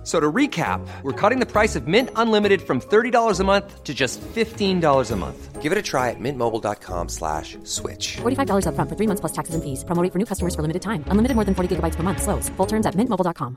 F- 0.00 0.06
So 0.06 0.18
to 0.18 0.32
recap, 0.32 0.80
we're 1.02 1.12
cutting 1.12 1.40
the 1.40 1.46
price 1.46 1.76
of 1.76 1.86
Mint 1.86 2.08
Unlimited 2.16 2.62
from 2.62 2.80
$30 2.80 3.38
a 3.40 3.44
month 3.44 3.84
to 3.84 3.92
just 3.92 4.18
$15 4.34 5.10
a 5.10 5.16
month. 5.16 5.60
Give 5.62 5.72
it 5.72 5.78
a 5.78 5.82
try 5.82 6.08
at 6.08 6.16
mintmobile.com 6.18 7.08
slash 7.10 7.58
switch. 7.64 8.16
$45 8.22 8.64
upfront 8.64 8.88
for 8.88 8.96
three 8.96 9.06
months 9.06 9.20
plus 9.20 9.32
taxes 9.32 9.54
and 9.54 9.62
fees. 9.62 9.84
Promo 9.84 10.02
rate 10.02 10.10
for 10.12 10.18
new 10.18 10.24
customers 10.24 10.54
for 10.54 10.62
limited 10.62 10.80
time. 10.80 11.04
Unlimited 11.08 11.34
more 11.36 11.44
than 11.44 11.54
40 11.54 11.76
gigabytes 11.76 11.96
per 11.96 12.02
month. 12.02 12.22
Slows. 12.22 12.48
Full 12.56 12.66
terms 12.66 12.86
at 12.86 12.94
mintmobile.com. 12.94 13.56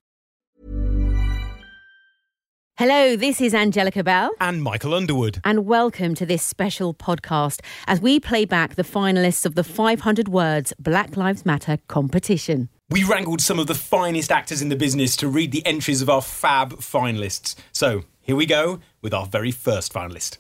Hello, 2.76 3.16
this 3.16 3.40
is 3.40 3.54
Angellica 3.54 4.04
Bell. 4.04 4.32
and 4.42 4.62
Michael 4.64 4.94
Underwood. 4.96 5.40
And 5.46 5.64
welcome 5.66 6.14
to 6.16 6.26
this 6.26 6.42
special 6.44 6.94
podcast 6.94 7.62
as 7.88 8.02
we 8.02 8.20
play 8.20 8.46
back 8.46 8.76
the 8.76 8.84
finalists 8.84 9.46
of 9.46 9.54
the 9.56 9.64
500 9.64 10.28
Words 10.28 10.74
Black 10.80 11.16
Lives 11.16 11.46
Matter 11.46 11.78
competition. 11.88 12.68
We 12.90 13.04
wrangled 13.04 13.42
some 13.42 13.60
of 13.60 13.68
the 13.68 13.76
finest 13.76 14.32
actors 14.32 14.62
in 14.62 14.70
the 14.70 14.76
business 14.76 15.16
to 15.18 15.28
read 15.28 15.52
the 15.52 15.66
entries 15.66 16.02
of 16.02 16.10
our 16.10 16.22
fab 16.22 16.74
finalists. 16.74 17.56
So 17.72 18.04
here 18.22 18.36
we 18.36 18.46
go 18.46 18.80
with 19.02 19.14
our 19.14 19.26
very 19.26 19.52
first 19.52 19.94
finalist. 19.94 20.38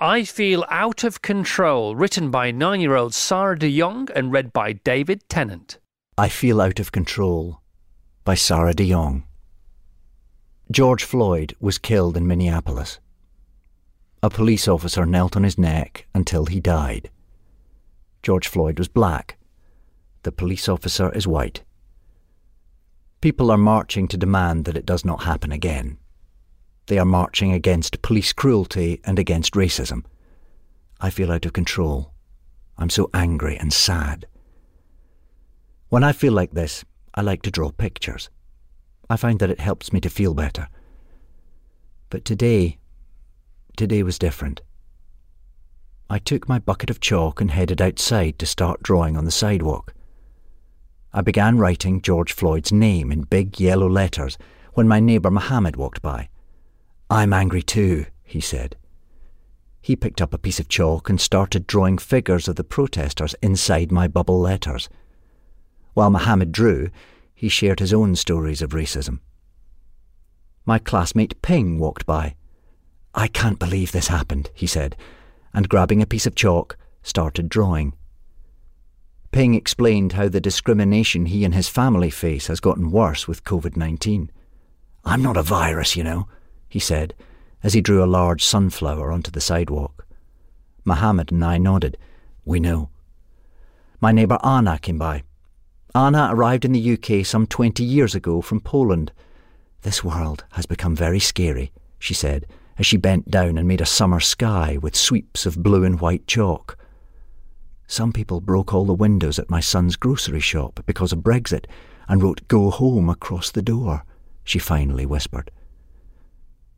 I 0.00 0.24
Feel 0.24 0.64
Out 0.68 1.04
of 1.04 1.22
Control, 1.22 1.94
written 1.94 2.30
by 2.30 2.50
nine 2.50 2.80
year 2.80 2.96
old 2.96 3.14
Sarah 3.14 3.58
de 3.58 3.78
Jong 3.78 4.08
and 4.14 4.32
read 4.32 4.52
by 4.52 4.72
David 4.72 5.28
Tennant. 5.28 5.78
I 6.18 6.28
Feel 6.28 6.60
Out 6.60 6.80
of 6.80 6.92
Control 6.92 7.60
by 8.24 8.34
Sarah 8.34 8.74
de 8.74 8.90
Jong. 8.90 9.24
George 10.70 11.04
Floyd 11.04 11.54
was 11.60 11.78
killed 11.78 12.16
in 12.16 12.26
Minneapolis. 12.26 12.98
A 14.22 14.30
police 14.30 14.66
officer 14.66 15.04
knelt 15.04 15.36
on 15.36 15.42
his 15.42 15.58
neck 15.58 16.06
until 16.14 16.46
he 16.46 16.58
died. 16.58 17.10
George 18.22 18.48
Floyd 18.48 18.78
was 18.78 18.88
black. 18.88 19.36
The 20.22 20.32
police 20.32 20.68
officer 20.68 21.12
is 21.12 21.26
white. 21.26 21.62
People 23.22 23.52
are 23.52 23.56
marching 23.56 24.08
to 24.08 24.16
demand 24.16 24.64
that 24.64 24.76
it 24.76 24.84
does 24.84 25.04
not 25.04 25.22
happen 25.22 25.52
again. 25.52 25.96
They 26.88 26.98
are 26.98 27.04
marching 27.04 27.52
against 27.52 28.02
police 28.02 28.32
cruelty 28.32 29.00
and 29.04 29.16
against 29.16 29.54
racism. 29.54 30.04
I 31.00 31.10
feel 31.10 31.30
out 31.30 31.46
of 31.46 31.52
control. 31.52 32.12
I'm 32.76 32.90
so 32.90 33.08
angry 33.14 33.56
and 33.56 33.72
sad. 33.72 34.26
When 35.88 36.02
I 36.02 36.10
feel 36.10 36.32
like 36.32 36.50
this, 36.50 36.84
I 37.14 37.20
like 37.20 37.42
to 37.42 37.50
draw 37.52 37.70
pictures. 37.70 38.28
I 39.08 39.16
find 39.16 39.38
that 39.38 39.50
it 39.50 39.60
helps 39.60 39.92
me 39.92 40.00
to 40.00 40.10
feel 40.10 40.34
better. 40.34 40.66
But 42.10 42.24
today, 42.24 42.78
today 43.76 44.02
was 44.02 44.18
different. 44.18 44.62
I 46.10 46.18
took 46.18 46.48
my 46.48 46.58
bucket 46.58 46.90
of 46.90 46.98
chalk 46.98 47.40
and 47.40 47.52
headed 47.52 47.80
outside 47.80 48.40
to 48.40 48.46
start 48.46 48.82
drawing 48.82 49.16
on 49.16 49.26
the 49.26 49.30
sidewalk. 49.30 49.94
I 51.14 51.20
began 51.20 51.58
writing 51.58 52.00
George 52.00 52.32
Floyd's 52.32 52.72
name 52.72 53.12
in 53.12 53.22
big 53.22 53.60
yellow 53.60 53.88
letters 53.88 54.38
when 54.72 54.88
my 54.88 54.98
neighbour 54.98 55.30
Mohammed 55.30 55.76
walked 55.76 56.00
by. 56.00 56.30
I'm 57.10 57.34
angry 57.34 57.62
too, 57.62 58.06
he 58.24 58.40
said. 58.40 58.76
He 59.82 59.94
picked 59.94 60.22
up 60.22 60.32
a 60.32 60.38
piece 60.38 60.58
of 60.58 60.68
chalk 60.68 61.10
and 61.10 61.20
started 61.20 61.66
drawing 61.66 61.98
figures 61.98 62.48
of 62.48 62.56
the 62.56 62.64
protesters 62.64 63.34
inside 63.42 63.92
my 63.92 64.08
bubble 64.08 64.40
letters. 64.40 64.88
While 65.92 66.10
Mohammed 66.10 66.52
drew, 66.52 66.88
he 67.34 67.50
shared 67.50 67.80
his 67.80 67.92
own 67.92 68.16
stories 68.16 68.62
of 68.62 68.70
racism. 68.70 69.18
My 70.64 70.78
classmate 70.78 71.42
Ping 71.42 71.78
walked 71.78 72.06
by. 72.06 72.36
I 73.14 73.28
can't 73.28 73.58
believe 73.58 73.92
this 73.92 74.08
happened, 74.08 74.50
he 74.54 74.66
said, 74.66 74.96
and 75.52 75.68
grabbing 75.68 76.00
a 76.00 76.06
piece 76.06 76.24
of 76.24 76.36
chalk, 76.36 76.78
started 77.02 77.50
drawing. 77.50 77.92
Ping 79.32 79.54
explained 79.54 80.12
how 80.12 80.28
the 80.28 80.42
discrimination 80.42 81.24
he 81.24 81.42
and 81.42 81.54
his 81.54 81.66
family 81.66 82.10
face 82.10 82.48
has 82.48 82.60
gotten 82.60 82.90
worse 82.90 83.26
with 83.26 83.44
COVID 83.44 83.78
19. 83.78 84.30
I'm 85.06 85.22
not 85.22 85.38
a 85.38 85.42
virus, 85.42 85.96
you 85.96 86.04
know, 86.04 86.28
he 86.68 86.78
said, 86.78 87.14
as 87.62 87.72
he 87.72 87.80
drew 87.80 88.04
a 88.04 88.06
large 88.06 88.44
sunflower 88.44 89.10
onto 89.10 89.30
the 89.30 89.40
sidewalk. 89.40 90.06
Mohammed 90.84 91.32
and 91.32 91.42
I 91.42 91.56
nodded. 91.56 91.96
We 92.44 92.60
know. 92.60 92.90
My 94.02 94.12
neighbour 94.12 94.38
Anna 94.44 94.78
came 94.78 94.98
by. 94.98 95.22
Anna 95.94 96.28
arrived 96.30 96.66
in 96.66 96.72
the 96.72 96.92
UK 96.92 97.24
some 97.24 97.46
20 97.46 97.82
years 97.82 98.14
ago 98.14 98.42
from 98.42 98.60
Poland. 98.60 99.12
This 99.80 100.04
world 100.04 100.44
has 100.52 100.66
become 100.66 100.94
very 100.94 101.20
scary, 101.20 101.72
she 101.98 102.12
said, 102.12 102.46
as 102.78 102.86
she 102.86 102.98
bent 102.98 103.30
down 103.30 103.56
and 103.56 103.66
made 103.66 103.80
a 103.80 103.86
summer 103.86 104.20
sky 104.20 104.76
with 104.82 104.94
sweeps 104.94 105.46
of 105.46 105.62
blue 105.62 105.84
and 105.84 106.00
white 106.00 106.26
chalk. 106.26 106.76
Some 107.86 108.12
people 108.12 108.40
broke 108.40 108.72
all 108.72 108.84
the 108.84 108.94
windows 108.94 109.38
at 109.38 109.50
my 109.50 109.60
son's 109.60 109.96
grocery 109.96 110.40
shop 110.40 110.80
because 110.86 111.12
of 111.12 111.20
Brexit 111.20 111.66
and 112.08 112.22
wrote 112.22 112.46
Go 112.48 112.70
Home 112.70 113.08
across 113.08 113.50
the 113.50 113.62
door, 113.62 114.04
she 114.44 114.58
finally 114.58 115.06
whispered. 115.06 115.50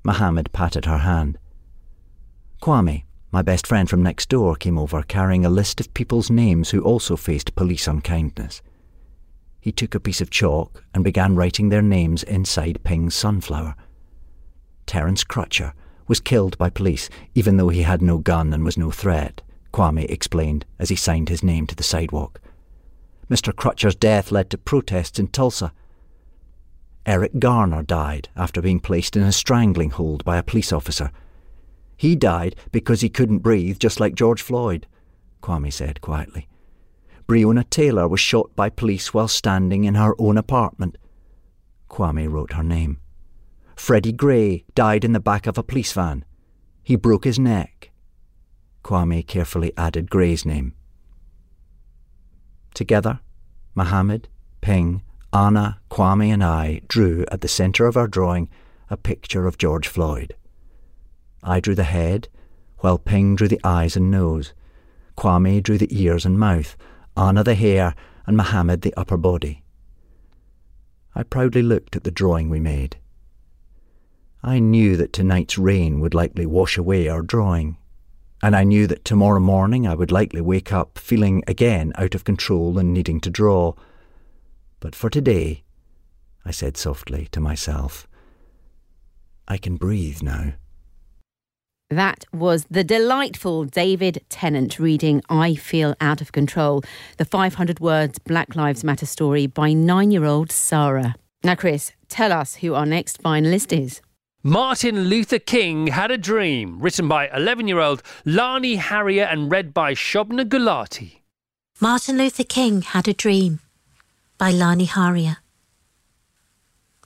Mohammed 0.03 0.53
patted 0.53 0.85
her 0.85 0.99
hand. 0.99 1.39
Kwame, 2.61 3.05
my 3.33 3.43
best 3.43 3.67
friend 3.67 3.89
from 3.89 4.03
next 4.03 4.29
door, 4.29 4.55
came 4.55 4.79
over 4.79 5.03
carrying 5.03 5.45
a 5.45 5.51
list 5.51 5.81
of 5.81 5.93
people's 5.95 6.31
names 6.31 6.71
who 6.71 6.81
also 6.83 7.17
faced 7.17 7.55
police 7.55 7.89
unkindness. 7.89 8.63
He 9.61 9.73
took 9.73 9.95
a 9.95 10.01
piece 10.01 10.21
of 10.21 10.31
chalk 10.31 10.85
and 10.93 11.03
began 11.03 11.37
writing 11.37 11.69
their 11.69 11.83
names 11.83 12.23
inside 12.23 12.85
Ping's 12.85 13.15
sunflower. 13.15 13.75
Terence 14.87 15.25
Crutcher 15.25 15.73
was 16.07 16.21
killed 16.21 16.59
by 16.59 16.69
police 16.69 17.09
even 17.35 17.57
though 17.57 17.71
he 17.71 17.83
had 17.83 18.03
no 18.03 18.19
gun 18.19 18.53
and 18.53 18.63
was 18.63 18.77
no 18.77 18.91
threat, 18.91 19.41
Kwame 19.75 20.09
explained 20.09 20.65
as 20.79 20.89
he 20.89 20.95
signed 20.95 21.29
his 21.29 21.43
name 21.43 21.67
to 21.67 21.75
the 21.75 21.83
sidewalk. 21.83 22.41
Mr. 23.29 23.53
Crutcher's 23.53 23.97
death 23.97 24.31
led 24.31 24.49
to 24.51 24.57
protests 24.57 25.19
in 25.19 25.27
Tulsa. 25.27 25.73
Eric 27.05 27.41
Garner 27.41 27.83
died 27.83 28.29
after 28.37 28.63
being 28.63 28.79
placed 28.79 29.17
in 29.17 29.25
a 29.25 29.33
strangling 29.33 29.91
hold 29.91 30.25
by 30.25 30.37
a 30.37 30.45
police 30.45 30.73
officer. 30.73 31.11
He 31.97 32.15
died 32.15 32.55
because 32.71 33.01
he 33.01 33.09
couldn't 33.09 33.41
breathe, 33.41 33.81
just 33.81 33.99
like 33.99 34.15
George 34.15 34.43
Floyd, 34.43 34.87
Kwame 35.43 35.73
said 35.73 36.01
quietly. 36.01 36.47
Breonna 37.27 37.69
Taylor 37.69 38.07
was 38.07 38.21
shot 38.21 38.55
by 38.55 38.71
police 38.71 39.13
while 39.13 39.27
standing 39.27 39.83
in 39.83 39.97
her 39.97 40.15
own 40.21 40.39
apartment. 40.39 40.99
Kwame 41.91 42.31
wrote 42.31 42.53
her 42.53 42.63
name. 42.63 43.01
Freddie 43.75 44.13
Gray 44.13 44.65
died 44.77 45.05
in 45.05 45.15
the 45.15 45.19
back 45.19 45.49
of 45.49 45.59
a 45.59 45.65
police 45.65 45.93
van. 45.93 46.25
He 46.85 46.95
broke 46.95 47.25
his 47.25 47.41
neck. 47.41 47.91
Kwame 48.85 49.27
carefully 49.27 49.73
added 49.77 50.11
Gray's 50.11 50.45
name. 50.45 50.75
Together, 52.75 53.21
Mohammed, 53.75 54.29
Ping, 54.61 55.03
Anna, 55.33 55.81
Kwame, 55.91 56.29
and 56.29 56.45
I 56.45 56.83
drew 56.87 57.25
at 57.33 57.41
the 57.41 57.49
centre 57.49 57.87
of 57.87 57.97
our 57.97 58.07
drawing 58.07 58.49
a 58.91 58.97
picture 58.97 59.47
of 59.47 59.59
George 59.59 59.89
Floyd. 59.89 60.37
I 61.43 61.61
drew 61.61 61.75
the 61.75 61.85
head, 61.85 62.29
while 62.79 62.99
Ping 62.99 63.35
drew 63.37 63.49
the 63.49 63.61
eyes 63.65 63.97
and 63.97 64.11
nose. 64.11 64.53
Kwame 65.17 65.63
drew 65.63 65.79
the 65.79 65.89
ears 65.91 66.27
and 66.27 66.39
mouth, 66.39 66.77
Anna 67.17 67.43
the 67.43 67.55
hair, 67.55 67.95
and 68.27 68.37
Mohammed 68.37 68.83
the 68.83 68.95
upper 68.97 69.17
body. 69.17 69.63
I 71.15 71.23
proudly 71.23 71.63
looked 71.63 71.97
at 71.97 72.05
the 72.05 72.11
drawing 72.11 72.51
we 72.51 72.61
made. 72.61 72.99
I 74.43 74.59
knew 74.59 74.97
that 74.97 75.13
tonight's 75.13 75.57
rain 75.57 76.01
would 76.01 76.13
likely 76.13 76.45
wash 76.45 76.77
away 76.77 77.09
our 77.09 77.23
drawing, 77.23 77.79
and 78.43 78.55
I 78.55 78.65
knew 78.65 78.87
that 78.87 79.05
tomorrow 79.05 79.41
morning 79.41 79.87
I 79.87 79.95
would 79.95 80.13
likely 80.13 80.41
wake 80.41 80.73
up 80.73 80.99
feeling 80.99 81.43
again 81.47 81.93
out 81.97 82.15
of 82.15 82.25
control 82.25 82.79
and 82.79 82.93
needing 82.93 83.21
to 83.21 83.31
draw. 83.31 83.75
But 84.81 84.95
for 84.95 85.09
today, 85.09 85.65
I 86.45 86.51
said 86.51 86.77
softly 86.77 87.29
to 87.33 87.41
myself, 87.41 88.07
I 89.49 89.57
can 89.57 89.77
breathe 89.77 90.23
now. 90.23 90.55
That 91.91 92.25
was 92.33 92.67
the 92.71 92.83
delightful 92.83 93.65
David 93.65 94.25
Tennant 94.29 94.79
reading 94.79 95.23
I 95.29 95.55
Feel 95.55 95.95
Out 96.01 96.21
of 96.21 96.33
Control, 96.33 96.83
the 97.19 97.25
500 97.25 97.79
words 97.79 98.19
Black 98.19 98.57
Lives 98.57 98.83
Matter 98.83 99.07
story 99.07 99.47
by 99.47 99.73
nine 99.75 100.11
year 100.11 100.25
old 100.25 100.51
Sarah. 100.51 101.15
Now, 101.45 101.55
Chris, 101.55 101.93
tell 102.09 102.33
us 102.33 102.57
who 102.57 102.75
our 102.75 102.87
next 102.87 103.23
finalist 103.23 103.79
is. 103.79 104.01
Martin 104.47 105.05
Luther 105.05 105.39
King 105.39 105.87
Had 105.87 106.11
a 106.11 106.19
Dream, 106.19 106.79
written 106.79 107.09
by 107.09 107.31
11 107.35 107.67
year 107.67 107.79
old 107.79 108.03
Lani 108.27 108.75
Harrier 108.75 109.25
and 109.25 109.51
read 109.51 109.73
by 109.73 109.95
Shobna 109.95 110.45
Gulati. 110.45 111.21
Martin 111.81 112.19
Luther 112.19 112.45
King 112.45 112.83
Had 112.83 113.09
a 113.09 113.15
Dream 113.15 113.61
by 114.37 114.51
Lani 114.51 114.85
Harrier. 114.85 115.39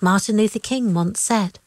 Martin 0.02 0.36
Luther 0.36 0.58
King 0.58 0.94
once 0.94 1.20
said, 1.20 1.60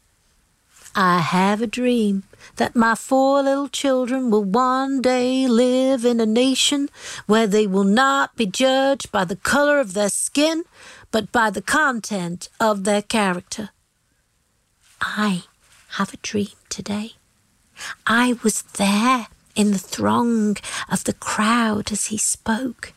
I 0.93 1.19
have 1.19 1.61
a 1.61 1.67
dream 1.67 2.23
that 2.57 2.75
my 2.75 2.93
four 2.93 3.41
little 3.41 3.69
children 3.69 4.29
will 4.29 4.43
one 4.43 5.01
day 5.01 5.47
live 5.47 6.03
in 6.03 6.19
a 6.19 6.25
nation 6.25 6.89
where 7.27 7.47
they 7.47 7.65
will 7.65 7.85
not 7.85 8.35
be 8.35 8.45
judged 8.45 9.09
by 9.09 9.23
the 9.23 9.37
color 9.37 9.79
of 9.79 9.93
their 9.93 10.09
skin, 10.09 10.65
but 11.11 11.31
by 11.31 11.49
the 11.49 11.61
content 11.61 12.49
of 12.59 12.83
their 12.83 13.01
character. 13.01 13.69
I 14.99 15.43
have 15.93 16.13
a 16.13 16.17
dream 16.17 16.47
today. 16.69 17.13
I 18.05 18.37
was 18.43 18.61
there 18.73 19.27
in 19.55 19.71
the 19.71 19.77
throng 19.77 20.57
of 20.89 21.03
the 21.03 21.13
crowd 21.13 21.91
as 21.91 22.07
he 22.07 22.17
spoke. 22.17 22.93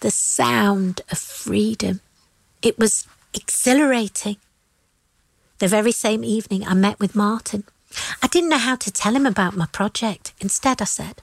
The 0.00 0.10
sound 0.10 1.00
of 1.10 1.18
freedom. 1.18 2.00
It 2.62 2.78
was 2.78 3.06
exhilarating. 3.32 4.36
The 5.58 5.68
very 5.68 5.92
same 5.92 6.24
evening, 6.24 6.66
I 6.66 6.74
met 6.74 6.98
with 6.98 7.14
Martin. 7.14 7.64
I 8.22 8.26
didn't 8.26 8.50
know 8.50 8.58
how 8.58 8.76
to 8.76 8.90
tell 8.90 9.14
him 9.14 9.26
about 9.26 9.56
my 9.56 9.66
project. 9.66 10.32
Instead, 10.40 10.82
I 10.82 10.84
said, 10.84 11.22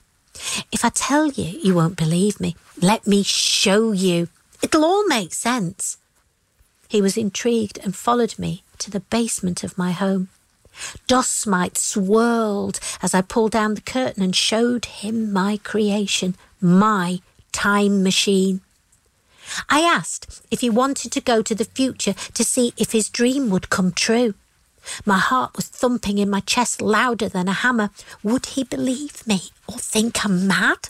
If 0.71 0.85
I 0.85 0.89
tell 0.89 1.27
you, 1.27 1.59
you 1.59 1.75
won't 1.75 1.97
believe 1.97 2.39
me. 2.39 2.55
Let 2.81 3.05
me 3.05 3.23
show 3.23 3.91
you. 3.91 4.29
It'll 4.61 4.85
all 4.85 5.05
make 5.07 5.33
sense. 5.33 5.97
He 6.87 7.01
was 7.01 7.17
intrigued 7.17 7.77
and 7.79 7.95
followed 7.95 8.39
me 8.39 8.63
to 8.79 8.89
the 8.89 8.99
basement 8.99 9.63
of 9.63 9.77
my 9.77 9.91
home. 9.91 10.29
Dust 11.07 11.45
mites 11.47 11.81
swirled 11.81 12.79
as 13.01 13.13
I 13.13 13.21
pulled 13.21 13.51
down 13.51 13.75
the 13.75 13.81
curtain 13.81 14.23
and 14.23 14.35
showed 14.35 14.85
him 14.85 15.31
my 15.31 15.57
creation, 15.63 16.35
my 16.59 17.19
time 17.51 18.03
machine. 18.03 18.61
I 19.69 19.81
asked 19.81 20.41
if 20.49 20.61
he 20.61 20.69
wanted 20.69 21.11
to 21.11 21.21
go 21.21 21.41
to 21.41 21.55
the 21.55 21.65
future 21.65 22.13
to 22.33 22.43
see 22.43 22.73
if 22.77 22.91
his 22.91 23.09
dream 23.09 23.49
would 23.49 23.69
come 23.69 23.91
true. 23.91 24.33
My 25.05 25.19
heart 25.19 25.55
was 25.55 25.67
thumping 25.67 26.17
in 26.17 26.29
my 26.29 26.39
chest 26.39 26.81
louder 26.81 27.29
than 27.29 27.47
a 27.47 27.53
hammer. 27.53 27.89
Would 28.23 28.47
he 28.47 28.63
believe 28.63 29.27
me 29.27 29.51
or 29.67 29.77
think 29.77 30.25
I'm 30.25 30.47
mad? 30.47 30.89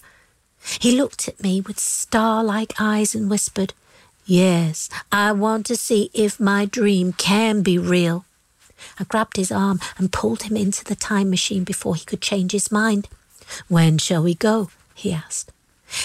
He 0.79 0.95
looked 0.95 1.27
at 1.27 1.41
me 1.41 1.61
with 1.61 1.79
star 1.79 2.43
like 2.43 2.73
eyes 2.79 3.15
and 3.15 3.29
whispered, 3.29 3.73
Yes, 4.25 4.89
I 5.11 5.31
want 5.31 5.65
to 5.65 5.75
see 5.75 6.09
if 6.13 6.39
my 6.39 6.65
dream 6.65 7.13
can 7.13 7.63
be 7.63 7.77
real. 7.77 8.25
I 8.99 9.03
grabbed 9.05 9.37
his 9.37 9.51
arm 9.51 9.79
and 9.97 10.11
pulled 10.11 10.43
him 10.43 10.57
into 10.57 10.83
the 10.83 10.95
time 10.95 11.29
machine 11.29 11.63
before 11.63 11.95
he 11.95 12.05
could 12.05 12.21
change 12.21 12.51
his 12.51 12.71
mind. 12.71 13.07
When 13.67 13.97
shall 13.97 14.23
we 14.23 14.35
go? 14.35 14.69
he 14.93 15.11
asked. 15.11 15.51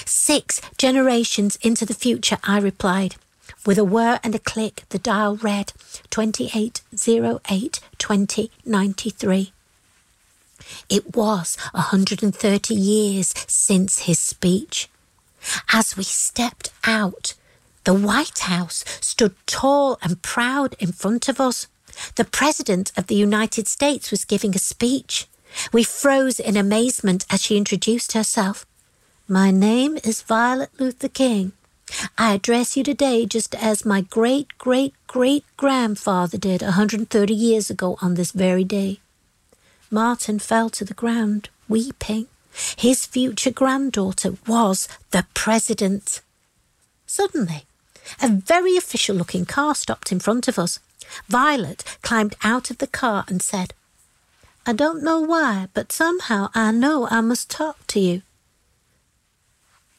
Six 0.05 0.61
generations 0.79 1.57
into 1.63 1.87
the 1.87 1.95
future, 1.95 2.39
I 2.43 2.59
replied. 2.59 3.17
With 3.65 3.79
a 3.79 3.85
whir 3.85 4.19
and 4.23 4.35
a 4.35 4.41
click, 4.41 4.85
the 4.89 4.99
dial 4.99 5.37
read 5.37 5.73
2808 6.11 6.83
2093. 7.99 9.53
It 10.89 11.15
was 11.15 11.57
a 11.73 11.79
130 11.79 12.75
years 12.75 13.33
since 13.47 14.01
his 14.01 14.19
speech. 14.19 14.89
As 15.73 15.97
we 15.97 16.03
stepped 16.03 16.73
out, 16.85 17.35
the 17.85 17.95
White 17.95 18.41
House 18.41 18.85
stood 19.01 19.35
tall 19.47 19.99
and 20.03 20.23
proud 20.23 20.75
in 20.81 20.91
front 20.93 21.29
of 21.29 21.41
us. 21.41 21.69
The 22.17 22.25
President 22.25 22.93
of 22.97 23.07
the 23.07 23.15
United 23.15 23.69
States 23.69 24.11
was 24.11 24.25
giving 24.25 24.55
a 24.55 24.59
speech. 24.59 25.27
We 25.73 25.85
froze 25.85 26.39
in 26.39 26.57
amazement 26.57 27.25
as 27.31 27.43
she 27.43 27.57
introduced 27.57 28.13
herself. 28.13 28.67
My 29.29 29.51
name 29.51 29.99
is 30.05 30.23
Violet 30.23 30.71
Luther 30.79 31.09
King. 31.09 31.53
I 32.19 32.35
address 32.35 32.77
you 32.77 32.83
today 32.83 33.27
just 33.27 33.55
as 33.55 33.85
my 33.85 34.01
great 34.01 34.59
great 34.59 34.95
great 35.07 35.45
grandfather 35.57 36.37
did 36.37 36.63
a 36.63 36.77
130 36.77 37.35
years 37.35 37.71
ago 37.71 37.97
on 38.03 38.15
this 38.15 38.33
very 38.33 38.65
day. 38.65 39.01
Martin 39.91 40.39
fell 40.39 40.69
to 40.71 40.85
the 40.85 40.95
ground, 40.95 41.49
weeping. 41.69 42.27
His 42.77 43.07
future 43.07 43.51
granddaughter 43.51 44.35
was 44.47 44.89
the 45.11 45.27
president. 45.35 46.23
Suddenly, 47.07 47.65
a 48.21 48.29
very 48.29 48.77
official 48.77 49.17
looking 49.17 49.45
car 49.45 49.75
stopped 49.75 50.11
in 50.11 50.21
front 50.21 50.49
of 50.49 50.59
us. 50.59 50.81
Violet 51.29 51.85
climbed 52.03 52.37
out 52.43 52.71
of 52.71 52.79
the 52.79 52.87
car 52.87 53.25
and 53.29 53.43
said, 53.43 53.75
I 54.67 54.73
don't 54.73 55.03
know 55.03 55.21
why, 55.21 55.69
but 55.75 55.93
somehow 55.93 56.49
I 56.55 56.73
know 56.73 57.07
I 57.09 57.21
must 57.21 57.51
talk 57.51 57.87
to 57.89 58.01
you. 58.01 58.23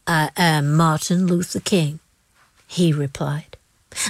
I 0.06 0.31
am 0.36 0.75
Martin 0.75 1.25
Luther 1.25 1.59
King, 1.59 2.00
he 2.68 2.92
replied. 2.92 3.57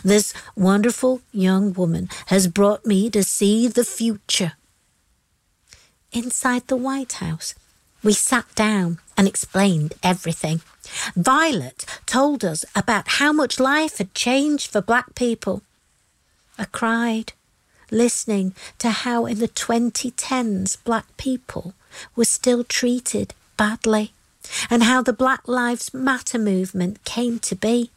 This 0.03 0.33
wonderful 0.55 1.21
young 1.31 1.73
woman 1.73 2.09
has 2.27 2.47
brought 2.47 2.85
me 2.85 3.09
to 3.11 3.23
see 3.23 3.67
the 3.67 3.83
future. 3.83 4.53
Inside 6.11 6.67
the 6.67 6.75
White 6.75 7.13
House, 7.13 7.53
we 8.03 8.13
sat 8.13 8.53
down 8.55 8.99
and 9.17 9.27
explained 9.27 9.93
everything. 10.03 10.61
Violet 11.15 11.85
told 12.05 12.45
us 12.45 12.63
about 12.75 13.07
how 13.19 13.31
much 13.31 13.59
life 13.59 13.97
had 13.97 14.13
changed 14.13 14.71
for 14.71 14.81
black 14.81 15.15
people 15.15 15.61
I 16.57 16.65
cried, 16.65 17.33
listening 17.91 18.55
to 18.79 18.89
how 18.89 19.25
in 19.25 19.39
the 19.39 19.47
2010s 19.47 20.77
black 20.83 21.15
people 21.17 21.73
were 22.15 22.25
still 22.25 22.63
treated 22.63 23.33
badly 23.57 24.13
and 24.69 24.83
how 24.83 25.01
the 25.01 25.13
Black 25.13 25.47
Lives 25.47 25.93
Matter 25.93 26.39
movement 26.39 27.03
came 27.03 27.39
to 27.39 27.55
be. 27.55 27.91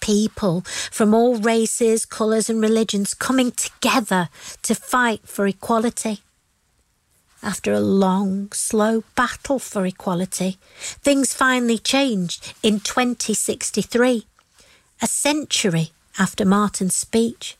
People 0.00 0.60
from 0.90 1.14
all 1.14 1.36
races, 1.36 2.04
colours, 2.04 2.50
and 2.50 2.60
religions 2.60 3.14
coming 3.14 3.52
together 3.52 4.28
to 4.62 4.74
fight 4.74 5.26
for 5.26 5.46
equality. 5.46 6.20
After 7.42 7.72
a 7.72 7.80
long, 7.80 8.50
slow 8.52 9.04
battle 9.14 9.58
for 9.58 9.86
equality, 9.86 10.58
things 10.78 11.32
finally 11.32 11.78
changed 11.78 12.54
in 12.62 12.80
2063, 12.80 14.26
a 15.00 15.06
century 15.06 15.92
after 16.18 16.44
Martin's 16.44 16.96
speech. 16.96 17.56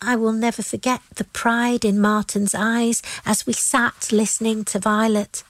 I 0.00 0.16
will 0.16 0.32
never 0.32 0.62
forget 0.62 1.00
the 1.14 1.24
pride 1.24 1.84
in 1.84 2.00
Martin's 2.00 2.54
eyes 2.54 3.02
as 3.24 3.46
we 3.46 3.52
sat 3.52 4.10
listening 4.10 4.64
to 4.64 4.80
Violet. 4.80 5.44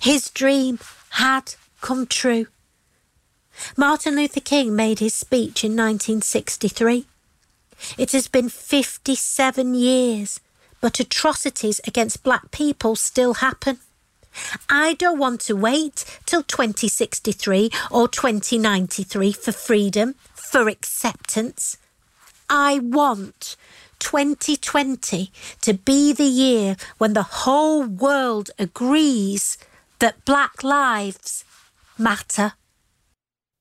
His 0.00 0.30
dream 0.30 0.80
had 1.10 1.54
come 1.80 2.06
true. 2.06 2.46
Martin 3.76 4.16
Luther 4.16 4.40
King 4.40 4.74
made 4.74 4.98
his 4.98 5.14
speech 5.14 5.64
in 5.64 5.72
1963. 5.72 7.06
It 7.96 8.12
has 8.12 8.28
been 8.28 8.48
57 8.48 9.74
years, 9.74 10.40
but 10.80 11.00
atrocities 11.00 11.80
against 11.86 12.22
black 12.22 12.50
people 12.50 12.96
still 12.96 13.34
happen. 13.34 13.78
I 14.68 14.94
don't 14.94 15.18
want 15.18 15.40
to 15.42 15.56
wait 15.56 16.04
till 16.26 16.42
2063 16.42 17.70
or 17.90 18.08
2093 18.08 19.32
for 19.32 19.52
freedom, 19.52 20.14
for 20.34 20.68
acceptance. 20.68 21.76
I 22.50 22.78
want 22.78 23.56
2020 23.98 25.30
to 25.60 25.74
be 25.74 26.12
the 26.12 26.24
year 26.24 26.76
when 26.98 27.12
the 27.12 27.22
whole 27.22 27.84
world 27.84 28.50
agrees 28.58 29.58
that 29.98 30.24
black 30.24 30.62
lives 30.62 31.44
matter. 31.98 32.52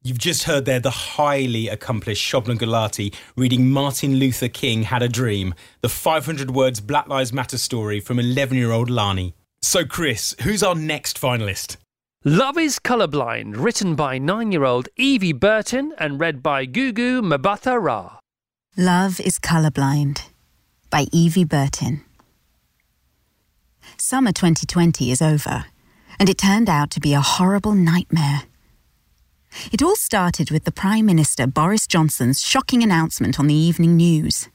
You've 0.04 0.20
just 0.20 0.44
heard 0.44 0.66
there 0.66 0.80
the 0.80 0.90
highly 0.90 1.68
accomplished 1.68 2.24
Shobna 2.24 2.56
Gulati 2.56 3.14
reading 3.36 3.70
Martin 3.70 4.16
Luther 4.16 4.48
King 4.48 4.84
Had 4.84 5.04
a 5.04 5.10
Dream, 5.10 5.54
the 5.82 5.90
500 5.90 6.52
words 6.52 6.80
Black 6.80 7.08
Lives 7.10 7.34
Matter 7.34 7.58
story 7.58 8.00
from 8.00 8.20
11 8.20 8.58
year 8.58 8.72
old 8.72 8.90
Lani. 8.90 9.34
So, 9.62 9.86
Chris, 9.86 10.36
who's 10.42 10.64
our 10.64 10.76
next 10.76 11.20
finalist? 11.20 11.78
Love 12.24 12.58
is 12.58 12.80
Colorblind, 12.80 13.56
written 13.58 13.96
by 13.96 14.18
nine 14.18 14.52
year 14.52 14.64
old 14.64 14.90
Evie 14.98 15.34
Burton 15.34 15.94
and 15.98 16.20
read 16.20 16.44
by 16.44 16.66
Gugu 16.66 17.22
Mbatha-Raw. 17.22 18.18
Love 18.76 19.20
is 19.20 19.40
Colorblind 19.40 20.22
by 20.90 21.06
Evie 21.12 21.44
Burton. 21.44 22.02
Summer 23.98 24.32
2020 24.32 25.12
is 25.12 25.22
over, 25.22 25.66
and 26.20 26.30
it 26.30 26.38
turned 26.38 26.70
out 26.70 26.92
to 26.92 27.00
be 27.00 27.14
a 27.14 27.22
horrible 27.22 27.74
nightmare. 27.74 28.44
It 29.72 29.82
all 29.82 29.96
started 29.96 30.52
with 30.52 30.66
the 30.66 30.72
Prime 30.72 31.06
Minister 31.06 31.48
Boris 31.48 31.88
Johnson's 31.88 32.42
shocking 32.42 32.84
announcement 32.84 33.40
on 33.40 33.48
the 33.48 33.56
evening 33.56 33.96
news. 33.96 34.50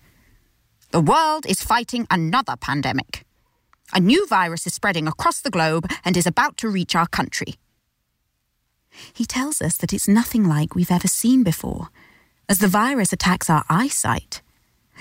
The 0.91 1.01
world 1.01 1.47
is 1.47 1.63
fighting 1.63 2.07
another 2.11 2.55
pandemic. 2.57 3.25
A 3.93 4.01
new 4.01 4.27
virus 4.27 4.67
is 4.67 4.75
spreading 4.75 5.07
across 5.07 5.41
the 5.41 5.51
globe 5.51 5.91
and 6.05 6.17
is 6.17 6.27
about 6.27 6.57
to 6.59 6.69
reach 6.69 6.95
our 6.95 7.07
country. 7.07 7.57
He 9.13 9.25
tells 9.25 9.61
us 9.61 9.77
that 9.79 9.93
it's 9.93 10.09
nothing 10.09 10.45
like 10.45 10.75
we've 10.75 10.91
ever 10.91 11.09
seen 11.09 11.43
before, 11.43 11.89
as 12.49 12.59
the 12.59 12.69
virus 12.69 13.13
attacks 13.13 13.51
our 13.51 13.65
eyesight, 13.69 14.41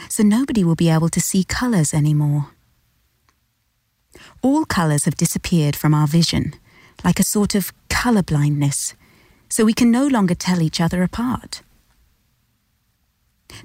so 0.09 0.23
nobody 0.23 0.63
will 0.63 0.75
be 0.75 0.89
able 0.89 1.09
to 1.09 1.21
see 1.21 1.43
colours 1.43 1.93
anymore. 1.93 2.51
All 4.41 4.65
colours 4.65 5.05
have 5.05 5.15
disappeared 5.15 5.75
from 5.75 5.93
our 5.93 6.07
vision, 6.07 6.53
like 7.03 7.19
a 7.19 7.23
sort 7.23 7.55
of 7.55 7.71
colour 7.89 8.23
blindness, 8.23 8.93
so 9.49 9.65
we 9.65 9.73
can 9.73 9.91
no 9.91 10.07
longer 10.07 10.35
tell 10.35 10.61
each 10.61 10.81
other 10.81 11.01
apart. 11.03 11.61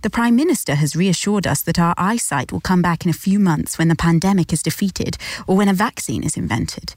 The 0.02 0.10
Prime 0.10 0.36
Minister 0.36 0.74
has 0.74 0.96
reassured 0.96 1.46
us 1.46 1.62
that 1.62 1.78
our 1.78 1.94
eyesight 1.96 2.52
will 2.52 2.60
come 2.60 2.82
back 2.82 3.04
in 3.04 3.10
a 3.10 3.14
few 3.14 3.38
months 3.38 3.78
when 3.78 3.88
the 3.88 3.96
pandemic 3.96 4.52
is 4.52 4.62
defeated 4.62 5.16
or 5.46 5.56
when 5.56 5.68
a 5.68 5.74
vaccine 5.74 6.22
is 6.22 6.36
invented. 6.36 6.94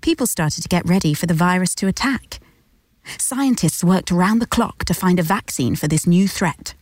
People 0.00 0.26
started 0.26 0.62
to 0.62 0.68
get 0.68 0.88
ready 0.88 1.14
for 1.14 1.26
the 1.26 1.34
virus 1.34 1.74
to 1.76 1.86
attack. 1.86 2.40
Scientists 3.18 3.82
worked 3.82 4.12
around 4.12 4.38
the 4.38 4.46
clock 4.46 4.84
to 4.84 4.94
find 4.94 5.18
a 5.18 5.22
vaccine 5.22 5.76
for 5.76 5.88
this 5.88 6.06
new 6.06 6.28
threat. 6.28 6.74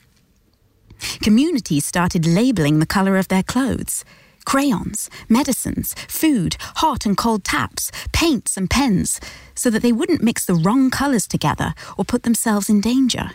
Communities 1.22 1.84
started 1.84 2.26
labeling 2.26 2.78
the 2.78 2.86
colour 2.86 3.16
of 3.16 3.28
their 3.28 3.42
clothes 3.42 4.04
crayons, 4.44 5.10
medicines, 5.28 5.92
food, 6.06 6.56
hot 6.76 7.04
and 7.04 7.16
cold 7.16 7.42
taps, 7.44 7.90
paints 8.12 8.56
and 8.56 8.70
pens, 8.70 9.20
so 9.56 9.68
that 9.68 9.82
they 9.82 9.92
wouldn't 9.92 10.22
mix 10.22 10.46
the 10.46 10.54
wrong 10.54 10.88
colours 10.88 11.26
together 11.26 11.74
or 11.98 12.04
put 12.04 12.22
themselves 12.22 12.70
in 12.70 12.80
danger. 12.80 13.32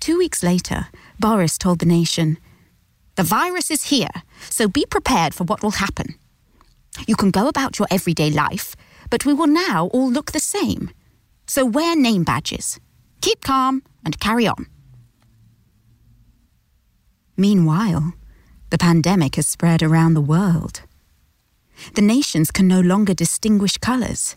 Two 0.00 0.16
weeks 0.16 0.42
later, 0.42 0.88
Boris 1.18 1.58
told 1.58 1.78
the 1.78 1.86
nation 1.86 2.38
The 3.16 3.22
virus 3.22 3.70
is 3.70 3.84
here, 3.84 4.22
so 4.48 4.66
be 4.66 4.86
prepared 4.86 5.34
for 5.34 5.44
what 5.44 5.62
will 5.62 5.72
happen. 5.72 6.14
You 7.06 7.16
can 7.16 7.30
go 7.30 7.48
about 7.48 7.78
your 7.78 7.86
everyday 7.90 8.30
life, 8.30 8.74
but 9.10 9.26
we 9.26 9.34
will 9.34 9.46
now 9.46 9.88
all 9.92 10.10
look 10.10 10.32
the 10.32 10.40
same. 10.40 10.90
So 11.46 11.66
wear 11.66 11.94
name 11.94 12.24
badges. 12.24 12.80
Keep 13.20 13.42
calm 13.44 13.82
and 14.04 14.18
carry 14.18 14.46
on. 14.46 14.66
Meanwhile, 17.36 18.14
the 18.70 18.78
pandemic 18.78 19.36
has 19.36 19.46
spread 19.46 19.82
around 19.82 20.14
the 20.14 20.20
world. 20.20 20.82
The 21.94 22.02
nations 22.02 22.50
can 22.50 22.68
no 22.68 22.80
longer 22.80 23.14
distinguish 23.14 23.76
colours. 23.78 24.36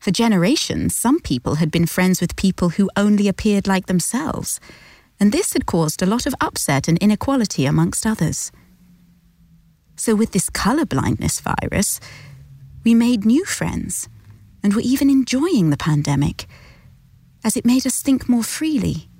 For 0.00 0.10
generations, 0.10 0.96
some 0.96 1.20
people 1.20 1.56
had 1.56 1.70
been 1.70 1.84
friends 1.84 2.22
with 2.22 2.34
people 2.34 2.70
who 2.70 2.90
only 2.96 3.28
appeared 3.28 3.66
like 3.66 3.84
themselves, 3.84 4.58
and 5.20 5.30
this 5.30 5.52
had 5.52 5.66
caused 5.66 6.00
a 6.00 6.06
lot 6.06 6.24
of 6.24 6.34
upset 6.40 6.88
and 6.88 6.96
inequality 6.98 7.66
amongst 7.66 8.06
others. 8.06 8.50
So, 9.96 10.14
with 10.14 10.32
this 10.32 10.48
colour 10.48 10.86
blindness 10.86 11.42
virus, 11.42 12.00
we 12.82 12.94
made 12.94 13.26
new 13.26 13.44
friends 13.44 14.08
and 14.62 14.72
were 14.72 14.80
even 14.80 15.10
enjoying 15.10 15.68
the 15.68 15.76
pandemic, 15.76 16.46
as 17.44 17.54
it 17.54 17.66
made 17.66 17.86
us 17.86 18.00
think 18.00 18.26
more 18.26 18.42
freely, 18.42 19.10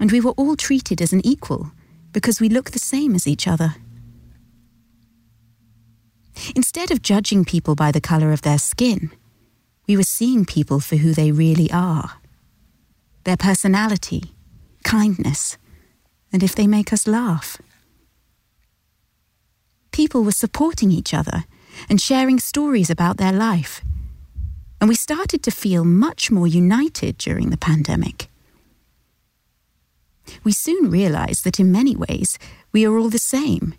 and 0.00 0.10
we 0.10 0.22
were 0.22 0.32
all 0.32 0.56
treated 0.56 1.02
as 1.02 1.12
an 1.12 1.24
equal 1.26 1.72
because 2.12 2.40
we 2.40 2.48
look 2.48 2.70
the 2.70 2.78
same 2.78 3.14
as 3.14 3.26
each 3.26 3.46
other. 3.46 3.74
Instead 6.54 6.90
of 6.90 7.02
judging 7.02 7.44
people 7.44 7.74
by 7.74 7.92
the 7.92 8.00
colour 8.00 8.32
of 8.32 8.40
their 8.40 8.58
skin, 8.58 9.10
we 9.86 9.96
were 9.96 10.02
seeing 10.02 10.44
people 10.44 10.80
for 10.80 10.96
who 10.96 11.12
they 11.12 11.32
really 11.32 11.70
are 11.70 12.14
their 13.24 13.36
personality, 13.36 14.22
kindness, 14.84 15.58
and 16.32 16.44
if 16.44 16.54
they 16.54 16.68
make 16.68 16.92
us 16.92 17.08
laugh. 17.08 17.60
People 19.90 20.22
were 20.22 20.30
supporting 20.30 20.92
each 20.92 21.12
other 21.12 21.42
and 21.88 22.00
sharing 22.00 22.38
stories 22.38 22.88
about 22.88 23.16
their 23.16 23.32
life. 23.32 23.80
And 24.80 24.88
we 24.88 24.94
started 24.94 25.42
to 25.42 25.50
feel 25.50 25.84
much 25.84 26.30
more 26.30 26.46
united 26.46 27.18
during 27.18 27.50
the 27.50 27.56
pandemic 27.56 28.28
we 30.44 30.52
soon 30.52 30.90
realized 30.90 31.44
that 31.44 31.60
in 31.60 31.72
many 31.72 31.96
ways 31.96 32.38
we 32.72 32.86
are 32.86 32.96
all 32.96 33.08
the 33.08 33.18
same, 33.18 33.74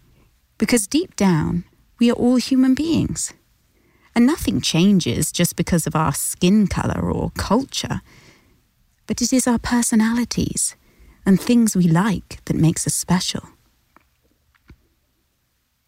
because 0.58 0.88
deep 0.88 1.16
down 1.16 1.64
we 2.00 2.10
are 2.10 2.16
all 2.16 2.36
human 2.36 2.74
beings. 2.74 3.34
And 4.18 4.26
nothing 4.26 4.62
changes 4.62 5.32
just 5.32 5.56
because 5.56 5.86
of 5.86 5.96
our 5.96 6.12
skin 6.12 6.66
colour 6.66 7.12
or 7.12 7.30
culture, 7.38 8.02
but 9.06 9.22
it 9.22 9.32
is 9.32 9.46
our 9.46 9.60
personalities 9.60 10.76
and 11.24 11.40
things 11.40 11.76
we 11.76 11.88
like 11.88 12.44
that 12.46 12.56
makes 12.56 12.88
us 12.88 12.96
special. 12.96 13.44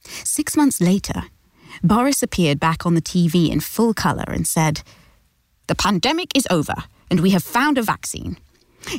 Six 0.03 0.55
months 0.55 0.79
later, 0.79 1.23
Boris 1.81 2.21
appeared 2.21 2.59
back 2.59 2.85
on 2.85 2.93
the 2.93 3.01
TV 3.01 3.49
in 3.49 3.61
full 3.61 3.95
colour 3.95 4.25
and 4.27 4.45
said, 4.45 4.83
The 5.65 5.73
pandemic 5.73 6.37
is 6.37 6.45
over, 6.51 6.75
and 7.09 7.21
we 7.21 7.31
have 7.31 7.43
found 7.43 7.79
a 7.79 7.81
vaccine. 7.81 8.37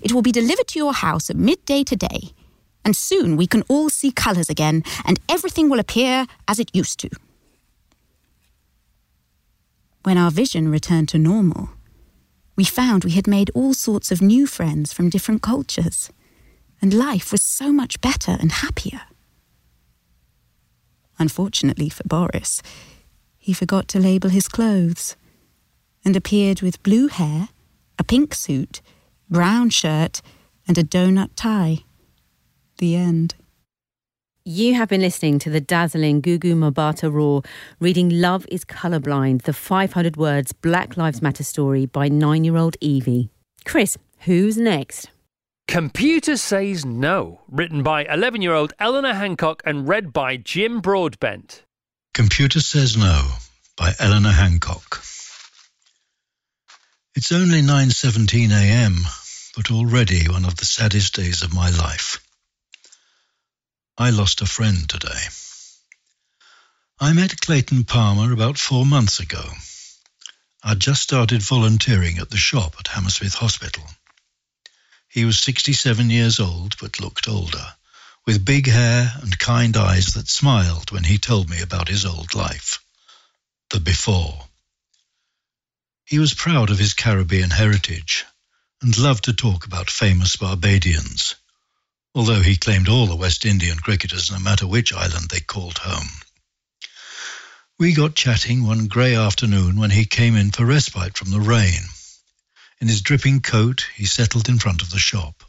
It 0.03 0.13
will 0.13 0.23
be 0.23 0.33
delivered 0.33 0.67
to 0.67 0.79
your 0.81 0.93
house 0.93 1.31
at 1.31 1.37
midday 1.37 1.85
today, 1.85 2.33
and 2.85 2.97
soon 2.97 3.37
we 3.37 3.47
can 3.47 3.63
all 3.69 3.91
see 3.91 4.11
colours 4.11 4.51
again, 4.51 4.83
and 5.05 5.21
everything 5.29 5.71
will 5.71 5.79
appear 5.79 6.27
as 6.49 6.59
it 6.59 6.75
used 6.75 6.99
to. 6.99 7.11
When 10.03 10.17
our 10.17 10.31
vision 10.31 10.69
returned 10.71 11.09
to 11.11 11.19
normal, 11.19 11.71
we 12.57 12.65
found 12.65 13.05
we 13.05 13.13
had 13.13 13.27
made 13.27 13.51
all 13.55 13.75
sorts 13.75 14.11
of 14.11 14.23
new 14.23 14.47
friends 14.47 14.93
from 14.93 15.11
different 15.11 15.43
cultures, 15.43 16.11
and 16.81 16.95
life 16.95 17.33
was 17.33 17.43
so 17.43 17.71
much 17.71 18.01
better 18.01 18.37
and 18.41 18.51
happier. 18.51 19.03
Unfortunately 21.19 21.91
for 21.91 22.05
Boris, 22.05 22.63
he 23.37 23.53
forgot 23.53 23.89
to 23.89 23.99
label 23.99 24.31
his 24.31 24.49
clothes 24.49 25.17
and 26.03 26.17
appeared 26.17 26.63
with 26.63 26.83
blue 26.83 27.09
hair, 27.09 27.51
a 27.99 28.05
pink 28.05 28.35
suit, 28.35 28.81
brown 29.29 29.69
shirt, 29.69 30.23
and 30.67 30.79
a 30.79 30.83
donut 30.83 31.31
tie. 31.37 31.85
The 32.79 32.97
end. 32.97 33.35
You 34.45 34.75
have 34.75 34.89
been 34.89 35.03
listening 35.03 35.39
to 35.41 35.51
the 35.51 35.61
dazzling 35.61 36.23
Gugu 36.23 36.55
Mbatha 36.55 37.13
Raw 37.13 37.43
reading 37.79 38.09
Love 38.09 38.47
is 38.51 38.65
Colorblind, 38.65 39.43
the 39.43 39.53
500 39.53 40.17
words 40.17 40.53
Black 40.53 40.97
Lives 40.97 41.21
Matter 41.21 41.45
story 41.45 41.87
by 41.87 42.09
nine 42.09 42.45
year 42.45 42.57
old 42.57 42.77
Evie. 42.81 43.29
Chris, 43.65 43.99
who's 44.21 44.57
next? 44.57 45.11
Computer 45.69 46.37
Says 46.37 46.85
No, 46.85 47.41
written 47.49 47.83
by 47.83 48.05
11 48.07 48.43
year 48.43 48.55
old 48.55 48.73
Eleanor 48.79 49.15
Hancock 49.15 49.63
and 49.65 49.87
read 49.87 50.13
by 50.13 50.37
Jim 50.37 50.81
Broadbent. 50.81 51.63
Computer 52.15 52.61
Says 52.61 52.97
No 52.97 53.35
by 53.77 53.93
Eleanor 53.99 54.33
Hancock. 54.33 55.03
It's 57.15 57.31
only 57.31 57.61
9:17 57.61 58.51
a.m 58.51 59.05
but 59.57 59.71
already 59.71 60.29
one 60.29 60.45
of 60.45 60.57
the 60.57 60.65
saddest 60.65 61.15
days 61.15 61.43
of 61.43 61.55
my 61.55 61.71
life. 61.71 62.19
I 64.01 64.09
lost 64.09 64.41
a 64.41 64.47
friend 64.47 64.89
today. 64.89 65.29
I 66.99 67.13
met 67.13 67.43
Clayton 67.43 67.85
Palmer 67.85 68.33
about 68.33 68.57
four 68.57 68.87
months 68.87 69.21
ago. 69.21 69.45
I'd 70.63 70.81
just 70.81 71.03
started 71.03 71.43
volunteering 71.43 72.17
at 72.17 72.31
the 72.31 72.39
shop 72.39 72.77
at 72.79 72.87
Hammersmith 72.87 73.35
Hospital. 73.35 73.85
He 75.07 75.27
was 75.27 75.39
67 75.41 76.09
years 76.09 76.41
old 76.41 76.79
but 76.81 76.99
looked 76.99 77.29
older, 77.29 77.75
with 78.25 78.43
big 78.43 78.69
hair 78.69 79.13
and 79.21 79.39
kind 79.39 79.77
eyes 79.77 80.15
that 80.15 80.31
smiled 80.31 80.93
when 80.93 81.05
he 81.05 81.19
told 81.19 81.51
me 81.51 81.61
about 81.61 81.89
his 81.89 82.07
old 82.07 82.35
life. 82.35 82.83
The 83.69 83.81
before. 83.81 84.49
He 86.07 86.19
was 86.19 86.33
proud 86.33 86.71
of 86.71 86.79
his 86.79 86.95
Caribbean 86.95 87.51
heritage 87.51 88.25
and 88.81 88.97
loved 88.97 89.25
to 89.25 89.35
talk 89.35 89.67
about 89.67 89.91
famous 89.91 90.37
Barbadians, 90.37 91.35
although 92.15 92.43
he 92.43 92.57
claimed 92.57 92.89
all 92.89 93.07
the 93.07 93.17
West 93.17 93.45
Indian 93.45 93.79
cricketers, 93.79 94.31
no 94.31 94.39
matter 94.39 94.67
which 94.67 94.93
island 94.93 95.29
they 95.31 95.41
called 95.41 95.79
home. 95.79 96.09
We 97.79 97.93
got 97.93 98.15
chatting 98.15 98.65
one 98.65 98.89
grey 98.89 99.15
afternoon 99.15 99.77
when 99.77 99.91
he 99.91 100.05
came 100.05 100.37
in 100.37 100.51
for 100.51 100.67
respite 100.67 101.17
from 101.17 101.31
the 101.31 101.41
rain. 101.41 101.89
In 102.81 102.89
his 102.89 103.03
dripping 103.03 103.41
coat, 103.41 103.87
he 103.95 104.07
settled 104.07 104.49
in 104.49 104.59
front 104.59 104.83
of 104.83 104.91
the 104.91 104.99
shop. 104.99 105.45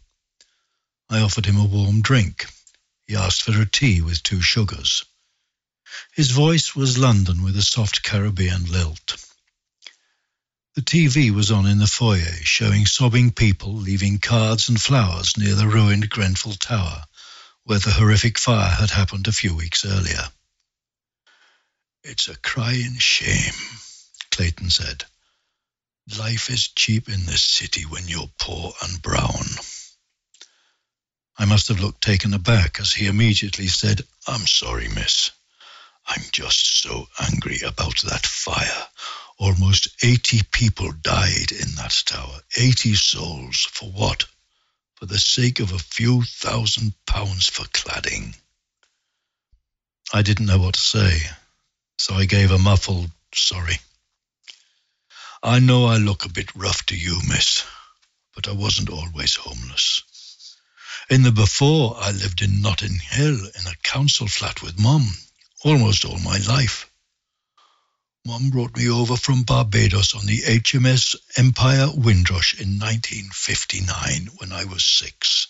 I 1.09 1.19
offered 1.19 1.45
him 1.45 1.57
a 1.57 1.65
warm 1.65 2.01
drink. 2.01 2.45
He 3.07 3.15
asked 3.15 3.41
for 3.41 3.59
a 3.59 3.65
tea 3.65 4.01
with 4.01 4.23
two 4.23 4.41
sugars. 4.41 5.03
His 6.13 6.31
voice 6.31 6.75
was 6.75 6.97
London 6.97 7.43
with 7.43 7.57
a 7.57 7.61
soft 7.61 8.03
Caribbean 8.03 8.71
lilt. 8.71 9.17
The 10.73 10.81
TV 10.81 11.31
was 11.31 11.51
on 11.51 11.65
in 11.65 11.79
the 11.79 11.87
foyer, 11.87 12.33
showing 12.43 12.85
sobbing 12.85 13.31
people 13.31 13.75
leaving 13.75 14.19
cards 14.19 14.69
and 14.69 14.81
flowers 14.81 15.37
near 15.37 15.53
the 15.53 15.67
ruined 15.67 16.09
Grenfell 16.09 16.53
Tower, 16.53 17.03
where 17.65 17.79
the 17.79 17.91
horrific 17.91 18.39
fire 18.39 18.69
had 18.71 18.89
happened 18.89 19.27
a 19.27 19.33
few 19.33 19.53
weeks 19.53 19.83
earlier. 19.83 20.31
It's 22.03 22.29
a 22.29 22.37
crying 22.37 22.97
shame, 22.99 23.53
Clayton 24.31 24.69
said. 24.69 25.03
Life 26.17 26.49
is 26.49 26.69
cheap 26.69 27.09
in 27.09 27.25
this 27.25 27.43
city 27.43 27.83
when 27.83 28.07
you're 28.07 28.31
poor 28.39 28.73
and 28.81 29.01
brown. 29.01 29.45
I 31.37 31.43
must 31.43 31.67
have 31.67 31.81
looked 31.81 32.01
taken 32.01 32.33
aback 32.33 32.79
as 32.79 32.93
he 32.93 33.07
immediately 33.07 33.67
said, 33.67 34.01
I'm 34.25 34.47
sorry, 34.47 34.87
miss. 34.87 35.31
I'm 36.07 36.23
just 36.31 36.81
so 36.81 37.09
angry 37.19 37.59
about 37.59 37.99
that 38.03 38.25
fire. 38.25 38.87
Almost 39.41 39.87
80 40.03 40.43
people 40.51 40.91
died 40.91 41.51
in 41.51 41.73
that 41.77 42.03
tower. 42.05 42.41
80 42.55 42.93
souls. 42.93 43.67
For 43.71 43.89
what? 43.89 44.25
For 44.97 45.07
the 45.07 45.17
sake 45.17 45.59
of 45.59 45.71
a 45.71 45.79
few 45.79 46.21
thousand 46.21 46.93
pounds 47.07 47.47
for 47.47 47.63
cladding. 47.63 48.35
I 50.13 50.21
didn't 50.21 50.45
know 50.45 50.59
what 50.59 50.75
to 50.75 50.79
say, 50.79 51.21
so 51.97 52.13
I 52.13 52.25
gave 52.25 52.51
a 52.51 52.59
muffled 52.59 53.09
sorry. 53.33 53.79
I 55.41 55.57
know 55.57 55.85
I 55.85 55.97
look 55.97 56.23
a 56.23 56.29
bit 56.29 56.55
rough 56.55 56.85
to 56.85 56.95
you, 56.95 57.19
miss, 57.27 57.65
but 58.35 58.47
I 58.47 58.51
wasn't 58.51 58.91
always 58.91 59.33
homeless. 59.33 60.03
In 61.09 61.23
the 61.23 61.31
before, 61.31 61.97
I 61.97 62.11
lived 62.11 62.43
in 62.43 62.61
Notting 62.61 62.99
Hill 62.99 63.39
in 63.39 63.65
a 63.65 63.81
council 63.81 64.27
flat 64.27 64.61
with 64.61 64.79
Mum 64.79 65.07
almost 65.63 66.05
all 66.05 66.19
my 66.19 66.37
life. 66.47 66.90
Mum 68.23 68.51
brought 68.51 68.77
me 68.77 68.87
over 68.87 69.17
from 69.17 69.41
Barbados 69.41 70.13
on 70.13 70.25
the 70.27 70.37
HMS 70.41 71.15
Empire 71.37 71.87
Windrush 71.91 72.53
in 72.53 72.77
1959 72.77 74.29
when 74.37 74.51
I 74.51 74.65
was 74.65 74.85
six. 74.85 75.47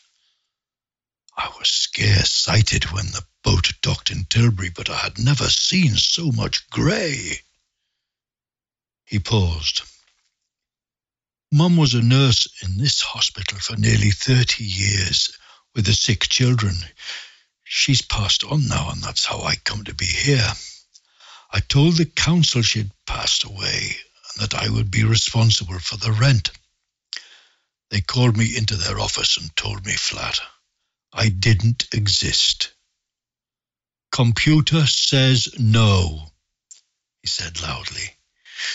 I 1.36 1.50
was 1.60 1.70
scare-sighted 1.70 2.86
when 2.92 3.08
the 3.08 3.26
boat 3.44 3.74
docked 3.82 4.10
in 4.10 4.24
Tilbury, 4.24 4.70
but 4.70 4.90
I 4.90 4.98
had 4.98 5.20
never 5.20 5.50
seen 5.50 5.98
so 5.98 6.32
much 6.32 6.70
grey. 6.70 7.42
He 9.04 9.20
paused. 9.20 9.82
Mum 11.52 11.76
was 11.76 11.94
a 11.94 12.02
nurse 12.02 12.48
in 12.64 12.78
this 12.78 13.02
hospital 13.02 13.60
for 13.60 13.76
nearly 13.76 14.12
30 14.12 14.64
years 14.64 15.38
with 15.76 15.86
the 15.86 15.94
sick 15.94 16.30
children. 16.30 16.76
She's 17.66 18.02
passed 18.02 18.46
on 18.46 18.70
now, 18.70 18.92
and 18.92 19.04
that's 19.04 19.26
how 19.26 19.42
I 19.42 19.56
come 19.56 19.84
to 19.84 19.94
be 19.94 20.06
here. 20.06 20.54
I 21.52 21.60
told 21.60 21.98
the 21.98 22.06
council 22.06 22.62
she'd 22.62 22.92
passed 23.06 23.44
away 23.44 23.98
and 24.34 24.42
that 24.42 24.56
I 24.56 24.70
would 24.70 24.90
be 24.90 25.04
responsible 25.04 25.80
for 25.80 25.98
the 25.98 26.14
rent. 26.14 26.52
They 27.90 28.00
called 28.00 28.38
me 28.38 28.56
into 28.56 28.78
their 28.78 29.00
office 29.00 29.38
and 29.38 29.54
told 29.56 29.86
me 29.86 29.94
flat 29.94 30.40
I 31.12 31.28
didn't 31.28 31.88
exist. 31.94 32.72
Computer 34.12 34.88
says 34.88 35.60
no, 35.60 36.32
he 37.22 37.28
said 37.28 37.62
loudly. 37.62 38.16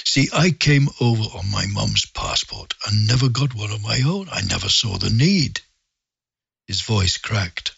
See, 0.04 0.28
I 0.32 0.50
came 0.50 0.88
over 1.00 1.22
on 1.22 1.50
my 1.50 1.66
mum's 1.66 2.06
passport 2.06 2.74
and 2.86 3.06
never 3.06 3.28
got 3.28 3.54
one 3.54 3.70
of 3.70 3.82
my 3.82 4.02
own. 4.02 4.28
I 4.30 4.42
never 4.42 4.68
saw 4.68 4.98
the 4.98 5.10
need. 5.10 5.60
His 6.66 6.82
voice 6.82 7.16
cracked. 7.16 7.74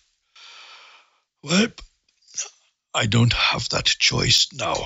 Well, 1.43 1.69
I 2.95 3.07
don't 3.07 3.33
have 3.33 3.69
that 3.71 3.87
choice 3.87 4.49
now. 4.53 4.77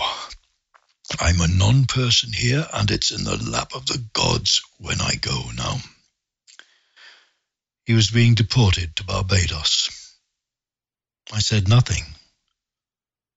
I'm 1.20 1.40
a 1.40 1.48
non 1.48 1.84
person 1.86 2.32
here, 2.32 2.66
and 2.72 2.90
it's 2.90 3.10
in 3.10 3.24
the 3.24 3.36
lap 3.36 3.74
of 3.74 3.86
the 3.86 4.02
gods 4.12 4.62
when 4.78 5.00
I 5.00 5.14
go 5.14 5.50
now. 5.54 5.80
He 7.84 7.94
was 7.94 8.10
being 8.10 8.34
deported 8.34 8.96
to 8.96 9.04
Barbados. 9.04 9.90
I 11.32 11.40
said 11.40 11.68
nothing. 11.68 12.04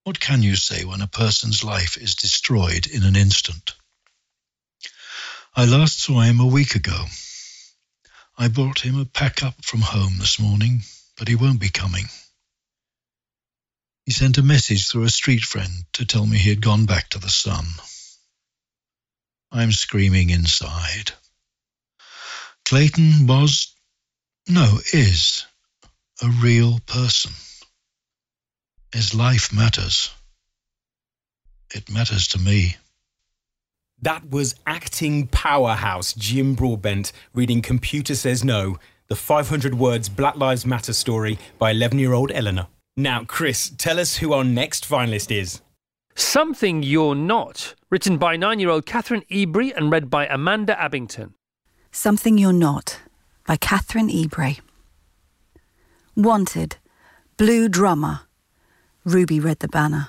What 0.04 0.20
can 0.20 0.42
you 0.42 0.56
say 0.56 0.84
when 0.84 1.00
a 1.00 1.08
person's 1.08 1.64
life 1.64 1.96
is 1.96 2.14
destroyed 2.14 2.86
in 2.86 3.02
an 3.02 3.16
instant? 3.16 3.74
I 5.54 5.64
last 5.64 6.00
saw 6.00 6.20
him 6.20 6.40
a 6.40 6.46
week 6.46 6.74
ago. 6.74 7.06
I 8.36 8.48
brought 8.48 8.80
him 8.80 8.98
a 8.98 9.06
pack 9.06 9.42
up 9.42 9.64
from 9.64 9.80
home 9.80 10.18
this 10.18 10.38
morning, 10.38 10.82
but 11.16 11.28
he 11.28 11.34
won't 11.34 11.60
be 11.60 11.70
coming. 11.70 12.08
He 14.06 14.12
sent 14.12 14.38
a 14.38 14.42
message 14.42 14.86
through 14.86 15.02
a 15.02 15.08
street 15.08 15.42
friend 15.42 15.84
to 15.94 16.06
tell 16.06 16.24
me 16.24 16.38
he 16.38 16.48
had 16.48 16.62
gone 16.62 16.86
back 16.86 17.08
to 17.08 17.18
the 17.18 17.28
sun. 17.28 17.64
I'm 19.50 19.72
screaming 19.72 20.30
inside. 20.30 21.10
Clayton 22.64 23.26
was, 23.26 23.74
no, 24.48 24.78
is, 24.92 25.44
a 26.22 26.28
real 26.28 26.78
person. 26.86 27.32
His 28.94 29.12
life 29.12 29.52
matters. 29.52 30.14
It 31.74 31.90
matters 31.90 32.28
to 32.28 32.38
me. 32.38 32.76
That 34.00 34.30
was 34.30 34.54
acting 34.68 35.26
powerhouse 35.26 36.12
Jim 36.12 36.54
Broadbent 36.54 37.10
reading 37.34 37.60
Computer 37.60 38.14
Says 38.14 38.44
No, 38.44 38.78
the 39.08 39.16
500 39.16 39.74
words 39.74 40.08
Black 40.08 40.36
Lives 40.36 40.64
Matter 40.64 40.92
story 40.92 41.40
by 41.58 41.72
11 41.72 41.98
year 41.98 42.12
old 42.12 42.30
Eleanor. 42.30 42.68
Now, 42.98 43.24
Chris, 43.24 43.70
tell 43.76 44.00
us 44.00 44.16
who 44.16 44.32
our 44.32 44.42
next 44.42 44.88
finalist 44.88 45.30
is. 45.30 45.60
Something 46.14 46.82
You're 46.82 47.14
Not, 47.14 47.74
written 47.90 48.16
by 48.16 48.36
nine 48.36 48.58
year 48.58 48.70
old 48.70 48.86
Catherine 48.86 49.22
Ebrey 49.30 49.76
and 49.76 49.90
read 49.92 50.08
by 50.08 50.26
Amanda 50.26 50.74
Abbington. 50.74 51.34
Something 51.92 52.38
You're 52.38 52.54
Not 52.54 53.00
by 53.46 53.56
Catherine 53.56 54.08
Ebrey. 54.08 54.60
Wanted, 56.16 56.78
Blue 57.36 57.68
Drummer. 57.68 58.20
Ruby 59.04 59.40
read 59.40 59.58
the 59.58 59.68
banner. 59.68 60.08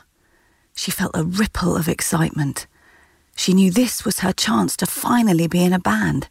She 0.74 0.90
felt 0.90 1.12
a 1.14 1.26
ripple 1.26 1.76
of 1.76 1.90
excitement. 1.90 2.68
She 3.36 3.54
knew 3.54 3.70
this 3.70 4.06
was 4.06 4.20
her 4.20 4.32
chance 4.32 4.78
to 4.78 4.86
finally 4.86 5.48
be 5.48 5.62
in 5.62 5.74
a 5.74 5.80
band. 5.80 6.30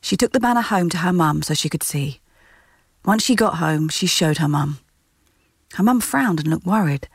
She 0.00 0.16
took 0.16 0.32
the 0.32 0.40
banner 0.40 0.62
home 0.62 0.90
to 0.90 0.98
her 0.98 1.12
mum 1.12 1.42
so 1.42 1.54
she 1.54 1.68
could 1.68 1.84
see. 1.84 2.20
Once 3.04 3.22
she 3.22 3.36
got 3.36 3.58
home, 3.58 3.88
she 3.88 4.08
showed 4.08 4.38
her 4.38 4.48
mum. 4.48 4.80
Her 5.74 5.82
mum 5.82 6.00
frowned 6.00 6.40
and 6.40 6.48
looked 6.48 6.66
worried. 6.66 7.08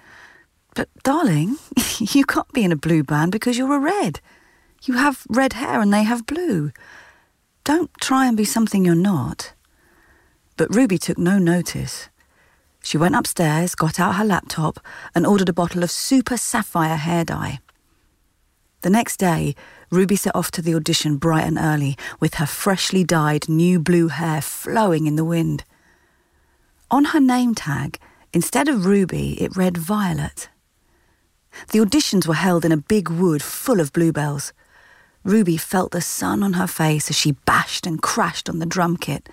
But, 0.76 0.90
darling, 1.04 1.58
you 2.00 2.26
can't 2.26 2.52
be 2.54 2.64
in 2.64 2.72
a 2.72 2.78
blue 2.78 3.04
band 3.04 3.32
because 3.32 3.58
you're 3.58 3.76
a 3.76 3.80
red. 3.80 4.20
You 4.84 4.96
have 4.96 5.26
red 5.30 5.54
hair 5.54 5.82
and 5.82 5.94
they 5.94 6.04
have 6.04 6.26
blue. 6.26 6.72
Don't 7.64 7.92
try 8.00 8.28
and 8.28 8.38
be 8.38 8.46
something 8.46 8.86
you're 8.86 8.96
not. 8.96 9.54
But 10.58 10.74
Ruby 10.74 10.98
took 10.98 11.18
no 11.18 11.38
notice. 11.38 12.10
She 12.84 12.98
went 12.98 13.16
upstairs, 13.16 13.76
got 13.76 14.00
out 14.00 14.16
her 14.16 14.26
laptop, 14.26 14.80
and 15.14 15.26
ordered 15.26 15.50
a 15.50 15.54
bottle 15.54 15.84
of 15.84 15.92
super 15.92 16.38
sapphire 16.38 16.96
hair 16.96 17.26
dye. 17.26 17.60
The 18.82 18.90
next 18.90 19.18
day, 19.18 19.56
Ruby 19.92 20.16
set 20.16 20.36
off 20.36 20.52
to 20.52 20.62
the 20.62 20.76
audition 20.76 21.18
bright 21.18 21.46
and 21.46 21.58
early, 21.58 21.98
with 22.20 22.36
her 22.36 22.46
freshly 22.46 23.04
dyed 23.04 23.50
new 23.50 23.80
blue 23.80 24.08
hair 24.08 24.42
flowing 24.42 25.06
in 25.06 25.18
the 25.18 25.26
wind. 25.26 25.66
On 26.90 27.06
her 27.06 27.20
name 27.20 27.54
tag, 27.54 28.00
Instead 28.32 28.68
of 28.68 28.86
ruby, 28.86 29.42
it 29.42 29.56
read 29.58 29.78
violet. 29.78 30.50
The 31.72 31.80
auditions 31.80 32.28
were 32.28 32.36
held 32.36 32.64
in 32.64 32.72
a 32.72 32.78
big 32.78 33.10
wood 33.10 33.42
full 33.42 33.80
of 33.80 33.92
bluebells. 33.92 34.54
Ruby 35.24 35.58
felt 35.58 35.92
the 35.92 36.02
sun 36.02 36.44
on 36.44 36.54
her 36.54 36.68
face 36.68 37.10
as 37.10 37.18
she 37.18 37.32
bashed 37.32 37.88
and 37.88 38.02
crashed 38.02 38.48
on 38.48 38.60
the 38.60 38.68
drum 38.68 38.98
kit. 38.98 39.30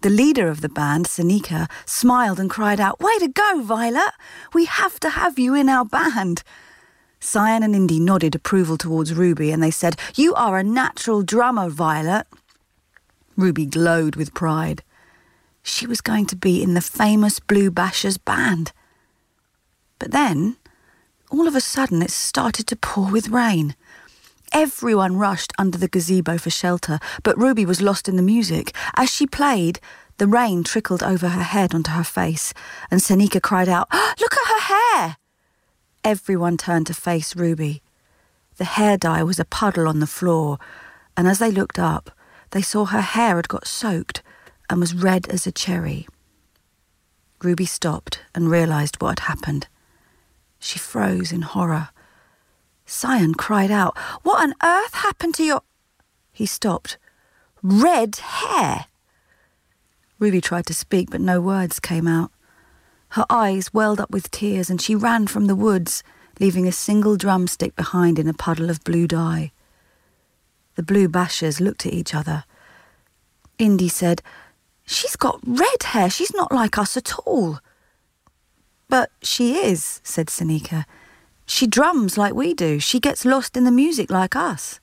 The 0.00 0.10
leader 0.10 0.48
of 0.48 0.62
the 0.62 0.68
band, 0.68 1.06
Senika, 1.06 1.70
smiled 1.86 2.40
and 2.40 2.50
cried 2.50 2.80
out, 2.80 3.00
Way 3.00 3.16
to 3.20 3.28
go, 3.28 3.62
Violet! 3.62 4.12
We 4.52 4.64
have 4.64 4.98
to 5.00 5.10
have 5.10 5.38
you 5.38 5.54
in 5.54 5.68
our 5.68 5.84
band. 5.84 6.42
Cyan 7.20 7.62
and 7.62 7.74
Indy 7.74 8.00
nodded 8.00 8.34
approval 8.34 8.76
towards 8.76 9.14
Ruby 9.14 9.52
and 9.52 9.62
they 9.62 9.70
said, 9.70 9.96
You 10.16 10.34
are 10.34 10.58
a 10.58 10.64
natural 10.64 11.22
drummer, 11.22 11.68
Violet. 11.68 12.26
Ruby 13.36 13.64
glowed 13.64 14.16
with 14.16 14.34
pride 14.34 14.82
she 15.62 15.86
was 15.86 16.00
going 16.00 16.26
to 16.26 16.36
be 16.36 16.62
in 16.62 16.74
the 16.74 16.80
famous 16.80 17.38
Blue 17.40 17.70
Bashers 17.70 18.18
band. 18.22 18.72
But 19.98 20.10
then, 20.10 20.56
all 21.30 21.46
of 21.46 21.54
a 21.54 21.60
sudden, 21.60 22.02
it 22.02 22.10
started 22.10 22.66
to 22.66 22.76
pour 22.76 23.10
with 23.10 23.28
rain. 23.28 23.76
Everyone 24.52 25.16
rushed 25.16 25.52
under 25.58 25.78
the 25.78 25.88
gazebo 25.88 26.36
for 26.36 26.50
shelter, 26.50 26.98
but 27.22 27.38
Ruby 27.38 27.64
was 27.64 27.80
lost 27.80 28.08
in 28.08 28.16
the 28.16 28.22
music. 28.22 28.74
As 28.96 29.10
she 29.10 29.26
played, 29.26 29.80
the 30.18 30.26
rain 30.26 30.62
trickled 30.62 31.02
over 31.02 31.28
her 31.28 31.42
head 31.42 31.74
onto 31.74 31.92
her 31.92 32.04
face, 32.04 32.52
and 32.90 33.00
Senika 33.00 33.40
cried 33.40 33.68
out, 33.68 33.88
oh, 33.90 34.14
Look 34.20 34.34
at 34.34 34.48
her 34.48 34.74
hair! 34.74 35.16
Everyone 36.04 36.56
turned 36.56 36.88
to 36.88 36.94
face 36.94 37.34
Ruby. 37.34 37.80
The 38.56 38.64
hair 38.64 38.98
dye 38.98 39.22
was 39.22 39.40
a 39.40 39.44
puddle 39.44 39.88
on 39.88 40.00
the 40.00 40.06
floor, 40.06 40.58
and 41.16 41.26
as 41.26 41.38
they 41.38 41.50
looked 41.50 41.78
up, 41.78 42.10
they 42.50 42.60
saw 42.62 42.84
her 42.84 43.00
hair 43.00 43.36
had 43.36 43.48
got 43.48 43.66
soaked 43.66 44.22
and 44.72 44.80
was 44.80 44.94
red 44.94 45.28
as 45.28 45.46
a 45.46 45.52
cherry. 45.52 46.08
Ruby 47.42 47.66
stopped 47.66 48.20
and 48.34 48.50
realized 48.50 49.02
what 49.02 49.18
had 49.18 49.28
happened. 49.28 49.68
She 50.58 50.78
froze 50.78 51.30
in 51.30 51.42
horror. 51.42 51.90
Cyan 52.86 53.34
cried 53.34 53.70
out, 53.70 53.98
What 54.22 54.42
on 54.42 54.54
earth 54.62 54.94
happened 54.94 55.34
to 55.34 55.44
your. 55.44 55.60
He 56.32 56.46
stopped. 56.46 56.96
Red 57.62 58.16
hair! 58.16 58.86
Ruby 60.18 60.40
tried 60.40 60.64
to 60.66 60.74
speak, 60.74 61.10
but 61.10 61.20
no 61.20 61.38
words 61.38 61.78
came 61.78 62.08
out. 62.08 62.30
Her 63.10 63.26
eyes 63.28 63.74
welled 63.74 64.00
up 64.00 64.10
with 64.10 64.30
tears, 64.30 64.70
and 64.70 64.80
she 64.80 64.94
ran 64.94 65.26
from 65.26 65.48
the 65.48 65.56
woods, 65.56 66.02
leaving 66.40 66.66
a 66.66 66.72
single 66.72 67.16
drumstick 67.16 67.76
behind 67.76 68.18
in 68.18 68.26
a 68.26 68.32
puddle 68.32 68.70
of 68.70 68.84
blue 68.84 69.06
dye. 69.06 69.52
The 70.76 70.82
blue 70.82 71.08
bashers 71.08 71.60
looked 71.60 71.84
at 71.84 71.92
each 71.92 72.14
other. 72.14 72.44
Indy 73.58 73.88
said, 73.88 74.22
She's 74.84 75.16
got 75.16 75.40
red 75.46 75.82
hair. 75.84 76.10
She's 76.10 76.34
not 76.34 76.52
like 76.52 76.78
us 76.78 76.96
at 76.96 77.16
all. 77.20 77.60
But 78.88 79.10
she 79.22 79.54
is, 79.56 80.00
said 80.02 80.26
Senika. 80.26 80.84
She 81.46 81.66
drums 81.66 82.18
like 82.18 82.34
we 82.34 82.54
do. 82.54 82.78
She 82.78 83.00
gets 83.00 83.24
lost 83.24 83.56
in 83.56 83.64
the 83.64 83.70
music 83.70 84.10
like 84.10 84.36
us. 84.36 84.80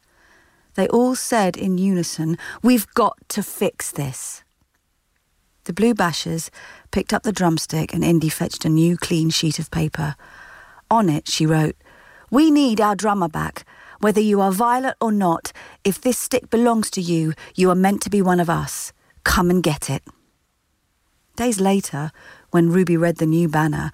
They 0.76 0.88
all 0.88 1.16
said 1.16 1.58
in 1.58 1.78
unison, 1.78 2.38
We've 2.64 2.88
got 2.94 3.18
to 3.30 3.44
fix 3.44 3.92
this. 3.92 4.44
The 5.66 5.74
Blue 5.74 5.94
Bashers 5.94 6.50
picked 6.92 7.14
up 7.14 7.24
the 7.24 7.32
drumstick 7.32 7.94
and 7.94 8.04
Indy 8.04 8.30
fetched 8.30 8.66
a 8.66 8.70
new 8.70 8.98
clean 8.98 9.30
sheet 9.30 9.60
of 9.60 9.70
paper. 9.72 10.16
On 10.90 11.10
it, 11.10 11.28
she 11.28 11.46
wrote, 11.46 11.76
We 12.32 12.50
need 12.50 12.82
our 12.82 12.96
drummer 12.96 13.30
back. 13.30 13.66
Whether 14.00 14.22
you 14.22 14.40
are 14.42 14.52
Violet 14.52 14.96
or 15.02 15.12
not, 15.12 15.52
if 15.84 16.00
this 16.00 16.18
stick 16.18 16.50
belongs 16.50 16.90
to 16.92 17.02
you, 17.02 17.34
you 17.54 17.70
are 17.70 17.76
meant 17.76 18.02
to 18.04 18.10
be 18.10 18.22
one 18.22 18.40
of 18.40 18.50
us. 18.50 18.94
Come 19.30 19.52
and 19.52 19.62
get 19.62 19.92
it. 19.92 20.02
Days 21.36 21.62
later, 21.62 22.12
When 22.50 22.72
Ruby 22.72 22.98
read 22.98 23.18
the 23.18 23.28
new 23.28 23.48
banner, 23.48 23.92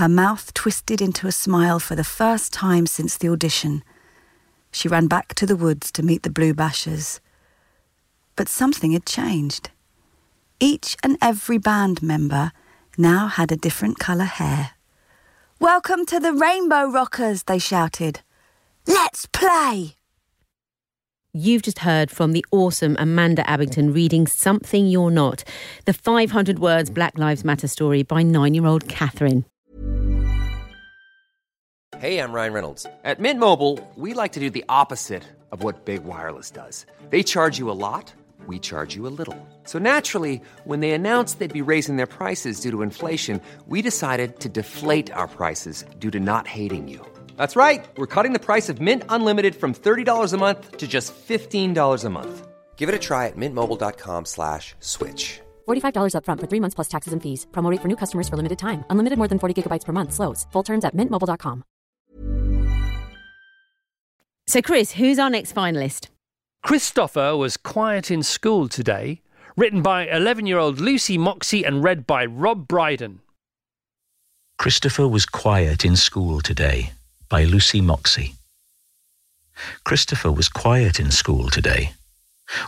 her 0.00 0.08
mouth 0.08 0.54
twisted 0.54 1.02
into 1.02 1.26
a 1.26 1.32
smile 1.32 1.78
for 1.78 1.94
the 1.94 2.02
first 2.02 2.54
time 2.54 2.86
since 2.86 3.18
the 3.18 3.28
audition. 3.28 3.84
She 4.72 4.88
ran 4.88 5.06
back 5.06 5.34
to 5.34 5.44
the 5.44 5.56
woods 5.56 5.92
to 5.92 6.02
meet 6.02 6.22
the 6.22 6.30
Blue 6.30 6.54
Bashers. 6.54 7.20
But 8.34 8.48
something 8.48 8.92
had 8.92 9.04
changed. 9.04 9.68
Each 10.58 10.96
and 11.02 11.18
every 11.20 11.58
band 11.58 12.02
member 12.02 12.52
now 12.96 13.26
had 13.26 13.52
a 13.52 13.56
different 13.56 13.98
colour 13.98 14.24
hair. 14.24 14.70
Welcome 15.60 16.06
to 16.06 16.18
the 16.18 16.32
Rainbow 16.32 16.90
Rockers, 16.90 17.42
they 17.42 17.58
shouted. 17.58 18.22
Let's 18.86 19.26
play! 19.26 19.97
You've 21.40 21.62
just 21.62 21.78
heard 21.78 22.10
from 22.10 22.32
the 22.32 22.44
awesome 22.50 22.96
Amanda 22.98 23.44
Abbington 23.44 23.94
reading 23.94 24.26
Something 24.26 24.88
You're 24.88 25.12
Not, 25.12 25.44
the 25.84 25.92
500 25.92 26.58
words 26.58 26.90
Black 26.90 27.16
Lives 27.16 27.44
Matter 27.44 27.68
story 27.68 28.02
by 28.02 28.24
nine 28.24 28.54
year 28.54 28.66
old 28.66 28.88
Catherine. 28.88 29.44
Hey, 31.98 32.18
I'm 32.18 32.32
Ryan 32.32 32.52
Reynolds. 32.52 32.86
At 33.04 33.20
Mint 33.20 33.38
Mobile, 33.38 33.78
we 33.94 34.14
like 34.14 34.32
to 34.32 34.40
do 34.40 34.50
the 34.50 34.64
opposite 34.68 35.22
of 35.52 35.62
what 35.62 35.84
Big 35.84 36.02
Wireless 36.02 36.50
does. 36.50 36.86
They 37.10 37.22
charge 37.22 37.56
you 37.56 37.70
a 37.70 37.78
lot, 37.86 38.12
we 38.48 38.58
charge 38.58 38.96
you 38.96 39.06
a 39.06 39.14
little. 39.20 39.36
So 39.62 39.78
naturally, 39.78 40.40
when 40.64 40.80
they 40.80 40.90
announced 40.90 41.38
they'd 41.38 41.52
be 41.52 41.70
raising 41.72 41.94
their 41.94 42.08
prices 42.08 42.58
due 42.60 42.72
to 42.72 42.82
inflation, 42.82 43.40
we 43.68 43.80
decided 43.80 44.40
to 44.40 44.48
deflate 44.48 45.12
our 45.12 45.28
prices 45.28 45.84
due 46.00 46.10
to 46.10 46.18
not 46.18 46.48
hating 46.48 46.88
you. 46.88 47.00
That's 47.38 47.54
right. 47.54 47.88
We're 47.96 48.14
cutting 48.14 48.32
the 48.32 48.44
price 48.44 48.68
of 48.68 48.80
Mint 48.80 49.04
Unlimited 49.08 49.54
from 49.54 49.72
$30 49.72 50.32
a 50.32 50.36
month 50.36 50.76
to 50.76 50.86
just 50.88 51.14
$15 51.14 52.04
a 52.04 52.10
month. 52.10 52.48
Give 52.76 52.88
it 52.88 52.94
a 52.94 52.98
try 52.98 53.26
at 53.28 53.36
mintmobile.com 53.36 54.24
slash 54.24 54.74
switch. 54.80 55.40
$45 55.68 56.14
upfront 56.14 56.40
for 56.40 56.48
three 56.48 56.60
months 56.60 56.74
plus 56.74 56.88
taxes 56.88 57.12
and 57.12 57.22
fees. 57.22 57.46
Promo 57.52 57.70
rate 57.70 57.80
for 57.80 57.88
new 57.88 57.96
customers 57.96 58.28
for 58.28 58.36
limited 58.36 58.58
time. 58.58 58.84
Unlimited 58.90 59.18
more 59.18 59.28
than 59.28 59.38
40 59.38 59.54
gigabytes 59.54 59.84
per 59.84 59.92
month. 59.92 60.12
Slows. 60.12 60.46
Full 60.52 60.64
terms 60.64 60.84
at 60.84 60.94
mintmobile.com. 60.94 61.62
So, 64.48 64.62
Chris, 64.62 64.92
who's 64.92 65.18
our 65.18 65.30
next 65.30 65.54
finalist? 65.54 66.08
Christopher 66.64 67.36
was 67.36 67.56
quiet 67.56 68.10
in 68.10 68.22
school 68.22 68.68
today. 68.68 69.20
Written 69.56 69.82
by 69.82 70.08
11 70.08 70.46
year 70.46 70.58
old 70.58 70.80
Lucy 70.80 71.18
Moxie 71.18 71.64
and 71.64 71.84
read 71.84 72.06
by 72.06 72.26
Rob 72.26 72.66
Brydon. 72.66 73.20
Christopher 74.58 75.06
was 75.06 75.26
quiet 75.26 75.84
in 75.84 75.94
school 75.96 76.40
today 76.40 76.97
by 77.28 77.44
Lucy 77.44 77.80
Moxie. 77.80 78.34
Christopher 79.84 80.32
was 80.32 80.48
quiet 80.48 80.98
in 81.00 81.10
school 81.10 81.48
today. 81.50 81.92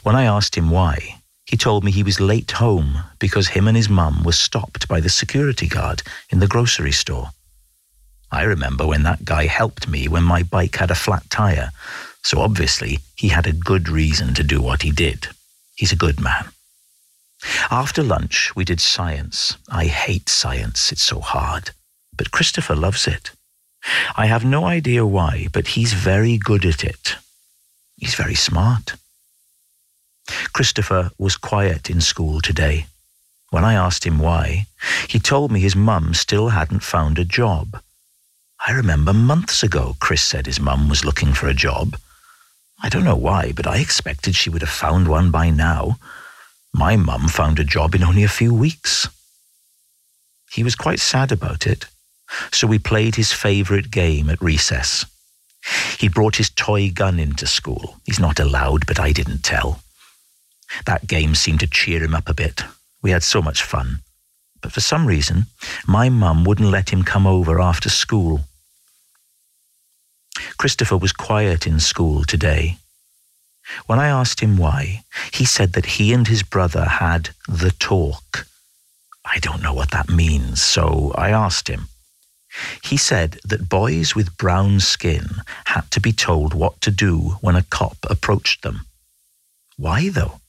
When 0.03 0.17
I 0.17 0.25
asked 0.25 0.57
him 0.57 0.71
why, 0.71 1.21
he 1.47 1.57
told 1.57 1.85
me 1.85 1.91
he 1.91 2.03
was 2.03 2.21
late 2.21 2.53
home 2.53 3.01
because 3.19 3.49
him 3.49 3.67
and 3.67 3.77
his 3.77 3.89
mum 3.89 4.23
were 4.23 4.33
stopped 4.33 4.87
by 4.87 5.01
the 5.01 5.09
security 5.09 5.67
guard 5.67 6.03
in 6.31 6.39
the 6.39 6.47
grocery 6.47 6.93
store. 6.93 7.31
I 8.31 8.45
remember 8.45 8.87
when 8.87 9.03
that 9.03 9.25
guy 9.25 9.47
helped 9.47 9.89
me 9.89 10.07
when 10.07 10.23
my 10.23 10.43
bike 10.43 10.77
had 10.77 10.91
a 10.91 10.95
flat 10.95 11.29
tire, 11.31 11.71
so 12.23 12.41
obviously 12.41 12.99
he 13.17 13.29
had 13.29 13.47
a 13.47 13.53
good 13.53 13.89
reason 13.89 14.35
to 14.35 14.45
do 14.45 14.63
what 14.63 14.83
he 14.83 14.93
did. 14.93 15.29
He's 15.75 15.93
a 15.93 15.97
good 15.97 16.21
man. 16.21 16.51
After 17.71 18.03
lunch, 18.03 18.55
we 18.55 18.65
did 18.65 18.81
science. 18.81 19.57
I 19.71 19.87
hate 19.87 20.29
science, 20.29 20.93
it's 20.93 21.03
so 21.03 21.21
hard. 21.21 21.71
But 22.17 22.31
Christopher 22.31 22.77
loves 22.77 23.07
it. 23.07 23.31
I 24.17 24.27
have 24.27 24.45
no 24.45 24.65
idea 24.65 25.07
why, 25.07 25.49
but 25.53 25.69
he's 25.69 25.93
very 25.93 26.37
good 26.37 26.65
at 26.65 26.85
it. 26.85 27.17
He's 27.97 28.15
very 28.15 28.35
smart. 28.35 28.95
Christopher 30.53 31.11
was 31.19 31.37
quiet 31.37 31.91
in 31.91 32.01
school 32.01 32.41
today. 32.41 32.87
When 33.51 33.65
I 33.65 33.75
asked 33.75 34.05
him 34.05 34.19
why, 34.19 34.67
he 35.09 35.19
told 35.19 35.51
me 35.51 35.61
his 35.61 35.75
mum 35.75 36.15
still 36.15 36.51
hadn't 36.51 36.83
found 36.83 37.19
a 37.19 37.25
job. 37.25 37.83
I 38.67 38.73
remember 38.73 39.13
months 39.13 39.63
ago 39.63 39.97
Chris 40.01 40.23
said 40.23 40.47
his 40.47 40.61
mum 40.61 40.89
was 40.89 41.05
looking 41.05 41.33
for 41.33 41.49
a 41.49 41.55
job. 41.55 41.97
I 42.83 42.89
don't 42.89 43.05
know 43.05 43.17
why, 43.17 43.53
but 43.53 43.67
I 43.67 43.79
expected 43.79 44.37
she 44.37 44.51
would 44.51 44.63
have 44.63 44.71
found 44.71 45.09
one 45.09 45.31
by 45.31 45.51
now. 45.51 45.99
My 46.73 46.97
mum 46.97 47.29
found 47.29 47.59
a 47.59 47.65
job 47.65 47.95
in 47.95 48.05
only 48.05 48.23
a 48.23 48.29
few 48.29 48.55
weeks. 48.55 49.09
He 50.53 50.63
was 50.63 50.77
quite 50.77 51.01
sad 51.01 51.33
about 51.33 51.67
it 51.67 51.87
so 52.53 52.67
we 52.67 52.79
played 52.79 53.15
his 53.15 53.33
favourite 53.33 53.91
game 53.91 54.31
at 54.31 54.41
recess. 54.41 55.07
He 55.99 56.09
brought 56.09 56.37
his 56.37 56.51
toy 56.51 56.91
gun 56.91 57.19
into 57.19 57.47
school. 57.47 57.97
He's 58.07 58.21
not 58.21 58.41
allowed, 58.41 58.87
but 58.87 58.99
I 58.99 59.13
didn't 59.13 59.43
tell. 59.43 59.81
That 60.87 61.07
game 61.07 61.35
seemed 61.35 61.61
to 61.61 61.67
cheer 61.67 62.03
him 62.03 62.15
up 62.15 62.29
a 62.29 62.35
bit. 62.35 62.63
We 63.03 63.11
had 63.11 63.23
so 63.23 63.43
much 63.43 63.63
fun. 63.63 64.01
But 64.63 64.73
for 64.73 64.81
some 64.81 65.07
reason, 65.07 65.47
my 65.87 66.09
mum 66.09 66.45
wouldn't 66.45 66.71
let 66.71 66.91
him 66.91 67.03
come 67.03 67.27
over 67.27 67.61
after 67.61 67.89
school. 67.89 68.43
Christopher 70.59 70.97
was 70.97 71.13
quiet 71.13 71.67
in 71.67 71.81
school 71.81 72.25
today. 72.25 72.77
When 73.87 73.99
I 73.99 74.09
asked 74.09 74.41
him 74.41 74.57
why, 74.57 75.05
he 75.33 75.45
said 75.45 75.75
that 75.75 75.97
he 75.97 76.13
and 76.13 76.27
his 76.27 76.43
brother 76.43 76.85
had 76.85 77.31
the 77.47 77.71
talk. 77.71 78.47
I 79.25 79.39
don't 79.39 79.63
know 79.63 79.75
what 79.75 79.91
that 79.91 80.09
means, 80.09 80.63
so 80.63 81.13
I 81.15 81.31
asked 81.31 81.69
him. 81.69 81.90
He 82.83 82.97
said 82.97 83.39
that 83.45 83.69
boys 83.69 84.15
with 84.15 84.37
brown 84.37 84.81
skin 84.81 85.43
had 85.67 85.91
to 85.93 86.01
be 86.01 86.13
told 86.13 86.55
what 86.55 86.81
to 86.81 86.91
do 86.91 87.37
when 87.41 87.57
a 87.57 87.63
cop 87.63 87.99
approached 88.09 88.63
them. 88.63 88.87
Why, 89.77 90.09
though? 90.09 90.41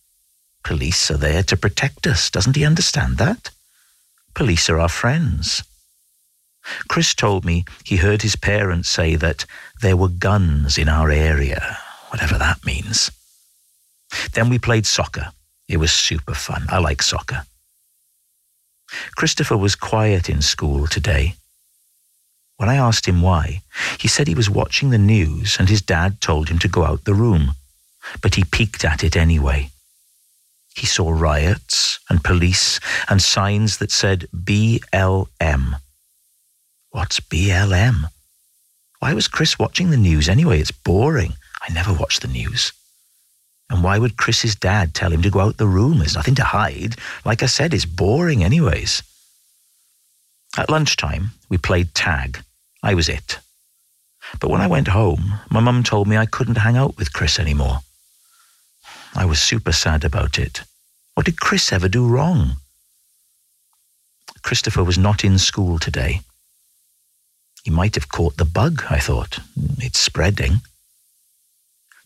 Police 0.64 1.12
are 1.12 1.18
there 1.18 1.44
to 1.44 1.58
protect 1.58 2.08
us. 2.08 2.30
Doesn't 2.30 2.56
he 2.56 2.66
understand 2.66 3.18
that? 3.18 3.50
Police 4.34 4.70
are 4.70 4.80
our 4.80 4.90
friends. 4.90 5.64
Chris 6.88 7.14
told 7.16 7.44
me 7.44 7.66
he 7.84 7.98
heard 7.98 8.22
his 8.22 8.36
parents 8.36 8.90
say 8.90 9.16
that 9.16 9.46
there 9.82 9.98
were 9.98 10.08
guns 10.08 10.78
in 10.78 10.88
our 10.88 11.10
area, 11.10 11.78
whatever 12.10 12.38
that 12.38 12.66
means. 12.66 13.12
Then 14.34 14.50
we 14.50 14.60
played 14.60 14.86
soccer. 14.86 15.32
It 15.68 15.78
was 15.78 15.92
super 15.92 16.34
fun. 16.34 16.66
I 16.70 16.80
like 16.80 17.02
soccer. 17.02 17.46
Christopher 19.16 19.58
was 19.58 19.76
quiet 19.76 20.30
in 20.30 20.42
school 20.42 20.86
today. 20.88 21.36
When 22.62 22.70
I 22.70 22.76
asked 22.76 23.08
him 23.08 23.24
why, 23.24 23.64
he 23.98 24.08
said 24.08 24.28
he 24.28 24.36
was 24.36 24.48
watching 24.48 24.92
the 24.92 25.00
news 25.00 25.58
and 25.58 25.68
his 25.68 25.82
dad 25.82 26.22
told 26.22 26.48
him 26.48 26.60
to 26.60 26.68
go 26.68 26.84
out 26.84 27.06
the 27.06 27.16
room, 27.16 27.56
but 28.22 28.36
he 28.36 28.44
peeked 28.44 28.86
at 28.86 29.04
it 29.04 29.18
anyway. 29.18 29.72
He 30.76 30.86
saw 30.86 31.10
riots 31.10 31.98
and 32.08 32.24
police 32.24 32.80
and 33.10 33.20
signs 33.20 33.80
that 33.80 33.90
said 33.90 34.28
BLM. 34.32 35.82
What's 36.92 37.20
BLM? 37.20 38.04
Why 39.00 39.16
was 39.16 39.28
Chris 39.28 39.58
watching 39.58 39.90
the 39.90 39.98
news 39.98 40.30
anyway? 40.30 40.60
It's 40.60 40.70
boring. 40.70 41.34
I 41.68 41.74
never 41.74 41.92
watch 41.92 42.20
the 42.20 42.28
news. 42.28 42.74
And 43.72 43.84
why 43.84 43.98
would 43.98 44.18
Chris's 44.18 44.56
dad 44.56 44.94
tell 44.94 45.12
him 45.12 45.24
to 45.24 45.32
go 45.32 45.40
out 45.40 45.58
the 45.58 45.66
room? 45.66 45.98
There's 45.98 46.14
nothing 46.14 46.36
to 46.36 46.44
hide. 46.44 46.96
Like 47.26 47.42
I 47.42 47.48
said, 47.48 47.74
it's 47.74 47.86
boring 47.86 48.44
anyways. 48.44 49.02
At 50.56 50.70
lunchtime, 50.70 51.32
we 51.50 51.58
played 51.58 51.96
tag. 51.96 52.44
I 52.84 52.94
was 52.94 53.10
it. 53.10 53.40
But 54.40 54.50
when 54.50 54.62
I 54.62 54.68
went 54.68 54.88
home, 54.88 55.40
my 55.50 55.60
mum 55.60 55.84
told 55.84 56.08
me 56.08 56.18
I 56.18 56.26
couldn't 56.26 56.58
hang 56.58 56.78
out 56.78 56.98
with 56.98 57.14
Chris 57.14 57.40
anymore. 57.40 57.80
I 59.14 59.26
was 59.26 59.42
super 59.42 59.72
sad 59.72 60.04
about 60.04 60.40
it. 60.40 60.62
What 61.14 61.26
did 61.26 61.40
Chris 61.40 61.72
ever 61.72 61.90
do 61.90 62.08
wrong? 62.08 62.58
Christopher 64.42 64.84
was 64.84 64.98
not 64.98 65.24
in 65.24 65.38
school 65.38 65.78
today. 65.78 66.22
He 67.64 67.70
might 67.70 67.96
have 67.96 68.10
caught 68.10 68.38
the 68.38 68.46
bug, 68.46 68.84
I 68.90 69.00
thought. 69.00 69.40
It's 69.78 70.00
spreading. 70.00 70.62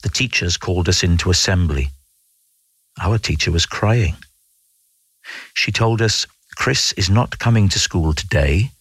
The 0.03 0.09
teachers 0.09 0.57
called 0.57 0.89
us 0.89 1.03
into 1.03 1.29
assembly. 1.29 1.91
Our 3.01 3.17
teacher 3.17 3.51
was 3.51 3.65
crying. 3.65 4.15
She 5.53 5.71
told 5.71 6.01
us 6.01 6.27
Chris 6.55 6.91
is 6.93 7.09
not 7.09 7.39
coming 7.39 7.69
to 7.69 7.79
school 7.79 8.13
today 8.13 8.71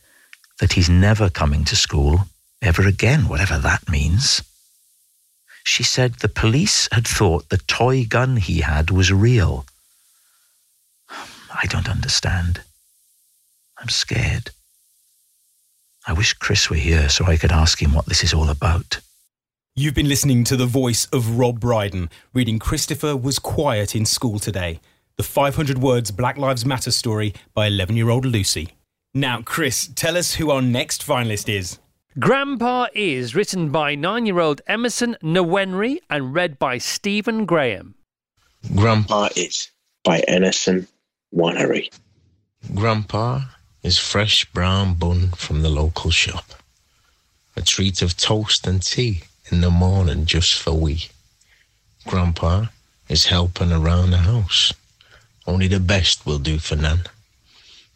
that 0.61 0.75
he's 0.75 0.89
never 0.89 1.29
coming 1.29 1.65
to 1.65 1.77
school 1.77 2.21
ever 2.63 2.87
again, 2.87 3.29
whatever 3.29 3.59
that 3.59 3.89
means. 3.89 4.43
She 5.65 5.83
said 5.83 6.15
the 6.15 6.29
police 6.29 6.89
had 6.93 7.07
thought 7.07 7.49
the 7.49 7.59
toy 7.59 8.05
gun 8.05 8.37
he 8.37 8.61
had 8.61 8.91
was 8.91 9.13
real. 9.13 9.67
I 11.09 11.67
don't 11.67 11.89
understand. 11.89 12.63
I'm 13.79 13.89
scared. 13.89 14.51
I 16.07 16.13
wish 16.13 16.35
Chris 16.35 16.69
were 16.69 16.77
here 16.77 17.09
so 17.09 17.25
I 17.25 17.37
could 17.37 17.53
ask 17.53 17.81
him 17.81 17.95
what 17.95 18.07
this 18.07 18.23
is 18.23 18.35
all 18.35 18.51
about. 18.51 19.01
You've 19.75 19.95
been 19.95 20.09
listening 20.09 20.45
to 20.45 20.57
the 20.57 20.67
voice 20.67 21.07
of 21.07 21.39
Rob 21.39 21.61
Brydon 21.61 22.11
reading 22.33 22.59
Christopher 22.59 23.17
Was 23.17 23.39
Quiet 23.39 23.97
in 23.97 24.05
School 24.05 24.39
Today, 24.39 24.81
the 25.17 25.23
500 25.23 25.79
words 25.79 26.11
Black 26.11 26.37
Lives 26.37 26.65
Matter 26.65 26.91
story 26.91 27.35
by 27.55 27.67
11 27.67 27.97
year 27.97 28.11
old 28.11 28.27
Lucy. 28.27 28.75
Now, 29.17 29.43
Chris, 29.43 29.89
tell 29.95 30.17
us 30.17 30.35
who 30.35 30.51
our 30.51 30.61
next 30.61 31.07
finalist 31.07 31.49
is. 31.49 31.79
Grandpa 32.19 32.89
is 32.95 33.37
written 33.37 33.71
by 33.71 33.95
nine 33.95 34.27
year 34.27 34.41
old 34.41 34.61
Emerson 34.67 35.17
Nwenri 35.23 35.99
and 36.11 36.35
read 36.35 36.59
by 36.59 36.79
Stephen 36.79 37.47
Graham. 37.47 37.95
Grandpa 38.75 39.29
is 39.37 39.71
by 40.03 40.19
Emerson 40.27 40.89
Nwenri. 41.33 41.91
Grandpa 42.75 43.43
is 43.85 44.01
fresh 44.01 44.47
brown 44.47 44.95
bun 44.95 45.31
from 45.37 45.63
the 45.63 45.71
local 45.71 46.11
shop. 46.11 46.47
A 47.55 47.63
treat 47.63 48.03
of 48.03 48.17
toast 48.17 48.67
and 48.67 48.83
tea 48.83 49.23
in 49.53 49.61
the 49.61 49.71
morning 49.71 50.25
just 50.25 50.55
for 50.55 50.73
we. 50.73 51.07
Grandpa 52.05 52.67
is 53.09 53.27
helping 53.27 53.71
around 53.71 54.11
the 54.11 54.19
house. 54.19 54.73
Only 55.47 55.69
the 55.69 55.79
best 55.79 56.27
will 56.27 56.41
do 56.41 56.59
for 56.59 56.75
Nan. 56.75 57.03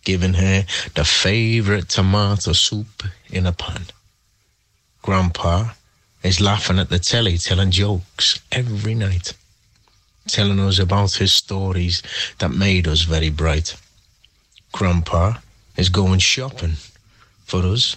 Giving 0.04 0.34
her 0.34 0.64
the 0.94 1.04
favourite 1.04 1.88
tomato 1.88 2.52
soup 2.52 3.04
in 3.30 3.46
a 3.46 3.52
pan. 3.52 3.86
Grandpa 5.02 5.70
is 6.22 6.40
laughing 6.40 6.78
at 6.78 6.90
the 6.90 6.98
telly, 6.98 7.38
telling 7.38 7.70
jokes 7.70 8.40
every 8.52 8.94
night. 8.94 9.34
Telling 10.26 10.60
us 10.60 10.78
about 10.78 11.14
his 11.14 11.32
stories 11.32 12.02
that 12.38 12.50
made 12.50 12.86
us 12.86 13.02
very 13.02 13.30
bright. 13.30 13.76
Grandpa 14.72 15.34
is 15.76 15.88
going 15.88 16.18
shopping. 16.18 16.76
For 17.44 17.62
us, 17.64 17.96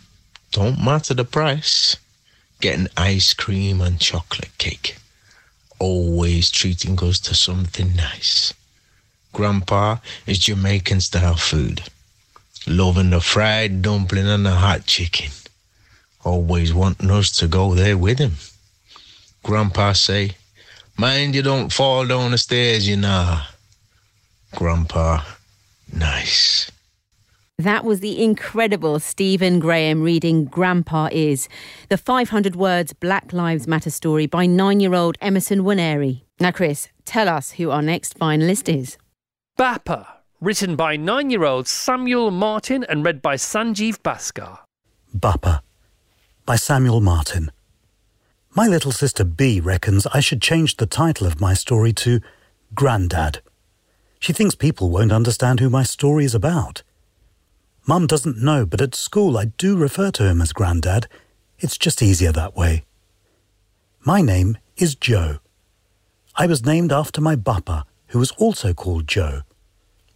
don't 0.51 0.83
matter 0.83 1.13
the 1.13 1.25
price. 1.25 1.97
Getting 2.61 2.87
ice 2.95 3.33
cream 3.33 3.81
and 3.81 3.99
chocolate 3.99 4.57
cake. 4.57 4.97
Always 5.79 6.51
treating 6.51 6.97
us 7.03 7.19
to 7.21 7.33
something 7.33 7.95
nice. 7.95 8.53
Grandpa 9.33 9.97
is 10.27 10.39
Jamaican 10.39 11.01
style 11.01 11.35
food. 11.35 11.83
Loving 12.67 13.09
the 13.09 13.21
fried 13.21 13.81
dumpling 13.81 14.27
and 14.27 14.45
the 14.45 14.51
hot 14.51 14.85
chicken. 14.85 15.31
Always 16.23 16.73
wanting 16.73 17.09
us 17.09 17.31
to 17.37 17.47
go 17.47 17.73
there 17.73 17.97
with 17.97 18.19
him. 18.19 18.33
Grandpa 19.43 19.93
say, 19.93 20.35
mind 20.97 21.33
you 21.33 21.41
don't 21.41 21.73
fall 21.73 22.05
down 22.05 22.31
the 22.31 22.37
stairs, 22.37 22.87
you 22.87 22.97
know. 22.97 23.39
Grandpa, 24.53 25.23
nice. 25.91 26.69
That 27.57 27.85
was 27.85 27.99
the 27.99 28.23
incredible 28.23 28.99
Stephen 28.99 29.59
Graham 29.59 30.01
reading 30.01 30.45
Grandpa 30.45 31.09
Is, 31.11 31.47
the 31.89 31.97
500 31.97 32.55
words 32.55 32.91
Black 32.93 33.33
Lives 33.33 33.67
Matter 33.67 33.91
story 33.91 34.25
by 34.25 34.45
nine 34.45 34.79
year 34.79 34.93
old 34.93 35.17
Emerson 35.21 35.61
Waneri. 35.61 36.21
Now, 36.39 36.51
Chris, 36.51 36.89
tell 37.05 37.29
us 37.29 37.51
who 37.51 37.69
our 37.69 37.83
next 37.83 38.17
finalist 38.17 38.67
is. 38.67 38.97
Bappa, 39.57 40.07
written 40.39 40.75
by 40.75 40.95
nine 40.95 41.29
year 41.29 41.43
old 41.43 41.67
Samuel 41.67 42.31
Martin 42.31 42.83
and 42.85 43.05
read 43.05 43.21
by 43.21 43.35
Sanjeev 43.35 43.99
Bhaskar. 44.01 44.59
Bappa 45.15 45.61
by 46.45 46.55
Samuel 46.55 47.01
Martin. 47.01 47.51
My 48.55 48.67
little 48.67 48.91
sister 48.91 49.23
B 49.23 49.59
reckons 49.59 50.07
I 50.07 50.19
should 50.19 50.41
change 50.41 50.77
the 50.77 50.85
title 50.85 51.27
of 51.27 51.39
my 51.39 51.53
story 51.53 51.93
to 51.93 52.21
Grandad. 52.73 53.41
She 54.19 54.33
thinks 54.33 54.55
people 54.55 54.89
won't 54.89 55.11
understand 55.11 55.59
who 55.59 55.69
my 55.69 55.83
story 55.83 56.25
is 56.25 56.33
about. 56.33 56.81
Mum 57.85 58.07
doesn't 58.07 58.41
know, 58.41 58.65
but 58.65 58.81
at 58.81 58.95
school 58.95 59.37
I 59.37 59.45
do 59.45 59.75
refer 59.77 60.11
to 60.11 60.25
him 60.25 60.41
as 60.41 60.53
Grandad. 60.53 61.07
It's 61.59 61.77
just 61.77 62.01
easier 62.01 62.31
that 62.31 62.55
way. 62.55 62.85
My 64.05 64.21
name 64.21 64.57
is 64.77 64.95
Joe. 64.95 65.37
I 66.35 66.47
was 66.47 66.65
named 66.65 66.91
after 66.91 67.21
my 67.21 67.35
Bappa, 67.35 67.83
who 68.11 68.19
was 68.19 68.31
also 68.31 68.73
called 68.73 69.07
Joe. 69.07 69.41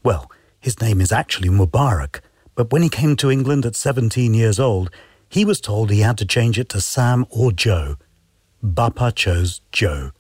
Well, 0.03 0.31
his 0.59 0.79
name 0.81 1.01
is 1.01 1.11
actually 1.11 1.49
Mubarak, 1.49 2.21
but 2.53 2.71
when 2.71 2.81
he 2.81 2.89
came 2.89 3.15
to 3.17 3.31
England 3.31 3.65
at 3.65 3.75
17 3.75 4.33
years 4.33 4.59
old, 4.59 4.89
he 5.29 5.43
was 5.43 5.59
told 5.59 5.89
he 5.89 6.01
had 6.01 6.17
to 6.19 6.25
change 6.25 6.59
it 6.59 6.69
to 6.69 6.81
Sam 6.81 7.25
or 7.29 7.51
Joe. 7.51 7.97
Bappa 8.63 9.13
chose 9.13 9.61
Joe. 9.71 10.11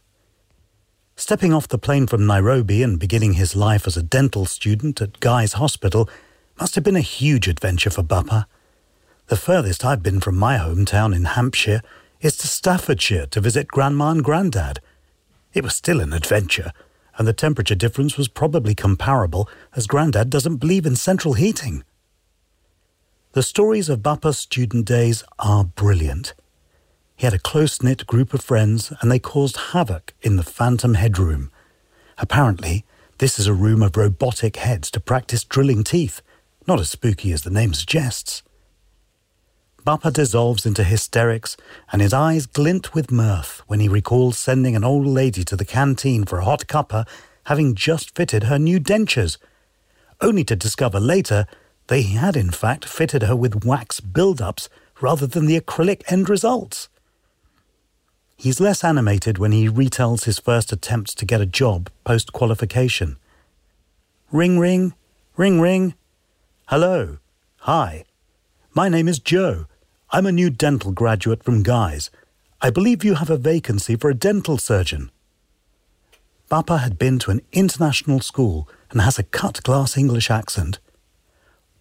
Stepping 1.15 1.53
off 1.53 1.67
the 1.67 1.77
plane 1.77 2.07
from 2.07 2.25
Nairobi 2.25 2.83
and 2.83 2.99
beginning 2.99 3.33
his 3.33 3.55
life 3.55 3.87
as 3.87 3.95
a 3.95 4.03
dental 4.03 4.45
student 4.45 5.01
at 5.01 5.19
Guy's 5.19 5.53
Hospital 5.53 6.09
must 6.59 6.75
have 6.75 6.83
been 6.83 6.95
a 6.95 7.01
huge 7.01 7.47
adventure 7.47 7.89
for 7.89 8.03
Bappa. 8.03 8.45
The 9.27 9.37
furthest 9.37 9.83
I've 9.83 10.03
been 10.03 10.19
from 10.19 10.35
my 10.35 10.57
hometown 10.57 11.15
in 11.15 11.25
Hampshire 11.25 11.81
is 12.21 12.37
to 12.37 12.47
Staffordshire 12.47 13.27
to 13.27 13.41
visit 13.41 13.67
Grandma 13.67 14.11
and 14.11 14.23
Grandad. 14.23 14.79
It 15.53 15.63
was 15.63 15.75
still 15.75 16.01
an 16.01 16.13
adventure, 16.13 16.71
and 17.17 17.27
the 17.27 17.33
temperature 17.33 17.75
difference 17.75 18.17
was 18.17 18.27
probably 18.27 18.75
comparable 18.75 19.49
as 19.75 19.87
Grandad 19.87 20.29
doesn't 20.29 20.57
believe 20.57 20.85
in 20.85 20.95
central 20.95 21.33
heating. 21.33 21.83
The 23.33 23.43
stories 23.43 23.89
of 23.89 24.03
Bappa's 24.03 24.37
student 24.37 24.85
days 24.85 25.23
are 25.39 25.65
brilliant. 25.65 26.33
He 27.15 27.25
had 27.25 27.33
a 27.33 27.39
close 27.39 27.81
knit 27.81 28.05
group 28.07 28.33
of 28.33 28.41
friends 28.41 28.93
and 29.01 29.11
they 29.11 29.19
caused 29.19 29.57
havoc 29.71 30.13
in 30.21 30.35
the 30.35 30.43
Phantom 30.43 30.93
Headroom. 30.93 31.51
Apparently, 32.17 32.85
this 33.17 33.39
is 33.39 33.47
a 33.47 33.53
room 33.53 33.81
of 33.81 33.95
robotic 33.95 34.57
heads 34.57 34.91
to 34.91 34.99
practice 34.99 35.43
drilling 35.43 35.83
teeth, 35.83 36.21
not 36.67 36.79
as 36.79 36.89
spooky 36.89 37.31
as 37.31 37.43
the 37.43 37.49
name 37.49 37.73
suggests. 37.73 38.43
Bappa 39.85 40.11
dissolves 40.11 40.65
into 40.65 40.83
hysterics 40.83 41.55
and 41.91 42.01
his 42.01 42.11
eyes 42.11 42.47
glint 42.47 42.95
with 42.95 43.11
mirth 43.11 43.61
when 43.67 43.79
he 43.79 43.87
recalls 43.87 44.35
sending 44.35 44.75
an 44.75 44.83
old 44.83 45.05
lady 45.05 45.43
to 45.43 45.55
the 45.55 45.63
canteen 45.63 46.25
for 46.25 46.39
a 46.39 46.43
hot 46.43 46.65
cuppa, 46.65 47.07
having 47.43 47.75
just 47.75 48.15
fitted 48.15 48.45
her 48.45 48.57
new 48.57 48.79
dentures, 48.79 49.37
only 50.21 50.43
to 50.43 50.55
discover 50.55 50.99
later 50.99 51.45
they 51.85 52.01
had 52.01 52.35
in 52.35 52.49
fact 52.49 52.83
fitted 52.83 53.21
her 53.21 53.35
with 53.35 53.63
wax 53.63 53.99
build-ups 53.99 54.69
rather 55.01 55.27
than 55.27 55.45
the 55.45 55.59
acrylic 55.59 56.01
end 56.11 56.29
results. 56.29 56.89
He's 58.35 58.59
less 58.59 58.83
animated 58.83 59.37
when 59.37 59.51
he 59.51 59.69
retells 59.69 60.23
his 60.23 60.39
first 60.39 60.71
attempts 60.73 61.13
to 61.13 61.25
get 61.25 61.41
a 61.41 61.45
job 61.45 61.91
post 62.03 62.33
qualification. 62.33 63.17
Ring, 64.31 64.57
ring, 64.57 64.95
ring, 65.37 65.61
ring. 65.61 65.93
Hello. 66.69 67.19
Hi. 67.59 68.05
My 68.73 68.89
name 68.89 69.07
is 69.07 69.19
Joe. 69.19 69.67
I'm 70.15 70.25
a 70.25 70.31
new 70.31 70.49
dental 70.49 70.93
graduate 70.93 71.43
from 71.43 71.61
Guy's. 71.61 72.09
I 72.61 72.69
believe 72.69 73.03
you 73.03 73.15
have 73.15 73.29
a 73.29 73.35
vacancy 73.35 73.97
for 73.97 74.09
a 74.09 74.13
dental 74.13 74.57
surgeon. 74.57 75.11
Bappa 76.49 76.79
had 76.79 76.97
been 76.97 77.19
to 77.19 77.31
an 77.31 77.41
international 77.51 78.21
school 78.21 78.69
and 78.91 79.01
has 79.01 79.19
a 79.19 79.23
cut 79.23 79.61
glass 79.63 79.97
English 79.97 80.31
accent. 80.31 80.79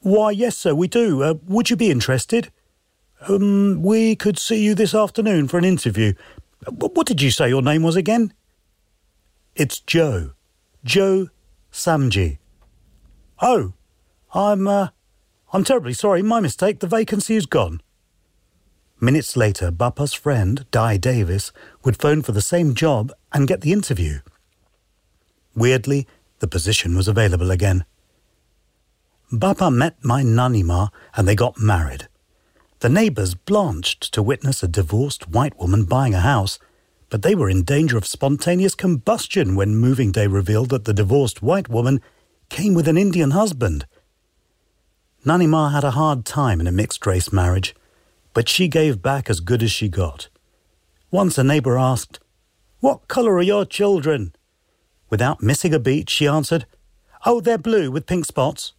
Why, 0.01 0.33
yes, 0.33 0.57
sir, 0.57 0.75
we 0.75 0.89
do. 0.89 1.23
Uh, 1.23 1.35
would 1.47 1.71
you 1.71 1.77
be 1.77 1.93
interested? 1.93 2.51
Um, 3.29 3.85
we 3.85 4.17
could 4.17 4.37
see 4.37 4.65
you 4.65 4.75
this 4.75 4.97
afternoon 4.97 5.47
for 5.47 5.59
an 5.59 5.65
interview. 5.65 6.15
What 6.67 7.07
did 7.07 7.23
you 7.23 7.31
say 7.31 7.49
your 7.49 7.63
name 7.63 7.85
was 7.85 7.95
again? 7.95 8.33
It's 9.55 9.79
Joe. 9.79 10.33
Joe 10.85 11.29
Samji. 11.71 12.39
Oh, 13.41 13.75
I'm, 14.35 14.67
uh, 14.67 14.89
I'm 15.53 15.63
terribly 15.63 15.93
sorry. 15.93 16.21
My 16.23 16.41
mistake. 16.41 16.81
The 16.81 16.89
vacancy 16.89 17.37
is 17.37 17.47
gone. 17.47 17.81
Minutes 19.01 19.37
later, 19.37 19.71
Bappa's 19.71 20.15
friend, 20.15 20.65
Di 20.71 20.97
Davis, 20.97 21.53
would 21.85 22.01
phone 22.01 22.23
for 22.23 22.33
the 22.33 22.41
same 22.41 22.75
job 22.75 23.13
and 23.33 23.49
get 23.49 23.61
the 23.61 23.73
interview. 23.73 24.21
Weirdly, 25.55 26.07
the 26.39 26.49
position 26.49 26.97
was 26.97 27.09
available 27.09 27.51
again. 27.51 27.85
Bappa 29.33 29.71
met 29.73 29.97
my 30.05 30.23
Nanima 30.23 30.91
and 31.17 31.27
they 31.27 31.35
got 31.35 31.59
married. 31.59 32.09
The 32.81 32.89
neighbours 32.89 33.35
blanched 33.35 34.13
to 34.13 34.23
witness 34.23 34.63
a 34.63 34.69
divorced 34.69 35.29
white 35.29 35.59
woman 35.59 35.85
buying 35.85 36.15
a 36.15 36.21
house, 36.21 36.59
but 37.11 37.23
they 37.23 37.35
were 37.35 37.49
in 37.49 37.63
danger 37.63 37.97
of 37.97 38.07
spontaneous 38.07 38.75
combustion 38.75 39.57
when 39.57 39.77
moving 39.77 40.13
day 40.13 40.27
revealed 40.27 40.71
that 40.71 40.85
the 40.85 40.95
divorced 40.95 41.43
white 41.43 41.69
woman 41.69 42.01
came 42.49 42.75
with 42.75 42.87
an 42.87 42.99
Indian 42.99 43.31
husband. 43.31 43.87
Nanima 45.25 45.73
had 45.73 45.85
a 45.85 45.93
hard 45.93 46.25
time 46.25 46.61
in 46.61 46.67
a 46.67 46.73
mixed 46.73 47.07
race 47.07 47.33
marriage, 47.33 47.75
but 48.35 48.49
she 48.49 48.69
gave 48.69 49.01
back 49.01 49.31
as 49.31 49.41
good 49.41 49.63
as 49.63 49.71
she 49.71 49.89
got. 49.89 50.29
Once 51.11 51.39
a 51.39 51.45
neighbour 51.45 51.79
asked, 51.79 52.19
What 52.81 53.09
colour 53.09 53.37
are 53.37 53.43
your 53.43 53.65
children? 53.65 54.35
Without 55.09 55.43
missing 55.43 55.73
a 55.73 55.79
beat, 55.79 56.11
she 56.11 56.27
answered, 56.27 56.67
Oh, 57.25 57.41
they're 57.41 57.57
blue 57.57 57.91
with 57.91 58.07
pink 58.07 58.27
spots. 58.27 58.73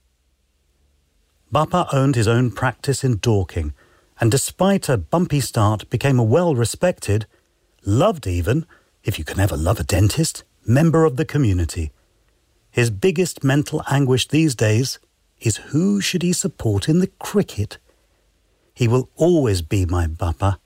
Bappa 1.51 1.87
owned 1.93 2.15
his 2.15 2.27
own 2.27 2.51
practice 2.51 3.03
in 3.03 3.17
Dorking, 3.17 3.73
and 4.19 4.29
despite 4.29 4.89
a 4.89 4.97
bumpy 4.97 5.39
start, 5.39 5.89
became 5.89 6.19
a 6.19 6.23
well 6.23 6.55
respected, 6.55 7.25
loved 7.85 8.27
even, 8.27 8.65
if 9.03 9.17
you 9.17 9.23
can 9.23 9.39
ever 9.39 9.55
love 9.55 9.79
a 9.79 9.83
dentist, 9.83 10.43
member 10.65 11.05
of 11.05 11.15
the 11.15 11.25
community. 11.25 11.91
His 12.71 12.89
biggest 12.89 13.43
mental 13.43 13.81
anguish 13.89 14.27
these 14.27 14.55
days 14.55 14.99
is 15.39 15.57
who 15.57 16.01
should 16.01 16.23
he 16.23 16.33
support 16.33 16.89
in 16.89 16.99
the 16.99 17.07
cricket? 17.19 17.77
He 18.75 18.89
will 18.89 19.09
always 19.15 19.61
be 19.61 19.85
my 19.85 20.05
Bappa, 20.05 20.57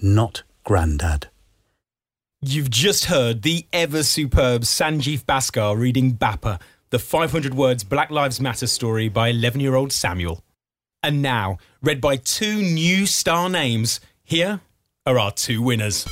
not 0.00 0.44
Grandad. 0.64 1.28
You've 2.40 2.70
just 2.70 3.06
heard 3.06 3.42
the 3.42 3.66
ever 3.72 4.04
superb 4.04 4.62
Sanjeev 4.62 5.24
Bhaskar 5.24 5.76
reading 5.76 6.12
Bappa, 6.12 6.60
the 6.90 7.00
500 7.00 7.52
words 7.52 7.82
Black 7.82 8.12
Lives 8.12 8.40
Matter 8.40 8.68
story 8.68 9.08
by 9.08 9.28
11 9.28 9.60
year 9.60 9.74
old 9.74 9.92
Samuel. 9.92 10.44
And 11.02 11.20
now, 11.20 11.58
read 11.82 12.00
by 12.00 12.16
two 12.16 12.62
new 12.62 13.06
star 13.06 13.48
names, 13.48 13.98
here 14.22 14.60
are 15.06 15.18
our 15.18 15.30
two 15.30 15.62
winners. 15.62 16.06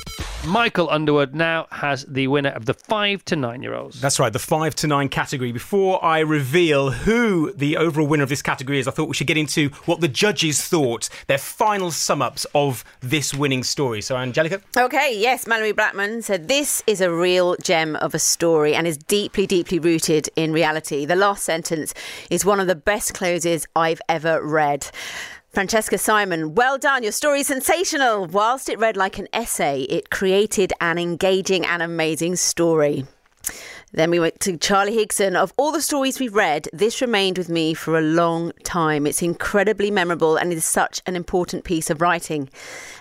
Michael 0.45 0.89
Underwood 0.89 1.33
now 1.33 1.67
has 1.71 2.05
the 2.05 2.27
winner 2.27 2.51
of 2.51 2.65
the 2.65 2.73
five 2.73 3.25
to 3.25 3.35
nine 3.35 3.63
year 3.63 3.73
olds. 3.73 3.99
That's 3.99 4.19
right, 4.19 4.31
the 4.31 4.39
five 4.39 4.75
to 4.75 4.87
nine 4.87 5.09
category. 5.09 5.51
Before 5.51 6.03
I 6.03 6.19
reveal 6.19 6.91
who 6.91 7.51
the 7.53 7.77
overall 7.77 8.07
winner 8.07 8.23
of 8.23 8.29
this 8.29 8.41
category 8.41 8.79
is, 8.79 8.87
I 8.87 8.91
thought 8.91 9.07
we 9.07 9.15
should 9.15 9.27
get 9.27 9.37
into 9.37 9.69
what 9.85 10.01
the 10.01 10.07
judges 10.07 10.61
thought, 10.61 11.09
their 11.27 11.39
final 11.39 11.91
sum 11.91 12.21
ups 12.21 12.45
of 12.53 12.83
this 13.01 13.33
winning 13.33 13.63
story. 13.63 14.01
So, 14.01 14.15
Angellica? 14.15 14.61
Okay, 14.77 15.17
yes, 15.17 15.45
Malorie 15.45 15.75
Blackman 15.75 16.21
said 16.21 16.47
this 16.47 16.83
is 16.85 17.01
a 17.01 17.11
real 17.11 17.55
gem 17.63 17.95
of 17.97 18.13
a 18.13 18.19
story 18.19 18.75
and 18.75 18.87
is 18.87 18.97
deeply, 18.97 19.47
deeply 19.47 19.79
rooted 19.79 20.29
in 20.35 20.53
reality. 20.53 21.05
The 21.05 21.15
last 21.15 21.43
sentence 21.43 21.93
is 22.29 22.45
one 22.45 22.59
of 22.59 22.67
the 22.67 22.75
best 22.75 23.13
closes 23.13 23.67
I've 23.75 24.01
ever 24.07 24.41
read. 24.45 24.89
Francesca 25.55 25.97
Simon, 25.97 26.53
well 26.53 26.77
done. 26.77 27.01
Your 27.01 27.13
story 27.13 27.39
is 27.39 27.47
sensational. 27.47 28.25
Whilst 28.25 28.67
it 28.67 28.77
read 28.77 28.97
like 28.97 29.17
an 29.17 29.29
essay, 29.31 29.83
it 29.83 30.09
created 30.09 30.73
an 30.81 30.97
engaging 30.97 31.65
and 31.65 31.81
amazing 31.81 32.35
story. 32.35 33.05
Then 33.93 34.11
we 34.11 34.19
went 34.19 34.41
to 34.41 34.57
Charlie 34.57 34.97
Higson. 34.97 35.37
Of 35.37 35.53
all 35.55 35.71
the 35.71 35.81
stories 35.81 36.19
we've 36.19 36.35
read, 36.35 36.67
this 36.73 36.99
remained 36.99 37.37
with 37.37 37.47
me 37.47 37.73
for 37.73 37.97
a 37.97 38.01
long 38.01 38.51
time. 38.63 39.07
It's 39.07 39.21
incredibly 39.21 39.89
memorable 39.91 40.35
and 40.35 40.51
is 40.51 40.65
such 40.65 41.01
an 41.05 41.15
important 41.15 41.63
piece 41.63 41.89
of 41.89 42.01
writing. 42.01 42.49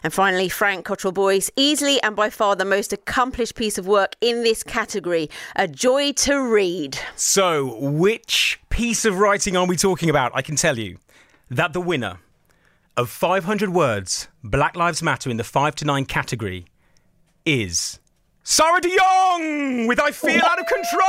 And 0.05 0.12
finally, 0.12 0.49
Frank 0.49 0.85
Cottrell 0.85 1.12
Boyce, 1.12 1.51
easily 1.57 2.01
and 2.05 2.14
by 2.14 2.31
far 2.31 2.55
the 2.55 2.64
most 2.64 2.93
accomplished 2.93 3.57
piece 3.57 3.79
of 3.79 3.88
work 3.88 4.14
in 4.21 4.45
this 4.45 4.62
category. 4.62 5.29
A 5.57 5.67
joy 5.67 6.12
to 6.12 6.40
read. 6.40 7.01
So, 7.17 7.81
which 7.81 8.61
piece 8.69 9.05
of 9.05 9.19
writing 9.19 9.57
are 9.57 9.67
we 9.67 9.77
talking 9.77 10.09
about? 10.09 10.31
I 10.37 10.43
can 10.43 10.55
tell 10.55 10.79
you 10.79 10.99
that 11.51 11.73
the 11.73 11.81
winner 11.81 12.21
of 12.96 13.11
500 13.11 13.70
words, 13.70 14.28
Black 14.42 14.76
Lives 14.76 15.02
Matter 15.02 15.28
in 15.30 15.37
the 15.37 15.44
5 15.44 15.74
to 15.76 15.85
9 15.85 16.04
category 16.04 16.66
is 17.44 17.98
Sarah 18.42 18.80
de 18.80 18.88
Jong 18.96 19.87
with 19.87 20.00
I 20.00 20.12
Feel 20.12 20.40
Out 20.44 20.61
of 20.61 20.66
Control! 20.66 21.02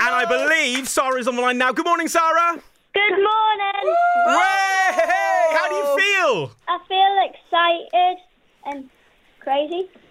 And 0.00 0.14
I 0.14 0.24
believe 0.24 0.88
Sarah 0.88 1.18
is 1.18 1.28
on 1.28 1.36
the 1.36 1.42
line 1.42 1.58
now. 1.58 1.72
Good 1.72 1.84
morning, 1.84 2.08
Sarah. 2.08 2.60
Good 2.94 3.10
morning. 3.10 3.94
Hey, 4.26 5.48
how 5.52 5.68
do 5.68 5.74
you 5.74 5.96
feel? 5.98 6.52
I 6.68 6.78
feel 6.88 7.16
excited 7.28 8.18
and 8.66 8.90
crazy. 9.42 9.88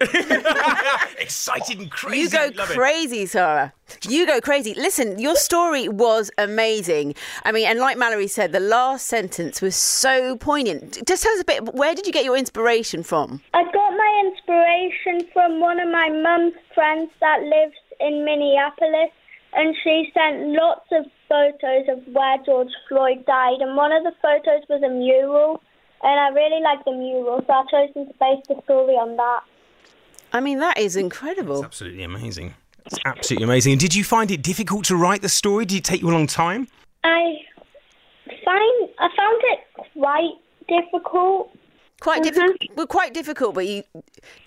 Excited 1.18 1.78
and 1.78 1.90
crazy. 1.90 2.18
You 2.20 2.30
go 2.30 2.50
Love 2.54 2.70
it. 2.70 2.74
crazy, 2.74 3.26
Sarah. 3.26 3.72
You 4.08 4.26
go 4.26 4.40
crazy. 4.40 4.74
Listen, 4.74 5.18
your 5.18 5.36
story 5.36 5.88
was 5.88 6.30
amazing. 6.38 7.14
I 7.44 7.52
mean, 7.52 7.66
and 7.66 7.78
like 7.78 7.96
Malorie 7.96 8.30
said, 8.30 8.52
the 8.52 8.60
last 8.60 9.06
sentence 9.06 9.60
was 9.60 9.76
so 9.76 10.36
poignant. 10.36 10.98
Just 11.06 11.22
tell 11.22 11.32
us 11.32 11.40
a 11.40 11.44
bit, 11.44 11.74
where 11.74 11.94
did 11.94 12.06
you 12.06 12.12
get 12.12 12.24
your 12.24 12.36
inspiration 12.36 13.02
from? 13.02 13.40
I 13.54 13.64
got 13.64 13.90
my 13.92 14.22
inspiration 14.26 15.28
from 15.32 15.60
one 15.60 15.78
of 15.80 15.88
my 15.90 16.08
mum's 16.08 16.54
friends 16.74 17.10
that 17.20 17.42
lives 17.42 17.74
in 18.00 18.24
Minneapolis, 18.24 19.10
and 19.54 19.74
she 19.84 20.10
sent 20.14 20.48
lots 20.48 20.86
of 20.92 21.04
photos 21.28 21.84
of 21.88 22.02
where 22.14 22.38
George 22.44 22.72
Floyd 22.88 23.24
died, 23.26 23.60
and 23.60 23.76
one 23.76 23.92
of 23.92 24.02
the 24.04 24.12
photos 24.22 24.62
was 24.68 24.82
a 24.82 24.88
mural, 24.88 25.62
and 26.02 26.20
I 26.20 26.28
really 26.28 26.62
like 26.62 26.84
the 26.84 26.92
mural, 26.92 27.42
so 27.46 27.52
I 27.52 27.62
chose 27.70 27.94
to 27.94 28.04
base 28.18 28.44
the 28.48 28.60
story 28.64 28.94
on 28.94 29.16
that. 29.16 29.40
I 30.32 30.40
mean, 30.40 30.58
that 30.60 30.78
is 30.78 30.96
incredible. 30.96 31.64
Absolutely 31.64 32.04
amazing. 32.04 32.54
It's 32.86 32.98
absolutely 33.04 33.44
amazing. 33.44 33.72
And 33.72 33.80
did 33.80 33.94
you 33.94 34.02
find 34.02 34.30
it 34.30 34.42
difficult 34.42 34.84
to 34.86 34.96
write 34.96 35.22
the 35.22 35.28
story? 35.28 35.64
Did 35.64 35.78
it 35.78 35.84
take 35.84 36.00
you 36.00 36.10
a 36.10 36.12
long 36.12 36.26
time? 36.26 36.68
I 37.04 37.34
find 38.44 38.88
I 38.98 39.08
found 39.16 39.42
it 39.44 39.60
quite 39.92 40.32
difficult. 40.68 41.56
Quite 42.00 42.22
uh-huh. 42.22 42.30
difficult. 42.30 42.76
Well, 42.76 42.86
quite 42.86 43.14
difficult, 43.14 43.54
but 43.54 43.66
you, 43.66 43.84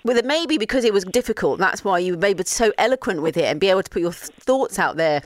with 0.04 0.18
it 0.18 0.26
maybe 0.26 0.58
because 0.58 0.84
it 0.84 0.94
was 0.94 1.06
difficult. 1.06 1.60
That's 1.60 1.84
why 1.84 2.00
you 2.00 2.18
were 2.18 2.26
able 2.26 2.44
to 2.44 2.50
so 2.50 2.74
eloquent 2.78 3.22
with 3.22 3.38
it 3.38 3.46
and 3.46 3.60
be 3.60 3.70
able 3.70 3.84
to 3.84 3.90
put 3.90 4.02
your 4.02 4.12
th- 4.12 4.32
thoughts 4.40 4.78
out 4.78 4.98
there. 4.98 5.22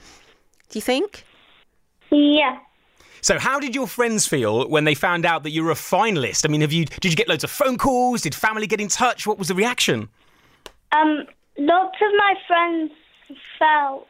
Do 0.70 0.78
you 0.78 0.82
think? 0.82 1.26
Yeah. 2.12 2.60
So, 3.21 3.39
how 3.39 3.60
did 3.60 3.75
your 3.75 3.88
friends 3.88 4.27
feel 4.27 4.67
when 4.69 4.84
they 4.84 4.95
found 4.95 5.25
out 5.25 5.43
that 5.43 5.51
you 5.51 5.63
were 5.63 5.71
a 5.71 5.75
finalist? 5.75 6.45
I 6.45 6.49
mean, 6.49 6.62
have 6.62 6.73
you 6.73 6.86
did 6.86 7.12
you 7.12 7.15
get 7.15 7.27
loads 7.27 7.43
of 7.43 7.51
phone 7.51 7.77
calls? 7.77 8.21
Did 8.21 8.36
family 8.36 8.67
get 8.67 8.79
in 8.79 8.88
touch? 8.88 9.27
What 9.27 9.38
was 9.38 9.47
the 9.47 9.55
reaction? 9.55 10.10
Um, 10.91 11.25
lots 11.58 11.97
of 12.01 12.12
my 12.17 12.34
friends 12.47 12.91
felt 13.58 14.08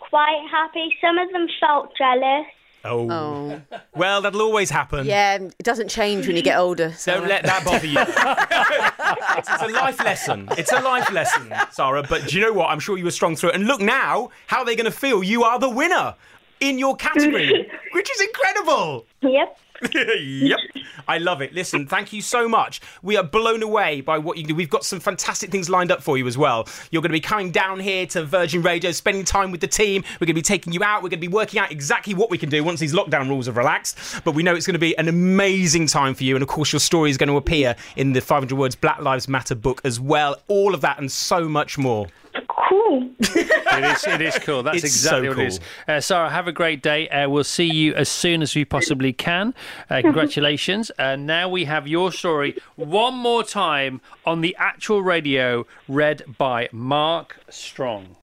quite 0.00 0.46
happy. 0.50 0.94
Some 1.00 1.18
of 1.18 1.30
them 1.32 1.46
felt 1.60 1.96
jealous. 1.96 2.46
Oh. 2.84 3.60
Well, 3.94 4.22
that'll 4.22 4.40
always 4.40 4.70
happen. 4.70 5.04
Yeah, 5.04 5.34
it 5.34 5.62
doesn't 5.62 5.88
change 5.88 6.26
when 6.26 6.36
you 6.36 6.42
get 6.42 6.58
older. 6.58 6.92
Sarah. 6.92 7.20
Don't 7.20 7.28
let 7.28 7.44
that 7.44 7.64
bother 7.64 7.86
you. 7.86 7.98
it's, 7.98 9.48
it's 9.50 9.62
a 9.62 9.66
life 9.66 9.98
lesson. 9.98 10.48
It's 10.56 10.72
a 10.72 10.80
life 10.80 11.10
lesson, 11.12 11.52
Sarah. 11.72 12.04
But 12.08 12.28
do 12.28 12.38
you 12.38 12.44
know 12.44 12.52
what? 12.52 12.70
I'm 12.70 12.80
sure 12.80 12.96
you 12.96 13.04
were 13.04 13.10
strong 13.10 13.34
through 13.36 13.50
it. 13.50 13.56
And 13.56 13.66
look 13.66 13.80
now, 13.80 14.30
how 14.46 14.60
are 14.60 14.64
they 14.64 14.76
going 14.76 14.90
to 14.90 14.96
feel? 14.96 15.22
You 15.22 15.42
are 15.42 15.58
the 15.58 15.68
winner 15.68 16.14
in 16.60 16.78
your 16.78 16.96
category, 16.96 17.70
which 17.92 18.10
is 18.10 18.20
incredible. 18.20 19.06
Yep. 19.22 19.58
yep. 19.94 20.58
I 21.06 21.18
love 21.18 21.40
it. 21.40 21.52
Listen, 21.54 21.86
thank 21.86 22.12
you 22.12 22.20
so 22.20 22.48
much. 22.48 22.80
We 23.02 23.16
are 23.16 23.22
blown 23.22 23.62
away 23.62 24.00
by 24.00 24.18
what 24.18 24.36
you 24.36 24.44
do. 24.44 24.54
We've 24.54 24.68
got 24.68 24.84
some 24.84 24.98
fantastic 24.98 25.50
things 25.50 25.70
lined 25.70 25.92
up 25.92 26.02
for 26.02 26.18
you 26.18 26.26
as 26.26 26.36
well. 26.36 26.66
You're 26.90 27.02
going 27.02 27.10
to 27.10 27.16
be 27.16 27.20
coming 27.20 27.50
down 27.50 27.78
here 27.78 28.04
to 28.06 28.24
Virgin 28.24 28.62
Radio, 28.62 28.90
spending 28.90 29.24
time 29.24 29.52
with 29.52 29.60
the 29.60 29.68
team. 29.68 30.02
We're 30.20 30.26
going 30.26 30.34
to 30.34 30.34
be 30.34 30.42
taking 30.42 30.72
you 30.72 30.82
out. 30.82 31.02
We're 31.02 31.10
going 31.10 31.20
to 31.20 31.28
be 31.28 31.32
working 31.32 31.60
out 31.60 31.70
exactly 31.70 32.14
what 32.14 32.30
we 32.30 32.38
can 32.38 32.48
do 32.48 32.64
once 32.64 32.80
these 32.80 32.92
lockdown 32.92 33.28
rules 33.28 33.46
have 33.46 33.56
relaxed. 33.56 34.24
But 34.24 34.32
we 34.32 34.42
know 34.42 34.54
it's 34.54 34.66
going 34.66 34.74
to 34.74 34.80
be 34.80 34.98
an 34.98 35.08
amazing 35.08 35.86
time 35.86 36.14
for 36.14 36.24
you. 36.24 36.34
And 36.34 36.42
of 36.42 36.48
course, 36.48 36.72
your 36.72 36.80
story 36.80 37.10
is 37.10 37.16
going 37.16 37.28
to 37.28 37.36
appear 37.36 37.76
in 37.96 38.12
the 38.12 38.20
500 38.20 38.56
Words 38.56 38.74
Black 38.74 39.00
Lives 39.00 39.28
Matter 39.28 39.54
book 39.54 39.80
as 39.84 40.00
well. 40.00 40.36
All 40.48 40.74
of 40.74 40.80
that 40.80 40.98
and 40.98 41.10
so 41.10 41.48
much 41.48 41.78
more. 41.78 42.08
Cool. 42.48 43.10
it 43.20 43.96
is. 43.96 44.04
It 44.06 44.20
is 44.20 44.38
cool. 44.38 44.62
That's 44.62 44.76
It's 44.84 44.84
exactly 44.84 45.28
so 45.28 45.30
what 45.30 45.38
it 45.38 45.46
is. 45.46 45.60
Uh, 45.86 46.00
Sarah, 46.00 46.30
have 46.30 46.48
a 46.48 46.52
great 46.52 46.82
day. 46.82 47.08
Uh, 47.08 47.28
we'll 47.28 47.44
see 47.44 47.64
you 47.64 47.94
as 47.94 48.08
soon 48.08 48.42
as 48.42 48.54
we 48.54 48.64
possibly 48.64 49.12
can. 49.12 49.54
Uh, 49.88 50.00
congratulations. 50.02 50.90
And 50.98 51.26
now 51.26 51.48
we 51.48 51.64
have 51.64 51.88
your 51.88 52.12
story 52.12 52.56
one 52.76 53.14
more 53.14 53.42
time 53.42 54.00
on 54.26 54.40
the 54.40 54.54
actual 54.58 55.02
radio, 55.02 55.66
read 55.88 56.22
by 56.38 56.68
Mark 56.72 57.40
Strong. 57.48 58.16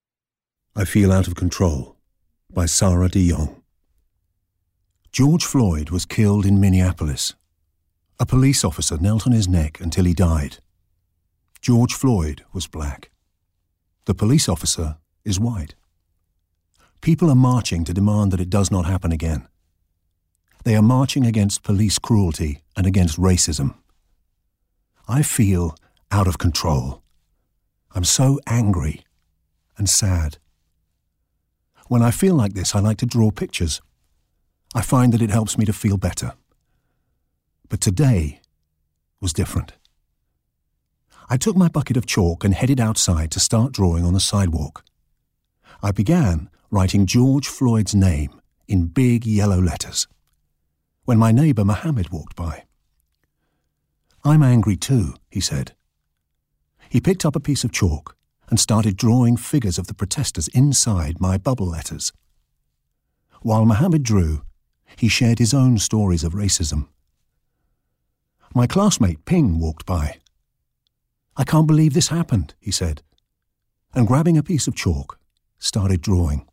I 0.76 0.86
Feel 0.86 1.12
Out 1.12 1.28
of 1.28 1.36
Control 1.36 1.96
by 2.52 2.66
Sarah 2.66 3.10
de 3.10 3.30
Jong. 3.30 3.62
George 5.12 5.46
Floyd 5.46 5.90
was 5.92 6.06
killed 6.06 6.46
in 6.46 6.60
Minneapolis. 6.60 7.34
A 8.20 8.26
police 8.26 8.64
officer 8.64 8.98
knelt 8.98 9.26
on 9.26 9.34
his 9.34 9.48
neck 9.48 9.80
until 9.80 10.06
he 10.06 10.14
died. 10.14 10.58
George 11.62 11.94
Floyd 11.94 12.44
was 12.54 12.68
black. 12.68 13.10
The 14.06 14.14
police 14.14 14.48
officer 14.48 14.98
is 15.24 15.40
white. 15.40 15.74
People 17.02 17.30
are 17.30 17.36
marching 17.36 17.84
to 17.86 17.94
demand 17.94 18.32
that 18.32 18.40
it 18.40 18.50
does 18.50 18.72
not 18.72 18.86
happen 18.86 19.12
again. 19.12 19.48
They 20.64 20.76
are 20.76 20.82
marching 20.82 21.26
against 21.26 21.64
police 21.64 22.00
cruelty 22.00 22.64
and 22.76 22.86
against 22.86 23.20
racism. 23.20 23.76
I 25.08 25.22
feel 25.22 25.76
out 26.12 26.28
of 26.28 26.38
control. 26.38 27.02
I'm 27.94 28.04
so 28.04 28.40
angry 28.48 29.04
and 29.78 29.90
sad. 29.90 30.38
When 31.88 32.02
I 32.02 32.12
feel 32.12 32.36
like 32.36 32.54
this, 32.54 32.76
I 32.76 32.80
like 32.80 32.98
to 32.98 33.06
draw 33.06 33.32
pictures. 33.32 33.82
I 34.74 34.82
find 34.82 35.14
that 35.14 35.22
it 35.22 35.30
helps 35.30 35.58
me 35.58 35.66
to 35.66 35.74
feel 35.74 35.98
better. 35.98 36.34
But 37.70 37.82
today 37.82 38.42
was 39.22 39.34
different. 39.34 39.74
I 41.28 41.38
took 41.38 41.56
my 41.56 41.68
bucket 41.68 41.98
of 41.98 42.06
chalk 42.06 42.44
and 42.44 42.54
headed 42.54 42.80
outside 42.80 43.32
to 43.32 43.40
start 43.40 43.72
drawing 43.72 44.06
on 44.06 44.14
the 44.14 44.20
sidewalk. 44.20 44.84
I 45.82 45.92
began 45.92 46.50
writing 46.70 47.06
George 47.06 47.48
Floyd's 47.48 47.96
name 47.96 48.40
in 48.68 48.88
big 48.88 49.26
yellow 49.26 49.60
letters 49.60 50.08
when 51.06 51.18
my 51.18 51.32
neighbour 51.32 51.64
Mohammed 51.64 52.10
walked 52.10 52.36
by. 52.36 52.64
I'm 54.24 54.42
angry 54.42 54.76
too, 54.76 55.16
he 55.30 55.40
said. 55.40 55.74
He 56.90 57.00
picked 57.00 57.26
up 57.26 57.36
a 57.36 57.40
piece 57.40 57.64
of 57.64 57.72
chalk 57.72 58.16
and 58.50 58.60
started 58.60 58.98
drawing 58.98 59.38
figures 59.38 59.78
of 59.78 59.88
the 59.88 59.94
protesters 59.94 60.48
inside 60.50 61.20
my 61.20 61.38
bubble 61.38 61.68
letters. 61.68 62.12
While 63.42 63.66
Mohammed 63.66 64.04
drew, 64.04 64.42
he 64.96 65.08
shared 65.08 65.40
his 65.40 65.54
own 65.54 65.78
stories 65.78 66.24
of 66.24 66.34
racism. 66.34 66.88
My 68.54 68.66
classmate 68.68 69.26
Ping 69.26 69.60
walked 69.60 69.86
by. 69.86 70.18
I 71.38 71.44
can't 71.44 71.68
believe 71.68 71.94
this 71.94 72.08
happened, 72.08 72.54
he 72.60 72.72
said, 72.72 73.02
and 73.94 74.08
grabbing 74.08 74.38
a 74.38 74.44
piece 74.44 74.68
of 74.68 74.76
chalk, 74.76 75.20
started 75.60 76.02
drawing. 76.02 76.48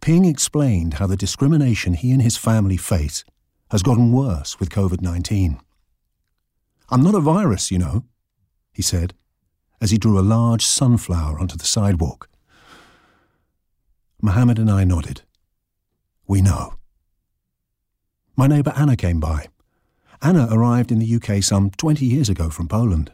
Ping 0.00 0.24
explained 0.24 0.94
how 0.94 1.06
the 1.06 1.16
discrimination 1.16 1.94
he 1.94 2.10
and 2.10 2.22
his 2.22 2.36
family 2.36 2.76
face 2.76 3.24
has 3.70 3.82
gotten 3.82 4.12
worse 4.12 4.58
with 4.58 4.70
COVID 4.70 5.02
19. 5.02 5.60
I'm 6.90 7.02
not 7.02 7.14
a 7.14 7.20
virus, 7.20 7.70
you 7.70 7.78
know, 7.78 8.04
he 8.72 8.82
said, 8.82 9.12
as 9.80 9.90
he 9.90 9.98
drew 9.98 10.18
a 10.18 10.20
large 10.20 10.64
sunflower 10.64 11.38
onto 11.38 11.56
the 11.56 11.66
sidewalk. 11.66 12.28
Mohammed 14.22 14.58
and 14.58 14.70
I 14.70 14.84
nodded. 14.84 15.22
We 16.26 16.42
know. 16.42 16.74
My 18.36 18.46
neighbour 18.46 18.72
Anna 18.76 18.96
came 18.96 19.20
by. 19.20 19.48
Anna 20.22 20.48
arrived 20.50 20.90
in 20.90 20.98
the 20.98 21.14
UK 21.14 21.42
some 21.42 21.70
20 21.70 22.04
years 22.04 22.28
ago 22.28 22.50
from 22.50 22.68
Poland. 22.68 23.12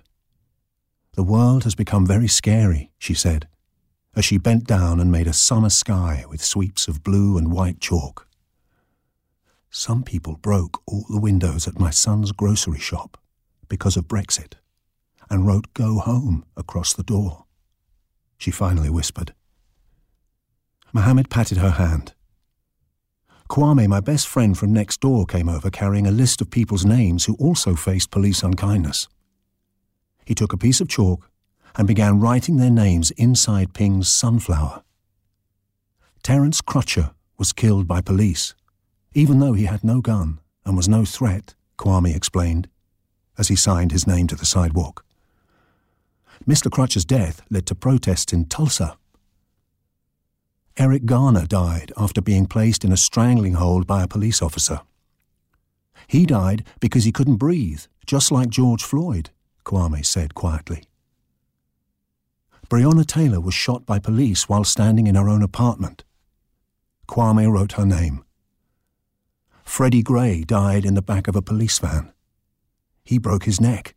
The 1.14 1.22
world 1.22 1.62
has 1.62 1.76
become 1.76 2.04
very 2.04 2.26
scary, 2.26 2.90
she 2.98 3.14
said, 3.14 3.46
as 4.16 4.24
she 4.24 4.36
bent 4.36 4.64
down 4.64 4.98
and 4.98 5.12
made 5.12 5.28
a 5.28 5.32
summer 5.32 5.70
sky 5.70 6.24
with 6.28 6.42
sweeps 6.42 6.88
of 6.88 7.04
blue 7.04 7.38
and 7.38 7.52
white 7.52 7.80
chalk. 7.80 8.26
Some 9.70 10.02
people 10.02 10.36
broke 10.36 10.82
all 10.86 11.04
the 11.08 11.20
windows 11.20 11.68
at 11.68 11.78
my 11.78 11.90
son's 11.90 12.32
grocery 12.32 12.80
shop 12.80 13.16
because 13.68 13.96
of 13.96 14.08
Brexit 14.08 14.54
and 15.30 15.46
wrote 15.46 15.72
Go 15.72 16.00
Home 16.00 16.44
across 16.56 16.92
the 16.92 17.04
door. 17.04 17.44
She 18.36 18.50
finally 18.50 18.90
whispered. 18.90 19.34
Mohammed 20.92 21.30
patted 21.30 21.58
her 21.58 21.70
hand. 21.72 22.14
Kwame, 23.48 23.86
my 23.86 24.00
best 24.00 24.26
friend 24.26 24.58
from 24.58 24.72
next 24.72 25.00
door, 25.00 25.26
came 25.26 25.48
over 25.48 25.70
carrying 25.70 26.08
a 26.08 26.12
list 26.12 26.40
of 26.40 26.50
people's 26.50 26.84
names 26.84 27.26
who 27.26 27.36
also 27.36 27.74
faced 27.74 28.10
police 28.10 28.42
unkindness. 28.42 29.08
He 30.24 30.34
took 30.34 30.52
a 30.52 30.58
piece 30.58 30.80
of 30.80 30.88
chalk 30.88 31.30
and 31.76 31.86
began 31.86 32.20
writing 32.20 32.56
their 32.56 32.70
names 32.70 33.10
inside 33.12 33.74
Ping's 33.74 34.10
sunflower. 34.10 34.82
Terence 36.22 36.62
Crutcher 36.62 37.14
was 37.36 37.52
killed 37.52 37.86
by 37.86 38.00
police, 38.00 38.54
even 39.12 39.40
though 39.40 39.52
he 39.52 39.64
had 39.64 39.84
no 39.84 40.00
gun 40.00 40.40
and 40.64 40.76
was 40.76 40.88
no 40.88 41.04
threat, 41.04 41.54
Kwame 41.76 42.14
explained, 42.14 42.68
as 43.36 43.48
he 43.48 43.56
signed 43.56 43.92
his 43.92 44.06
name 44.06 44.26
to 44.28 44.36
the 44.36 44.46
sidewalk. 44.46 45.04
Mr. 46.46 46.70
Crutcher's 46.70 47.04
death 47.04 47.42
led 47.50 47.66
to 47.66 47.74
protests 47.74 48.32
in 48.32 48.46
Tulsa. 48.46 48.96
Eric 50.76 51.04
Garner 51.04 51.46
died 51.46 51.92
after 51.96 52.20
being 52.20 52.46
placed 52.46 52.84
in 52.84 52.92
a 52.92 52.96
strangling 52.96 53.54
hold 53.54 53.86
by 53.86 54.02
a 54.02 54.08
police 54.08 54.42
officer. 54.42 54.80
He 56.06 56.26
died 56.26 56.64
because 56.80 57.04
he 57.04 57.12
couldn't 57.12 57.36
breathe, 57.36 57.82
just 58.06 58.32
like 58.32 58.48
George 58.48 58.82
Floyd, 58.82 59.30
Kwame 59.64 60.04
said 60.04 60.34
quietly. 60.34 60.84
Breonna 62.68 63.06
Taylor 63.06 63.40
was 63.40 63.54
shot 63.54 63.86
by 63.86 63.98
police 63.98 64.48
while 64.48 64.64
standing 64.64 65.06
in 65.06 65.14
her 65.14 65.28
own 65.28 65.42
apartment. 65.42 66.04
Kwame 67.08 67.50
wrote 67.50 67.72
her 67.72 67.86
name. 67.86 68.24
Freddie 69.64 70.02
Gray 70.02 70.42
died 70.44 70.84
in 70.84 70.94
the 70.94 71.02
back 71.02 71.28
of 71.28 71.36
a 71.36 71.42
police 71.42 71.78
van. 71.78 72.12
He 73.04 73.18
broke 73.18 73.44
his 73.44 73.60
neck. 73.60 73.94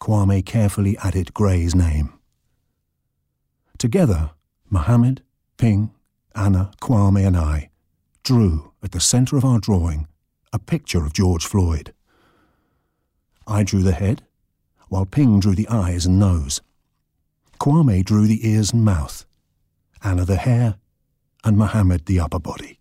Kwame 0.00 0.44
carefully 0.44 0.96
added 0.98 1.34
Gray's 1.34 1.74
name. 1.74 2.12
Together, 3.78 4.30
Mohammed, 4.70 5.22
Ping, 5.56 5.92
Anna, 6.34 6.70
Kwame, 6.80 7.26
and 7.26 7.36
I 7.36 7.70
drew 8.22 8.72
at 8.82 8.92
the 8.92 9.00
centre 9.00 9.36
of 9.36 9.44
our 9.44 9.58
drawing 9.58 10.06
a 10.52 10.58
picture 10.58 11.04
of 11.04 11.12
George 11.12 11.46
Floyd. 11.46 11.94
I 13.48 13.62
drew 13.62 13.82
the 13.82 13.92
head, 13.92 14.22
while 14.88 15.06
Ping 15.06 15.40
drew 15.40 15.54
the 15.54 15.68
eyes 15.68 16.04
and 16.04 16.18
nose. 16.18 16.60
Kwame 17.58 18.04
drew 18.04 18.26
the 18.26 18.46
ears 18.46 18.74
and 18.74 18.84
mouth, 18.84 19.24
Anna 20.04 20.26
the 20.26 20.36
hair, 20.36 20.76
and 21.42 21.56
Mohammed 21.56 22.04
the 22.04 22.20
upper 22.20 22.38
body. 22.38 22.78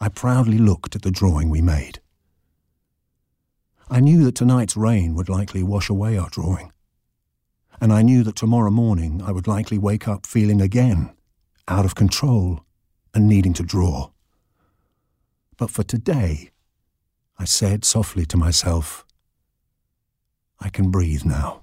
I 0.00 0.08
proudly 0.08 0.56
looked 0.56 0.96
at 0.96 1.02
the 1.02 1.10
drawing 1.10 1.50
we 1.50 1.60
made. 1.60 2.00
I 3.90 4.00
knew 4.00 4.24
that 4.24 4.34
tonight's 4.34 4.76
rain 4.76 5.14
would 5.14 5.28
likely 5.28 5.62
wash 5.62 5.90
away 5.90 6.16
our 6.16 6.30
drawing, 6.30 6.72
and 7.82 7.92
I 7.92 8.00
knew 8.00 8.22
that 8.24 8.36
tomorrow 8.36 8.70
morning 8.70 9.20
I 9.22 9.32
would 9.32 9.46
likely 9.46 9.76
wake 9.76 10.08
up 10.08 10.24
feeling 10.24 10.62
again 10.62 11.10
out 11.68 11.84
of 11.84 11.94
control 11.94 12.64
and 13.12 13.28
needing 13.28 13.52
to 13.54 13.62
draw. 13.62 14.10
But 15.58 15.70
for 15.70 15.82
today, 15.82 16.50
I 17.38 17.44
said 17.44 17.84
softly 17.84 18.24
to 18.26 18.36
myself, 18.36 19.04
I 20.60 20.68
can 20.68 20.90
breathe 20.90 21.24
now. 21.24 21.62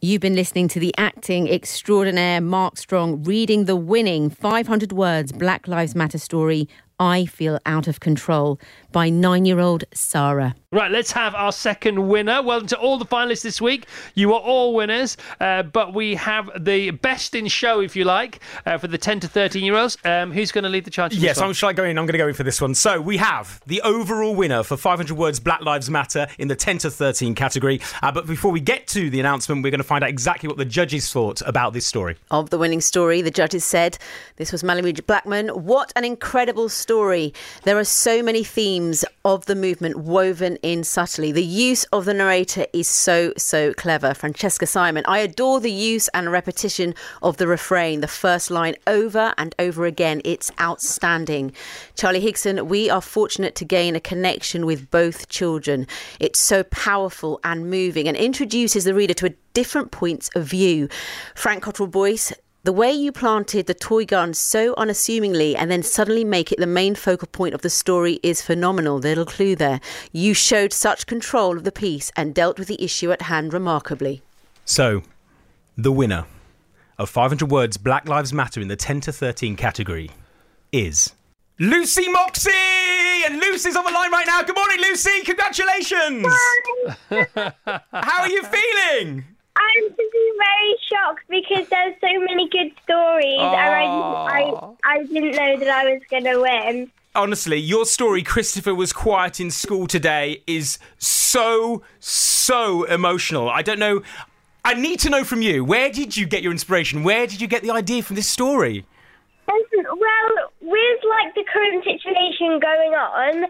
You've 0.00 0.20
been 0.20 0.34
listening 0.34 0.68
to 0.68 0.78
the 0.78 0.94
acting 0.98 1.48
extraordinaire 1.48 2.40
Mark 2.42 2.76
Strong 2.76 3.22
reading 3.24 3.64
the 3.64 3.76
winning 3.76 4.28
500 4.28 4.92
words 4.92 5.32
Black 5.32 5.66
Lives 5.66 5.94
Matter 5.94 6.18
story, 6.18 6.68
I 6.98 7.26
Feel 7.26 7.58
Out 7.66 7.88
of 7.88 8.00
Control, 8.00 8.58
by 8.92 9.10
nine 9.10 9.44
year 9.44 9.60
old 9.60 9.84
Sarah. 9.92 10.54
Right, 10.72 10.90
let's 10.90 11.12
have 11.12 11.34
our 11.34 11.52
second 11.52 12.08
winner. 12.08 12.42
Welcome 12.42 12.66
to 12.68 12.78
all 12.78 12.98
the 12.98 13.04
finalists 13.04 13.42
this 13.42 13.60
week. 13.60 13.86
You 14.14 14.32
are 14.34 14.40
all 14.40 14.74
winners, 14.74 15.16
uh, 15.40 15.62
but 15.62 15.94
we 15.94 16.14
have 16.16 16.50
the 16.58 16.90
best 16.90 17.34
in 17.34 17.46
show, 17.46 17.80
if 17.80 17.94
you 17.94 18.04
like, 18.04 18.40
uh, 18.64 18.76
for 18.76 18.88
the 18.88 18.98
10 18.98 19.20
to 19.20 19.28
13 19.28 19.62
year 19.62 19.76
olds. 19.76 19.96
Um, 20.04 20.32
who's 20.32 20.52
going 20.52 20.64
to 20.64 20.70
lead 20.70 20.84
the 20.84 20.90
charge? 20.90 21.14
Yes. 21.14 21.40
I'm, 21.40 21.52
shall 21.52 21.68
I 21.68 21.72
go 21.72 21.84
in? 21.84 21.98
I'm 21.98 22.06
going 22.06 22.12
to 22.12 22.18
go 22.18 22.28
in 22.28 22.34
for 22.34 22.42
this 22.42 22.60
one. 22.60 22.74
So 22.74 23.00
we 23.00 23.16
have 23.18 23.60
the 23.66 23.80
overall 23.82 24.34
winner 24.34 24.62
for 24.62 24.76
500 24.76 25.16
words 25.16 25.40
Black 25.40 25.60
Lives 25.60 25.88
Matter 25.88 26.26
in 26.38 26.48
the 26.48 26.56
10 26.56 26.78
to 26.78 26.90
13 26.90 27.34
category. 27.34 27.80
Uh, 28.02 28.12
but 28.12 28.26
before 28.26 28.50
we 28.50 28.60
get 28.60 28.86
to 28.88 29.08
the 29.08 29.20
announcement, 29.20 29.62
we're 29.62 29.70
going 29.70 29.78
to 29.78 29.84
find 29.84 30.02
out 30.02 30.10
exactly 30.10 30.48
what 30.48 30.58
the 30.58 30.64
judges 30.64 31.10
thought 31.12 31.42
about 31.46 31.74
this 31.74 31.86
story. 31.86 32.16
Of 32.30 32.50
the 32.50 32.58
winning 32.58 32.80
story, 32.80 33.22
the 33.22 33.30
judges 33.30 33.64
said, 33.64 33.98
This 34.36 34.52
was 34.52 34.62
Malorie 34.62 35.06
Blackman. 35.06 35.48
What 35.48 35.92
an 35.96 36.04
incredible 36.04 36.68
story. 36.68 36.85
Story, 36.86 37.34
there 37.64 37.78
are 37.78 37.84
so 37.84 38.22
many 38.22 38.44
themes 38.44 39.04
of 39.24 39.46
the 39.46 39.56
movement 39.56 39.96
woven 39.96 40.54
in 40.62 40.84
subtly. 40.84 41.32
The 41.32 41.42
use 41.42 41.82
of 41.86 42.04
the 42.04 42.14
narrator 42.14 42.64
is 42.72 42.86
so, 42.86 43.32
so 43.36 43.74
clever. 43.74 44.14
Francesca 44.14 44.66
Simon, 44.66 45.02
I 45.08 45.18
adore 45.18 45.58
the 45.58 45.72
use 45.72 46.06
and 46.14 46.30
repetition 46.30 46.94
of 47.24 47.38
the 47.38 47.48
refrain, 47.48 48.02
the 48.02 48.06
first 48.06 48.52
line 48.52 48.76
over 48.86 49.34
and 49.36 49.52
over 49.58 49.84
again. 49.84 50.22
It's 50.24 50.52
outstanding. 50.60 51.54
Charlie 51.96 52.22
Higson, 52.22 52.68
we 52.68 52.88
are 52.88 53.00
fortunate 53.00 53.56
to 53.56 53.64
gain 53.64 53.96
a 53.96 54.00
connection 54.00 54.64
with 54.64 54.88
both 54.92 55.28
children. 55.28 55.88
It's 56.20 56.38
so 56.38 56.62
powerful 56.62 57.40
and 57.42 57.68
moving 57.68 58.06
and 58.06 58.16
introduces 58.16 58.84
the 58.84 58.94
reader 58.94 59.14
to 59.14 59.26
a 59.26 59.34
different 59.54 59.90
points 59.90 60.30
of 60.36 60.44
view. 60.44 60.88
Frank 61.34 61.64
Cottrell 61.64 61.88
Boyce, 61.88 62.32
the 62.66 62.72
way 62.72 62.90
you 62.90 63.12
planted 63.12 63.66
the 63.66 63.74
toy 63.74 64.04
gun 64.04 64.34
so 64.34 64.74
unassumingly 64.76 65.54
and 65.54 65.70
then 65.70 65.84
suddenly 65.84 66.24
make 66.24 66.50
it 66.50 66.58
the 66.58 66.66
main 66.66 66.96
focal 66.96 67.28
point 67.28 67.54
of 67.54 67.62
the 67.62 67.70
story 67.70 68.18
is 68.24 68.42
phenomenal. 68.42 68.98
Little 68.98 69.24
clue 69.24 69.54
there. 69.54 69.80
You 70.10 70.34
showed 70.34 70.72
such 70.72 71.06
control 71.06 71.56
of 71.56 71.62
the 71.62 71.70
piece 71.70 72.10
and 72.16 72.34
dealt 72.34 72.58
with 72.58 72.66
the 72.66 72.82
issue 72.82 73.12
at 73.12 73.22
hand 73.22 73.52
remarkably. 73.52 74.20
So, 74.64 75.04
the 75.78 75.92
winner 75.92 76.24
of 76.98 77.08
500 77.08 77.48
words 77.48 77.76
Black 77.76 78.08
Lives 78.08 78.32
Matter 78.32 78.60
in 78.60 78.66
the 78.66 78.74
10 78.74 79.00
to 79.02 79.12
13 79.12 79.54
category 79.54 80.10
is 80.72 81.14
Lucy 81.60 82.08
Moxie! 82.10 82.50
And 83.26 83.38
Lucy's 83.38 83.76
on 83.76 83.84
the 83.84 83.92
line 83.92 84.10
right 84.10 84.26
now. 84.26 84.42
Good 84.42 84.56
morning, 84.56 84.78
Lucy. 84.80 85.22
Congratulations. 85.22 86.26
How 87.92 88.22
are 88.22 88.28
you 88.28 88.42
feeling? 88.42 89.24
I'm 89.56 89.88
just 89.88 89.98
very 89.98 90.76
shocked 90.88 91.24
because 91.28 91.68
there's 91.68 91.94
so 92.00 92.20
many 92.20 92.48
good 92.48 92.72
stories, 92.82 93.40
and 93.40 93.56
I, 93.56 93.84
I, 93.84 94.74
I 94.84 95.02
didn't 95.04 95.32
know 95.32 95.58
that 95.58 95.68
I 95.68 95.84
was 95.84 96.02
going 96.10 96.24
to 96.24 96.40
win. 96.40 96.92
Honestly, 97.14 97.56
your 97.56 97.86
story, 97.86 98.22
Christopher 98.22 98.74
was 98.74 98.92
quiet 98.92 99.40
in 99.40 99.50
school 99.50 99.86
today, 99.86 100.42
is 100.46 100.78
so, 100.98 101.82
so 101.98 102.84
emotional. 102.84 103.48
I 103.48 103.62
don't 103.62 103.78
know. 103.78 104.02
I 104.64 104.74
need 104.74 105.00
to 105.00 105.10
know 105.10 105.24
from 105.24 105.42
you 105.42 105.64
where 105.64 105.90
did 105.90 106.16
you 106.16 106.26
get 106.26 106.42
your 106.42 106.52
inspiration? 106.52 107.04
Where 107.04 107.26
did 107.26 107.40
you 107.40 107.46
get 107.46 107.62
the 107.62 107.70
idea 107.70 108.02
from 108.02 108.16
this 108.16 108.28
story? 108.28 108.84
Well, 109.48 110.50
with 110.60 111.00
like 111.08 111.34
the 111.34 111.44
current 111.50 111.84
situation 111.84 112.58
going 112.60 112.92
on, 112.94 113.46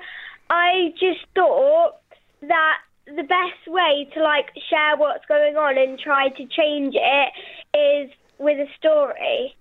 I 0.51 0.93
just 1.01 1.27
thought 1.35 1.97
that 2.43 2.79
the 3.07 3.23
best 3.23 3.67
way 3.69 4.09
to 4.15 4.23
like 4.23 4.51
share 4.69 4.97
what's 4.97 5.25
going 5.27 5.57
on 5.57 5.79
and 5.79 5.99
try 5.99 6.29
to 6.29 6.47
change 6.47 6.95
it 6.97 7.33
is 7.77 8.11
with 8.39 8.59
a 8.59 8.69
story. 8.77 9.55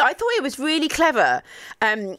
I 0.00 0.12
thought 0.12 0.32
it 0.36 0.42
was 0.42 0.58
really 0.58 0.88
clever. 0.88 1.42
Um, 1.80 2.16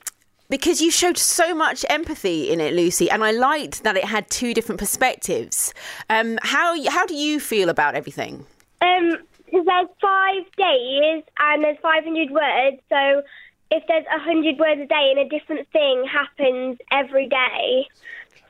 because 0.49 0.81
you 0.81 0.91
showed 0.91 1.17
so 1.17 1.55
much 1.55 1.83
empathy 1.89 2.51
in 2.51 2.59
it, 2.59 2.73
Lucy, 2.73 3.09
and 3.09 3.23
I 3.23 3.31
liked 3.31 3.83
that 3.83 3.97
it 3.97 4.05
had 4.05 4.29
two 4.29 4.53
different 4.53 4.79
perspectives. 4.79 5.73
Um, 6.09 6.37
how 6.43 6.75
how 6.89 7.05
do 7.05 7.15
you 7.15 7.39
feel 7.39 7.69
about 7.69 7.95
everything? 7.95 8.45
Um, 8.81 9.17
'cause 9.51 9.65
there's 9.65 9.87
five 9.99 10.43
days 10.55 11.23
and 11.39 11.63
there's 11.63 11.77
500 11.81 12.29
words, 12.29 12.77
so 12.89 13.23
if 13.71 13.83
there's 13.87 14.05
100 14.11 14.59
words 14.59 14.81
a 14.81 14.85
day 14.85 15.11
and 15.15 15.19
a 15.19 15.27
different 15.27 15.67
thing 15.69 16.05
happens 16.05 16.77
every 16.91 17.27
day, 17.27 17.87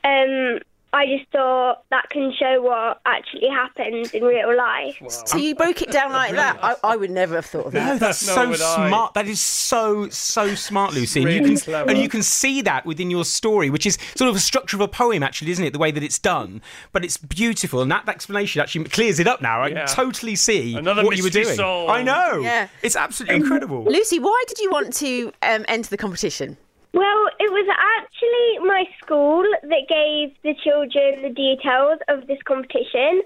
um, 0.04 0.60
I 0.96 1.04
just 1.06 1.30
thought 1.30 1.82
that 1.90 2.08
can 2.10 2.32
show 2.38 2.62
what 2.62 3.00
actually 3.04 3.48
happens 3.48 4.12
in 4.12 4.24
real 4.24 4.56
life. 4.56 4.96
So 5.26 5.36
you 5.36 5.54
broke 5.54 5.82
it 5.82 5.90
down 5.90 6.10
like 6.12 6.32
that. 6.32 6.58
I, 6.62 6.74
I 6.82 6.96
would 6.96 7.10
never 7.10 7.34
have 7.36 7.44
thought 7.46 7.66
of 7.66 7.72
that. 7.72 7.86
No, 7.86 7.98
that's 7.98 8.18
so 8.18 8.52
smart. 8.54 9.12
That 9.14 9.26
is 9.28 9.40
so 9.40 10.08
so 10.08 10.54
smart, 10.54 10.94
Lucy. 10.94 11.22
And 11.22 11.32
you 11.32 11.42
can 11.42 11.56
clever. 11.58 11.90
and 11.90 11.98
you 11.98 12.08
can 12.08 12.22
see 12.22 12.62
that 12.62 12.86
within 12.86 13.10
your 13.10 13.24
story, 13.26 13.68
which 13.68 13.84
is 13.84 13.98
sort 14.14 14.30
of 14.30 14.36
a 14.36 14.40
structure 14.40 14.76
of 14.78 14.80
a 14.80 14.88
poem, 14.88 15.22
actually, 15.22 15.50
isn't 15.50 15.64
it? 15.64 15.72
The 15.74 15.78
way 15.78 15.90
that 15.90 16.02
it's 16.02 16.18
done, 16.18 16.62
but 16.92 17.04
it's 17.04 17.18
beautiful, 17.18 17.82
and 17.82 17.90
that 17.90 18.08
explanation 18.08 18.62
actually 18.62 18.84
clears 18.84 19.20
it 19.20 19.26
up 19.26 19.42
now. 19.42 19.60
I 19.62 19.68
Yeah. 19.68 19.84
totally 19.86 20.36
see 20.36 20.76
Another 20.76 21.04
what 21.04 21.16
you 21.18 21.22
were 21.24 21.30
doing. 21.30 21.56
solved. 21.56 21.90
I 21.92 22.02
know. 22.02 22.40
Yeah. 22.40 22.68
it's 22.82 22.96
absolutely 22.96 23.36
incredible. 23.36 23.84
Lucy, 23.84 24.18
why 24.18 24.42
did 24.48 24.58
you 24.60 24.70
want 24.70 24.94
to 24.94 25.32
um, 25.42 25.64
enter 25.68 25.90
the 25.90 25.98
competition? 25.98 26.56
Well, 26.92 27.28
it 27.38 27.52
was 27.52 27.68
actually 27.68 28.66
my 28.66 28.84
school 29.02 29.44
that 29.62 29.88
gave 29.88 30.34
the 30.42 30.54
children 30.62 31.22
the 31.22 31.30
details 31.30 31.98
of 32.08 32.26
this 32.26 32.38
competition. 32.44 33.22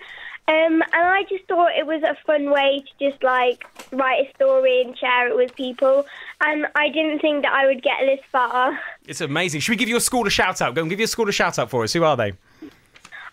Um, 0.48 0.82
and 0.82 0.84
I 0.92 1.22
just 1.28 1.44
thought 1.44 1.70
it 1.78 1.86
was 1.86 2.02
a 2.02 2.16
fun 2.26 2.50
way 2.50 2.82
to 2.84 3.10
just 3.10 3.22
like 3.22 3.64
write 3.92 4.26
a 4.26 4.34
story 4.34 4.82
and 4.82 4.98
share 4.98 5.28
it 5.28 5.36
with 5.36 5.54
people. 5.54 6.04
And 6.40 6.66
I 6.74 6.88
didn't 6.88 7.20
think 7.20 7.42
that 7.42 7.52
I 7.52 7.66
would 7.66 7.82
get 7.82 7.98
this 8.00 8.18
far. 8.32 8.76
It's 9.06 9.20
amazing. 9.20 9.60
Should 9.60 9.70
we 9.70 9.76
give 9.76 9.88
your 9.88 10.00
school 10.00 10.26
a 10.26 10.30
shout 10.30 10.60
out? 10.60 10.74
Go 10.74 10.80
and 10.80 10.90
give 10.90 10.98
your 10.98 11.06
school 11.06 11.28
a 11.28 11.32
shout 11.32 11.58
out 11.60 11.70
for 11.70 11.84
us. 11.84 11.92
Who 11.92 12.02
are 12.02 12.16
they? 12.16 12.32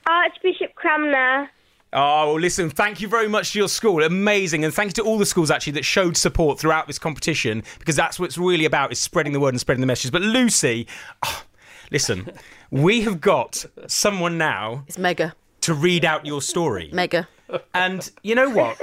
Archbishop 0.06 0.76
Cranmer. 0.76 1.50
Oh, 2.00 2.28
well, 2.28 2.40
listen, 2.40 2.70
thank 2.70 3.02
you 3.02 3.08
very 3.08 3.28
much 3.28 3.54
to 3.54 3.58
your 3.58 3.68
school. 3.68 4.04
Amazing. 4.04 4.64
And 4.64 4.72
thank 4.72 4.90
you 4.90 5.04
to 5.04 5.10
all 5.10 5.18
the 5.18 5.26
schools, 5.26 5.50
actually, 5.50 5.74
that 5.74 5.84
showed 5.84 6.16
support 6.16 6.60
throughout 6.60 6.86
this 6.86 7.00
competition, 7.00 7.64
because 7.80 7.96
that's 7.96 8.20
what 8.20 8.28
it's 8.28 8.38
really 8.38 8.66
about, 8.66 8.92
is 8.92 9.00
spreading 9.00 9.34
the 9.34 9.40
word 9.40 9.50
and 9.50 9.60
spreading 9.60 9.82
the 9.82 9.88
message. 9.88 10.12
But 10.12 10.22
Lucy, 10.22 10.86
oh, 11.26 11.44
listen, 11.90 12.30
we 12.70 13.02
have 13.02 13.20
got 13.20 13.66
someone 13.88 14.38
now... 14.38 14.84
It's 14.88 15.00
mega. 15.00 15.34
...to 15.62 15.74
read 15.74 16.06
out 16.06 16.24
your 16.24 16.40
story. 16.40 16.92
Mega. 16.94 17.28
And 17.74 18.08
you 18.22 18.36
know 18.36 18.52
what? 18.52 18.80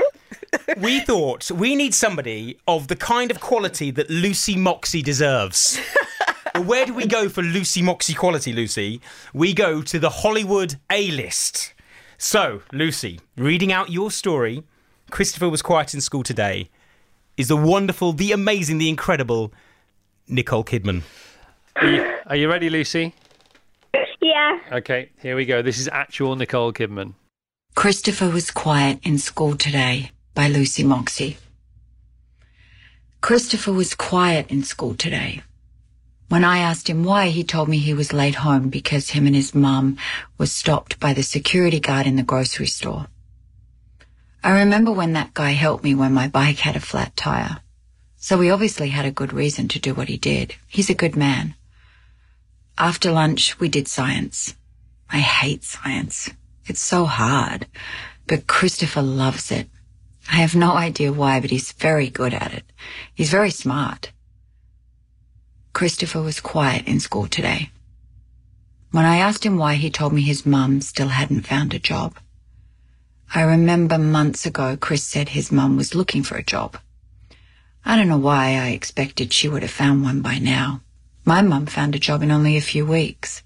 we 0.78 0.98
thought 0.98 1.52
we 1.52 1.76
need 1.76 1.94
somebody 1.94 2.58
of 2.66 2.88
the 2.88 2.96
kind 2.96 3.30
of 3.30 3.40
quality 3.40 3.92
that 3.92 4.10
Lucy 4.10 4.56
Moxie 4.56 5.02
deserves. 5.02 5.80
But 6.52 6.66
where 6.66 6.86
do 6.86 6.94
we 6.94 7.08
go 7.08 7.28
for 7.28 7.42
Lucy 7.42 7.82
Moxie 7.82 8.14
quality, 8.14 8.52
Lucy? 8.52 9.00
We 9.32 9.54
go 9.54 9.82
to 9.82 9.98
the 9.98 10.08
Hollywood 10.08 10.76
A 10.88 11.10
list. 11.10 11.74
So, 12.18 12.62
Lucy, 12.72 13.20
reading 13.36 13.72
out 13.72 13.90
your 13.90 14.10
story, 14.10 14.62
Christopher 15.10 15.48
was 15.48 15.62
quiet 15.62 15.94
in 15.94 16.00
school 16.00 16.22
today, 16.22 16.70
is 17.36 17.48
the 17.48 17.56
wonderful, 17.56 18.12
the 18.12 18.32
amazing, 18.32 18.78
the 18.78 18.88
incredible 18.88 19.52
Nicole 20.28 20.64
Kidman. 20.64 21.02
Are 21.76 21.86
you, 21.86 22.14
are 22.26 22.36
you 22.36 22.48
ready, 22.48 22.70
Lucy? 22.70 23.14
Yeah. 24.20 24.58
Okay, 24.72 25.10
here 25.20 25.36
we 25.36 25.44
go. 25.44 25.60
This 25.60 25.78
is 25.78 25.88
actual 25.88 26.36
Nicole 26.36 26.72
Kidman. 26.72 27.14
Christopher 27.74 28.30
was 28.30 28.50
quiet 28.50 29.00
in 29.02 29.18
school 29.18 29.56
today 29.56 30.12
by 30.34 30.48
Lucy 30.48 30.84
Moxie. 30.84 31.36
Christopher 33.20 33.72
was 33.72 33.94
quiet 33.94 34.50
in 34.50 34.62
school 34.62 34.94
today. 34.94 35.42
When 36.28 36.44
I 36.44 36.58
asked 36.58 36.88
him 36.88 37.04
why, 37.04 37.28
he 37.28 37.44
told 37.44 37.68
me 37.68 37.78
he 37.78 37.94
was 37.94 38.12
late 38.12 38.36
home 38.36 38.68
because 38.68 39.10
him 39.10 39.26
and 39.26 39.36
his 39.36 39.54
mum 39.54 39.98
was 40.38 40.50
stopped 40.50 40.98
by 40.98 41.12
the 41.12 41.22
security 41.22 41.80
guard 41.80 42.06
in 42.06 42.16
the 42.16 42.22
grocery 42.22 42.66
store. 42.66 43.06
I 44.42 44.58
remember 44.58 44.92
when 44.92 45.12
that 45.12 45.34
guy 45.34 45.52
helped 45.52 45.84
me 45.84 45.94
when 45.94 46.12
my 46.12 46.28
bike 46.28 46.58
had 46.58 46.76
a 46.76 46.80
flat 46.80 47.16
tire. 47.16 47.60
So 48.16 48.40
he 48.40 48.50
obviously 48.50 48.88
had 48.88 49.04
a 49.04 49.10
good 49.10 49.32
reason 49.32 49.68
to 49.68 49.78
do 49.78 49.94
what 49.94 50.08
he 50.08 50.16
did. 50.16 50.54
He's 50.66 50.90
a 50.90 50.94
good 50.94 51.14
man. 51.14 51.54
After 52.78 53.12
lunch, 53.12 53.60
we 53.60 53.68
did 53.68 53.86
science. 53.86 54.54
I 55.10 55.18
hate 55.18 55.62
science. 55.62 56.30
It's 56.66 56.80
so 56.80 57.04
hard. 57.04 57.66
But 58.26 58.46
Christopher 58.46 59.02
loves 59.02 59.50
it. 59.52 59.68
I 60.32 60.36
have 60.36 60.56
no 60.56 60.72
idea 60.72 61.12
why, 61.12 61.40
but 61.40 61.50
he's 61.50 61.72
very 61.72 62.08
good 62.08 62.32
at 62.32 62.52
it. 62.54 62.64
He's 63.14 63.30
very 63.30 63.50
smart. 63.50 64.10
Christopher 65.74 66.22
was 66.22 66.38
quiet 66.38 66.86
in 66.86 67.00
school 67.00 67.26
today. 67.26 67.70
When 68.92 69.04
I 69.04 69.16
asked 69.16 69.44
him 69.44 69.56
why, 69.56 69.74
he 69.74 69.90
told 69.90 70.12
me 70.12 70.22
his 70.22 70.46
mum 70.46 70.80
still 70.80 71.08
hadn't 71.08 71.48
found 71.48 71.74
a 71.74 71.80
job. 71.80 72.16
I 73.34 73.42
remember 73.42 73.98
months 73.98 74.46
ago, 74.46 74.76
Chris 74.76 75.02
said 75.02 75.30
his 75.30 75.50
mum 75.50 75.76
was 75.76 75.96
looking 75.96 76.22
for 76.22 76.36
a 76.36 76.44
job. 76.44 76.78
I 77.84 77.96
don't 77.96 78.06
know 78.06 78.16
why 78.18 78.50
I 78.50 78.68
expected 78.68 79.32
she 79.32 79.48
would 79.48 79.62
have 79.62 79.70
found 79.72 80.04
one 80.04 80.22
by 80.22 80.38
now. 80.38 80.80
My 81.24 81.42
mum 81.42 81.66
found 81.66 81.96
a 81.96 81.98
job 81.98 82.22
in 82.22 82.30
only 82.30 82.56
a 82.56 82.60
few 82.60 82.86
weeks. 82.86 83.42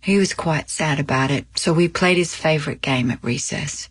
He 0.00 0.18
was 0.18 0.32
quite 0.32 0.70
sad 0.70 1.00
about 1.00 1.32
it, 1.32 1.46
so 1.56 1.72
we 1.72 1.88
played 1.88 2.16
his 2.16 2.32
favourite 2.32 2.80
game 2.80 3.10
at 3.10 3.24
recess. 3.24 3.88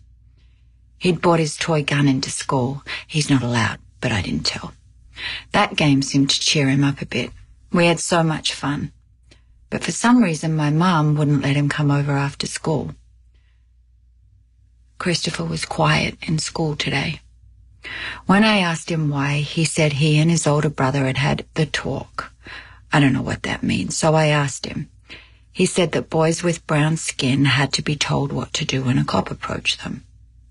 He'd 0.96 1.20
brought 1.20 1.40
his 1.40 1.58
toy 1.58 1.84
gun 1.84 2.08
into 2.08 2.30
school. 2.30 2.82
He's 3.06 3.28
not 3.28 3.42
allowed, 3.42 3.80
but 4.00 4.12
I 4.12 4.22
didn't 4.22 4.46
tell. 4.46 4.72
That 5.52 5.76
game 5.76 6.00
seemed 6.00 6.30
to 6.30 6.40
cheer 6.40 6.70
him 6.70 6.82
up 6.82 7.02
a 7.02 7.06
bit. 7.06 7.30
We 7.72 7.86
had 7.86 8.00
so 8.00 8.22
much 8.22 8.52
fun. 8.52 8.92
But 9.70 9.84
for 9.84 9.92
some 9.92 10.22
reason, 10.22 10.56
my 10.56 10.70
mum 10.70 11.14
wouldn't 11.14 11.42
let 11.42 11.56
him 11.56 11.68
come 11.68 11.90
over 11.90 12.12
after 12.12 12.46
school. 12.46 12.94
Christopher 14.98 15.44
was 15.44 15.64
quiet 15.64 16.18
in 16.22 16.38
school 16.38 16.74
today. 16.76 17.20
When 18.26 18.44
I 18.44 18.58
asked 18.58 18.90
him 18.90 19.08
why, 19.08 19.38
he 19.38 19.64
said 19.64 19.94
he 19.94 20.18
and 20.18 20.30
his 20.30 20.46
older 20.46 20.68
brother 20.68 21.06
had 21.06 21.16
had 21.16 21.46
the 21.54 21.64
talk. 21.64 22.32
I 22.92 23.00
don't 23.00 23.12
know 23.12 23.22
what 23.22 23.44
that 23.44 23.62
means, 23.62 23.96
so 23.96 24.14
I 24.14 24.26
asked 24.26 24.66
him. 24.66 24.90
He 25.52 25.64
said 25.64 25.92
that 25.92 26.10
boys 26.10 26.42
with 26.42 26.66
brown 26.66 26.96
skin 26.96 27.44
had 27.44 27.72
to 27.74 27.82
be 27.82 27.96
told 27.96 28.32
what 28.32 28.52
to 28.54 28.64
do 28.64 28.82
when 28.84 28.98
a 28.98 29.04
cop 29.04 29.30
approached 29.30 29.82
them. 29.82 30.04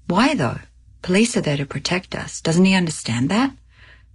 Why 0.08 0.34
though? 0.34 0.60
Police 1.02 1.38
are 1.38 1.42
there 1.42 1.58
to 1.58 1.66
protect 1.66 2.16
us. 2.16 2.42
Doesn't 2.42 2.66
he 2.66 2.74
understand 2.74 3.30
that? 3.30 3.52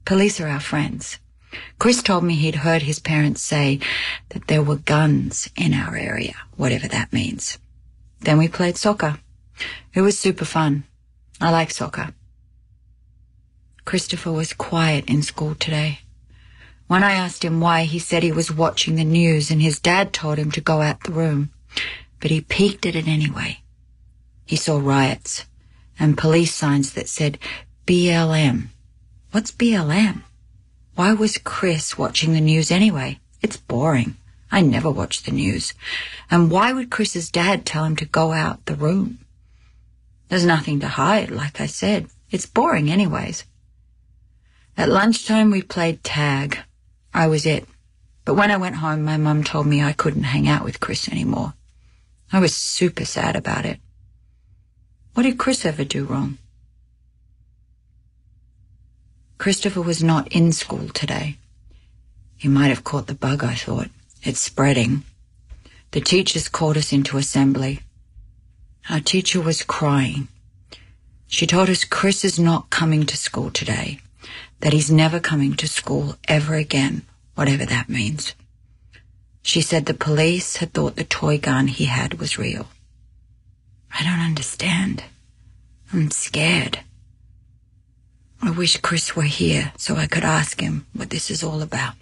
Police 0.05 0.41
are 0.41 0.49
our 0.49 0.61
friends. 0.61 1.19
Chris 1.79 2.03
told 2.03 2.25
me 2.25 2.35
he'd 2.35 2.57
heard 2.57 2.83
his 2.83 2.99
parents 2.99 3.43
say 3.43 3.81
that 4.31 4.47
there 4.47 4.63
were 4.63 4.77
guns 4.77 5.51
in 5.57 5.75
our 5.75 5.97
area, 5.97 6.35
whatever 6.57 6.89
that 6.89 7.13
means. 7.13 7.59
Then 8.21 8.39
we 8.39 8.49
played 8.49 8.77
soccer. 8.77 9.19
It 9.93 10.01
was 10.01 10.19
super 10.19 10.45
fun. 10.45 10.85
I 11.41 11.51
like 11.51 11.71
soccer. 11.71 12.15
Christopher 13.85 14.33
was 14.33 14.53
quiet 14.53 15.09
in 15.09 15.23
school 15.23 15.55
today. 15.55 16.01
When 16.87 17.03
I 17.03 17.13
asked 17.13 17.45
him 17.45 17.61
why, 17.61 17.85
he 17.85 17.99
said 17.99 18.23
he 18.23 18.33
was 18.33 18.53
watching 18.53 18.97
the 18.97 19.05
news 19.05 19.51
and 19.51 19.61
his 19.61 19.79
dad 19.79 20.13
told 20.13 20.39
him 20.39 20.51
to 20.53 20.61
go 20.61 20.81
out 20.81 21.03
the 21.03 21.13
room. 21.13 21.51
But 22.21 22.31
he 22.31 22.41
peeked 22.41 22.87
at 22.87 22.97
it 22.97 23.09
anyway. 23.09 23.61
He 24.47 24.57
saw 24.57 24.79
riots 24.79 25.47
and 25.99 26.19
police 26.19 26.55
signs 26.55 26.93
that 26.93 27.09
said 27.09 27.39
BLM. 27.87 28.69
What's 29.33 29.51
BLM? 29.51 30.23
Why 30.95 31.13
was 31.13 31.39
Chris 31.39 31.99
watching 31.99 32.33
the 32.33 32.41
news 32.41 32.71
anyway? 32.71 33.19
It's 33.43 33.57
boring. 33.57 34.17
I 34.53 34.61
never 34.61 34.91
watch 34.91 35.23
the 35.23 35.33
news. 35.33 35.75
And 36.31 36.51
why 36.51 36.73
would 36.73 36.91
Chris's 36.91 37.31
dad 37.31 37.67
tell 37.67 37.85
him 37.85 37.97
to 37.97 38.05
go 38.05 38.33
out 38.33 38.67
the 38.67 38.77
room? 38.77 39.19
There's 40.29 40.47
nothing 40.47 40.79
to 40.81 40.89
hide, 40.89 41.31
like 41.31 41.61
I 41.61 41.67
said. 41.67 42.07
It's 42.31 42.47
boring 42.47 42.91
anyways. 42.91 43.45
At 44.77 44.89
lunchtime, 44.89 45.51
we 45.51 45.63
played 45.63 46.05
tag. 46.05 46.59
I 47.13 47.27
was 47.27 47.45
it. 47.45 47.67
But 48.25 48.35
when 48.35 48.53
I 48.53 48.57
went 48.57 48.77
home, 48.77 49.03
my 49.03 49.17
mum 49.17 49.43
told 49.43 49.67
me 49.67 49.83
I 49.83 49.93
couldn't 49.93 50.25
hang 50.25 50.49
out 50.49 50.65
with 50.65 50.81
Chris 50.81 51.09
anymore. 51.09 51.55
I 52.33 52.39
was 52.39 52.55
super 52.55 53.05
sad 53.05 53.35
about 53.35 53.67
it. 53.67 53.81
What 55.15 55.25
did 55.25 55.39
Chris 55.39 55.67
ever 55.67 55.85
do 55.85 56.05
wrong? 56.05 56.39
Christopher 59.45 59.83
was 59.83 60.03
not 60.03 60.27
in 60.29 60.53
school 60.53 60.89
today. 60.89 61.37
He 62.39 62.49
might 62.49 62.69
have 62.69 62.83
caught 62.83 63.09
the 63.09 63.15
bug, 63.15 63.45
I 63.45 63.55
thought. 63.55 63.91
It's 64.23 64.41
spreading. 64.41 65.05
The 65.91 66.01
teachers 66.01 66.49
called 66.49 66.79
us 66.79 66.95
into 66.95 67.19
assembly. 67.19 67.81
Our 68.89 69.01
teacher 69.01 69.43
was 69.43 69.63
crying. 69.63 70.29
She 71.27 71.47
told 71.47 71.69
us 71.69 71.85
Chris 71.85 72.25
is 72.25 72.39
not 72.39 72.71
coming 72.71 73.05
to 73.05 73.19
school 73.19 73.51
today, 73.51 73.99
that 74.61 74.73
he's 74.73 74.91
never 74.91 75.21
coming 75.21 75.53
to 75.57 75.69
school 75.69 76.17
ever 76.27 76.55
again, 76.55 77.03
whatever 77.35 77.67
that 77.67 77.91
means. 77.91 78.35
She 79.43 79.61
said 79.61 79.85
the 79.85 79.93
police 79.93 80.57
had 80.57 80.73
thought 80.73 80.97
the 80.97 81.05
toy 81.05 81.37
gun 81.37 81.67
he 81.67 81.85
had 81.85 82.15
was 82.15 82.39
real. 82.39 82.69
I 83.93 84.05
don't 84.05 84.27
understand. 84.27 85.05
I'm 85.93 86.11
scared. 86.11 86.79
I 88.45 88.51
wish 88.51 88.77
Chris 88.83 89.17
were 89.17 89.23
here 89.23 89.73
so 89.79 89.97
I 89.97 90.07
could 90.07 90.23
ask 90.23 90.61
him 90.61 90.87
what 90.93 91.09
this 91.09 91.31
is 91.31 91.43
all 91.43 91.63
about. 91.63 91.95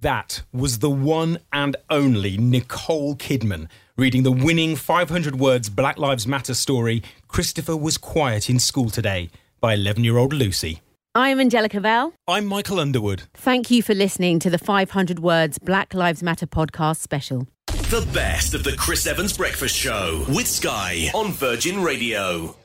That 0.00 0.42
was 0.52 0.80
the 0.80 0.90
one 0.90 1.38
and 1.52 1.76
only 1.88 2.36
Nicole 2.36 3.14
Kidman 3.14 3.68
reading 3.96 4.24
the 4.24 4.32
winning 4.32 4.74
500 4.74 5.36
words 5.36 5.70
Black 5.70 5.98
Lives 5.98 6.26
Matter 6.26 6.52
story, 6.52 7.04
Christopher 7.28 7.76
Was 7.76 7.96
Quiet 7.96 8.50
in 8.50 8.58
School 8.58 8.90
Today, 8.90 9.30
by 9.60 9.74
11 9.74 10.02
year 10.02 10.16
old 10.16 10.32
Lucy. 10.32 10.80
I'm 11.14 11.38
Angellica 11.38 11.80
Bell. 11.80 12.12
I'm 12.26 12.46
Michael 12.46 12.80
Underwood. 12.80 13.22
Thank 13.34 13.70
you 13.70 13.84
for 13.84 13.94
listening 13.94 14.40
to 14.40 14.50
the 14.50 14.58
500 14.58 15.20
Words 15.20 15.58
Black 15.58 15.94
Lives 15.94 16.24
Matter 16.24 16.48
podcast 16.48 16.96
special. 16.96 17.46
The 17.68 18.06
best 18.12 18.52
of 18.52 18.64
the 18.64 18.72
Chris 18.72 19.06
Evans 19.06 19.36
Breakfast 19.36 19.76
Show 19.76 20.24
with 20.28 20.48
Sky 20.48 21.08
on 21.14 21.30
Virgin 21.30 21.84
Radio. 21.84 22.56